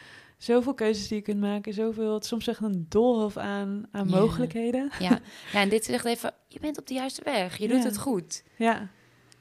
zoveel 0.42 0.74
keuzes 0.74 1.08
die 1.08 1.16
je 1.16 1.22
kunt 1.22 1.40
maken, 1.40 1.72
zoveel, 1.74 2.22
soms 2.22 2.46
echt 2.46 2.60
een 2.62 2.86
doolhof 2.88 3.36
aan, 3.36 3.86
aan 3.90 4.08
Ja. 4.08 4.16
mogelijkheden. 4.20 4.90
Ja. 4.98 5.20
ja, 5.52 5.60
en 5.60 5.68
dit 5.68 5.84
zegt 5.84 6.04
even, 6.04 6.32
je 6.48 6.60
bent 6.60 6.78
op 6.78 6.86
de 6.86 6.94
juiste 6.94 7.22
weg, 7.24 7.56
je 7.56 7.68
doet 7.68 7.78
Ja. 7.78 7.84
het 7.84 7.98
goed. 7.98 8.42
Ja, 8.56 8.88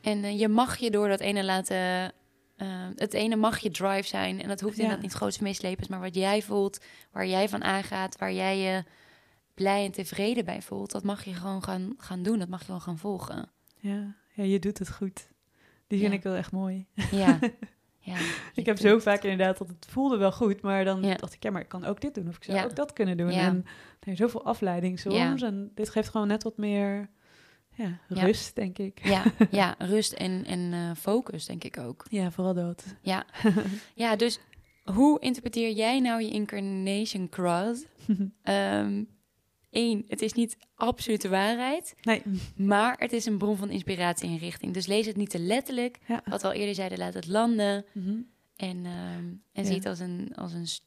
En 0.02 0.24
eh, 0.24 0.40
je 0.40 0.48
mag 0.48 0.78
je 0.78 0.92
door 0.92 1.08
dat 1.08 1.20
ene 1.20 1.44
laten. 1.44 1.78
eh, 2.56 2.68
het 2.96 3.14
ene 3.14 3.36
mag 3.36 3.60
je 3.60 3.72
drive 3.72 4.08
zijn. 4.08 4.42
En 4.42 4.48
dat 4.48 4.62
hoeft 4.62 4.76
Ja. 4.76 4.82
inderdaad 4.82 5.06
niet 5.06 5.14
groots 5.16 5.40
meeslepens. 5.40 5.88
Maar 5.88 6.00
wat 6.00 6.16
jij 6.16 6.42
voelt, 6.42 6.80
waar 7.12 7.28
jij 7.28 7.50
van 7.50 7.64
aangaat, 7.64 8.18
waar 8.18 8.34
jij 8.34 8.58
je 8.58 8.84
blij 9.54 9.86
en 9.86 9.92
tevreden 9.92 10.46
bij 10.46 10.62
voelt, 10.62 10.92
dat 10.92 11.04
mag 11.04 11.24
je 11.26 11.34
gewoon 11.34 11.64
gaan, 11.64 11.94
gaan 11.98 12.24
doen. 12.24 12.40
Dat 12.40 12.48
mag 12.48 12.60
je 12.60 12.66
gewoon 12.66 12.82
gaan 12.82 12.98
volgen. 12.98 13.50
ja, 13.78 14.16
ja, 14.34 14.44
je 14.44 14.60
doet 14.60 14.80
het 14.80 14.92
goed. 14.92 15.28
Die 15.88 16.00
vind 16.00 16.14
ik 16.14 16.24
wel 16.24 16.36
echt 16.36 16.52
mooi. 16.52 16.86
Ja. 17.12 17.40
ja 18.00 18.18
Ik 18.54 18.66
heb 18.66 18.78
zo 18.78 19.00
vaak 19.00 19.24
inderdaad 19.24 19.58
dat 19.58 19.68
het 19.68 19.86
voelde 19.90 20.18
wel 20.18 20.32
goed, 20.32 20.62
maar 20.62 20.86
dan 20.86 21.04
Ja. 21.04 21.16
dacht 21.16 21.34
ik, 21.34 21.44
ja, 21.44 21.52
maar 21.52 21.62
ik 21.62 21.68
kan 21.68 21.86
ook 21.86 22.02
dit 22.02 22.16
doen 22.16 22.28
of 22.28 22.36
ik 22.36 22.44
zou 22.44 22.58
Ja. 22.58 22.64
ook 22.64 22.76
dat 22.76 22.94
kunnen 22.94 23.18
doen. 23.18 23.30
En 23.30 23.66
er 24.00 24.12
is 24.12 24.18
zoveel 24.18 24.46
afleiding 24.46 25.00
soms 25.00 25.42
en 25.42 25.72
dit 25.76 25.90
geeft 25.90 26.10
gewoon 26.10 26.28
net 26.28 26.44
wat 26.44 26.58
meer 26.58 27.10
rust, 28.08 28.56
denk 28.56 28.78
ik. 28.78 29.06
Ja, 29.08 29.24
ja, 29.52 29.76
rust 29.78 30.14
en, 30.14 30.46
en 30.46 30.74
eh, 30.74 30.92
focus, 30.98 31.46
denk 31.46 31.64
ik 31.64 31.78
ook. 31.78 32.06
Ja, 32.10 32.32
vooral 32.32 32.54
dat. 32.54 32.96
Ja. 33.02 33.26
ja, 33.96 34.16
dus 34.16 34.40
hoe 34.84 35.20
interpreteer 35.20 35.72
jij 35.72 36.00
nou 36.00 36.22
je 36.22 36.30
incarnation 36.30 37.30
cross? 37.30 37.86
Ehm 38.44 39.04
Eén, 39.72 40.06
het 40.08 40.22
is 40.22 40.34
niet 40.34 40.58
absolute 40.76 41.30
waarheid. 41.30 41.96
nee, 42.02 42.22
Maar 42.56 42.96
het 42.98 43.14
is 43.14 43.26
een 43.26 43.38
bron 43.38 43.58
van 43.58 43.70
inspiratie 43.70 44.30
en 44.30 44.38
richting. 44.38 44.74
Dus 44.74 44.86
lees 44.88 45.06
het 45.06 45.16
niet 45.16 45.30
te 45.30 45.40
letterlijk. 45.40 45.98
ja. 46.08 46.22
Wat 46.26 46.42
we 46.42 46.48
al 46.48 46.54
eerder 46.54 46.76
zeiden, 46.76 46.98
laat 46.98 47.14
het 47.14 47.28
landen. 47.28 47.86
Mhm. 47.94 48.16
En, 48.56 48.86
ehm, 48.86 49.24
en 49.26 49.40
Ja. 49.54 49.64
zie 49.64 49.76
het 49.76 49.86
als 49.86 50.00
een, 50.00 50.32
als 50.36 50.54
een 50.54 50.68
st- 50.68 50.84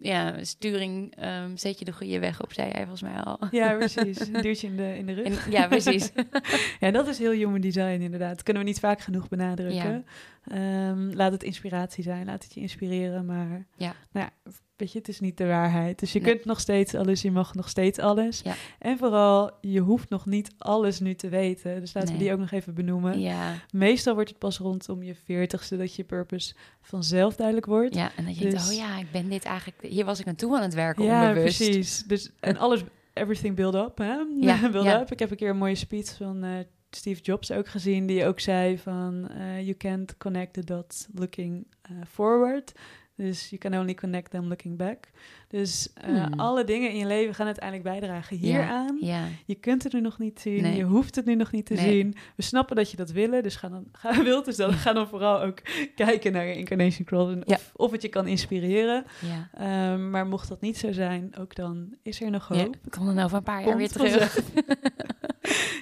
ja, 0.00 0.44
sturing. 0.44 1.14
ehm, 1.16 1.56
zet 1.56 1.78
je 1.78 1.84
de 1.84 1.92
goede 1.92 2.18
weg 2.18 2.42
op, 2.42 2.52
zei 2.52 2.70
hij 2.70 2.80
volgens 2.80 3.02
mij 3.02 3.20
al. 3.22 3.38
Ja, 3.50 3.74
precies. 3.76 4.20
Een 4.20 4.42
duwtje 4.42 4.66
in 4.66 4.76
de, 4.76 4.96
in 4.96 5.06
de 5.06 5.12
rug. 5.12 5.44
En, 5.46 5.50
ja, 5.52 5.66
precies. 5.68 6.10
Ja, 6.80 6.90
dat 6.90 7.08
is 7.08 7.18
heel 7.18 7.30
human 7.30 7.60
design 7.60 8.00
inderdaad. 8.00 8.30
Dat 8.30 8.42
kunnen 8.42 8.62
we 8.62 8.68
niet 8.68 8.78
vaak 8.80 9.00
genoeg 9.00 9.28
benadrukken. 9.28 10.06
Ehm, 10.44 11.10
laat 11.14 11.32
het 11.32 11.42
inspiratie 11.42 12.02
zijn, 12.02 12.26
laat 12.26 12.42
het 12.44 12.54
je 12.54 12.60
inspireren. 12.60 13.26
Maar 13.26 13.66
Ja. 13.76 13.94
Nou 14.12 14.26
ja, 14.44 14.50
weet 14.78 14.92
je, 14.92 14.98
het 14.98 15.08
is 15.08 15.20
niet 15.20 15.36
de 15.36 15.46
waarheid. 15.46 15.98
Dus 15.98 16.12
je 16.12 16.20
Nee. 16.20 16.32
kunt 16.32 16.44
nog 16.44 16.60
steeds 16.60 16.94
alles, 16.94 17.22
je 17.22 17.30
mag 17.30 17.54
nog 17.54 17.68
steeds 17.68 17.98
alles. 17.98 18.40
Ja. 18.44 18.54
En 18.78 18.98
vooral, 18.98 19.50
je 19.60 19.80
hoeft 19.80 20.08
nog 20.08 20.26
niet 20.26 20.50
alles 20.58 21.00
nu 21.00 21.14
te 21.14 21.28
weten. 21.28 21.80
Dus 21.80 21.94
laten 21.94 22.12
we 22.12 22.18
die 22.18 22.32
ook 22.32 22.38
nog 22.38 22.50
even 22.50 22.74
benoemen. 22.74 23.20
ja, 23.20 23.54
Meestal 23.72 24.14
wordt 24.14 24.28
het 24.28 24.38
pas 24.38 24.58
rondom 24.58 25.02
je 25.02 25.14
veertigste 25.14 25.76
dat 25.76 25.94
je 25.94 26.04
purpose 26.04 26.54
vanzelf 26.80 27.36
duidelijk 27.36 27.66
wordt. 27.66 27.94
ja, 27.94 28.10
en 28.16 28.24
dat 28.24 28.34
je 28.34 28.40
denkt, 28.40 28.56
Dus- 28.58 28.68
oh 28.70 28.76
ja, 28.76 28.98
ik 28.98 29.10
ben 29.12 29.28
dit 29.28 29.44
eigenlijk... 29.44 29.82
Hier 29.82 30.04
was 30.04 30.20
ik 30.20 30.26
aan 30.26 30.34
toe 30.34 30.56
aan 30.56 30.62
het 30.62 30.74
werken, 30.74 31.04
Ja, 31.04 31.28
onbewust. 31.28 31.56
precies. 31.58 32.02
Dus, 32.06 32.30
en 32.40 32.56
alles, 32.56 32.82
everything 33.12 33.54
build 33.56 33.74
up, 33.74 33.98
hè? 33.98 34.16
Ja, 34.40 34.60
build 34.70 34.84
ja. 34.84 35.00
up. 35.00 35.12
Ik 35.12 35.18
heb 35.18 35.30
een 35.30 35.36
keer 35.36 35.50
een 35.50 35.56
mooie 35.56 35.74
speech 35.74 36.16
van 36.16 36.44
eh, 36.44 36.50
Steve 36.90 37.20
Jobs 37.22 37.50
ook 37.52 37.68
gezien, 37.68 38.06
die 38.06 38.24
ook 38.26 38.40
zei 38.40 38.78
van, 38.78 39.28
eh, 39.28 39.60
you 39.60 39.74
can't 39.74 40.16
connect 40.16 40.52
the 40.52 40.64
dots 40.64 41.06
looking 41.14 41.66
eh, 41.82 41.90
forward. 42.10 42.72
Dus 43.20 43.48
you 43.50 43.60
can 43.60 43.74
only 43.80 43.94
connect 43.94 44.30
them 44.30 44.44
looking 44.48 44.76
back. 44.76 45.10
Dus 45.48 45.92
eh, 45.94 46.24
Hmm. 46.24 46.40
alle 46.40 46.64
dingen 46.64 46.90
in 46.90 46.96
je 46.96 47.06
leven 47.06 47.34
gaan 47.34 47.46
uiteindelijk 47.46 47.84
bijdragen 47.88 48.36
hieraan. 48.36 48.96
Ja, 49.00 49.24
Je 49.46 49.54
kunt 49.54 49.82
het 49.82 49.92
nu 49.92 50.00
nog 50.00 50.18
niet 50.18 50.40
zien, 50.40 50.62
Nee. 50.62 50.76
je 50.76 50.82
hoeft 50.82 51.14
het 51.14 51.24
nu 51.24 51.34
nog 51.34 51.52
niet 51.52 51.66
te 51.66 51.74
Nee. 51.74 51.84
zien. 51.84 52.14
We 52.36 52.42
snappen 52.42 52.76
dat 52.76 52.90
je 52.90 52.96
dat 52.96 53.10
willen, 53.10 53.42
dus 53.42 53.56
ga 53.56 53.68
dan, 53.68 53.86
ga, 54.00 54.22
wilt, 54.22 54.44
dus 54.44 54.56
dan, 54.56 54.72
ga 54.72 54.92
dan 54.92 55.08
vooral 55.08 55.40
ook 55.42 55.58
kijken 55.94 56.32
naar 56.32 56.46
je 56.46 56.54
incarnation 56.54 57.04
crawl 57.06 57.28
Ja. 57.30 57.42
of, 57.44 57.72
of 57.76 57.90
het 57.90 58.02
je 58.02 58.08
kan 58.08 58.26
inspireren. 58.26 59.04
ja. 59.20 59.48
Ehm, 59.54 60.10
maar 60.10 60.26
mocht 60.26 60.48
dat 60.48 60.60
niet 60.60 60.78
zo 60.78 60.92
zijn, 60.92 61.36
ook 61.38 61.54
dan 61.54 61.94
is 62.02 62.20
er 62.20 62.30
nog 62.30 62.48
hoop. 62.48 62.76
Kom 62.88 63.06
dan 63.06 63.18
over 63.18 63.36
een 63.36 63.42
paar 63.42 63.64
jaar 63.66 63.76
weer 63.76 63.88
terug. 63.92 64.38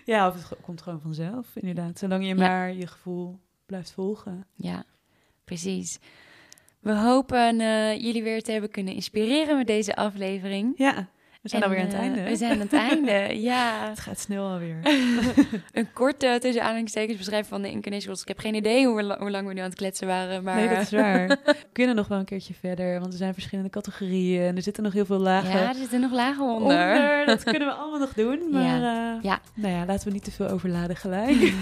Ja, 0.05 0.29
of 0.29 0.35
het 0.35 0.59
komt 0.61 0.83
gewoon 0.83 1.01
vanzelf, 1.01 1.57
inderdaad. 1.57 1.99
Zolang 1.99 2.27
je 2.27 2.35
maar 2.35 2.73
je 2.73 2.87
gevoel 2.87 3.39
blijft 3.67 3.91
volgen. 3.93 4.47
Ja, 4.55 4.85
precies. 5.45 5.99
We 6.87 6.95
hopen 6.95 7.61
eh, 7.61 8.01
jullie 8.01 8.23
weer 8.23 8.43
te 8.43 8.53
hebben 8.53 8.71
kunnen 8.71 8.95
inspireren 8.95 9.57
met 9.57 9.67
deze 9.67 9.97
aflevering. 9.97 10.73
Ja, 10.77 11.09
we 11.47 11.53
zijn 11.59 11.63
En, 11.63 11.69
alweer 11.69 11.85
aan 11.85 11.91
het 11.91 11.95
eh, 11.97 12.01
einde. 12.03 12.23
We 12.31 12.37
zijn 12.37 12.53
aan 12.53 12.59
het 12.61 12.73
einde, 12.73 13.41
ja. 13.51 13.89
Het 13.89 14.01
gaat 14.01 14.19
snel 14.21 14.49
alweer. 14.51 14.77
Een 15.73 15.93
korte 15.93 16.39
tussen 16.41 16.63
aanhalingstekens 16.63 17.17
beschrijving 17.19 17.49
van 17.49 17.63
de 17.63 17.71
incarnations. 17.71 18.21
Ik 18.23 18.29
heb 18.29 18.39
geen 18.39 18.55
idee 18.55 18.87
hoe, 18.87 19.03
la- 19.03 19.19
hoe 19.19 19.31
lang 19.31 19.47
we 19.47 19.53
nu 19.53 19.61
aan 19.61 19.67
het 19.69 19.75
kletsen 19.79 20.07
waren, 20.07 20.43
maar... 20.43 20.57
Nee, 20.57 20.69
dat 20.69 20.79
is 20.79 20.91
waar. 20.91 21.27
We 21.29 21.39
kunnen 21.73 21.97
nog 21.97 22.09
wel 22.09 22.19
een 22.19 22.25
keertje 22.25 22.55
verder, 22.61 23.01
want 23.01 23.13
er 23.13 23.19
zijn 23.19 23.33
verschillende 23.35 23.71
categorieën 23.71 24.43
en 24.43 24.57
er 24.57 24.63
zitten 24.63 24.83
nog 24.83 24.93
heel 24.93 25.05
veel 25.05 25.19
lagen 25.19 25.51
Ja, 25.61 25.69
er 25.69 25.75
zitten 25.75 26.01
nog 26.01 26.13
lagen 26.13 26.45
onder. 26.45 26.61
onder. 26.63 27.27
Dat 27.27 27.43
kunnen 27.43 27.69
we 27.69 27.75
allemaal 27.75 27.99
nog 28.01 28.13
doen, 28.15 28.41
maar 28.53 28.63
Ja. 28.63 29.15
eh, 29.17 29.23
Ja. 29.23 29.39
nou 29.55 29.75
ja, 29.75 29.85
laten 29.87 30.07
we 30.07 30.13
niet 30.13 30.25
te 30.25 30.31
veel 30.31 30.49
overladen 30.49 30.97
gelijk. 30.97 31.53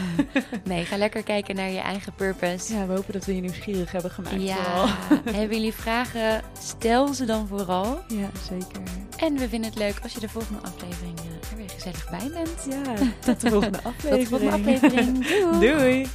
Nee, 0.64 0.84
ga 0.84 0.96
lekker 0.96 1.22
kijken 1.22 1.54
naar 1.56 1.70
je 1.70 1.78
eigen 1.80 2.12
purpose. 2.14 2.74
ja, 2.74 2.86
we 2.86 2.92
hopen 2.94 3.12
dat 3.12 3.24
we 3.24 3.34
je 3.34 3.40
nieuwsgierig 3.40 3.92
hebben 3.92 4.10
gemaakt 4.10 4.42
Ja, 4.42 4.86
hebben 5.30 5.56
jullie 5.56 5.72
vragen? 5.74 6.40
Stel 6.60 7.06
ze 7.14 7.24
dan 7.24 7.46
vooral. 7.46 7.98
Ja, 8.08 8.28
zeker. 8.50 8.82
En 9.16 9.36
we 9.36 9.48
vinden 9.48 9.70
het 9.70 9.78
leuk 9.78 9.98
als 10.02 10.12
je 10.12 10.20
de 10.20 10.28
volgende 10.28 10.60
aflevering 10.62 11.18
eh, 11.18 11.50
er 11.50 11.56
weer 11.56 11.70
gezellig 11.70 12.10
bij 12.10 12.30
bent. 12.32 12.66
Ja, 12.68 12.94
tot 13.18 13.40
de 13.40 13.50
volgende 13.50 13.82
aflevering. 13.82 14.28
Tot 14.28 14.40
de 14.40 14.48
volgende 14.48 14.52
aflevering. 14.52 15.26
Doei. 15.60 15.76
Doei. 15.76 16.06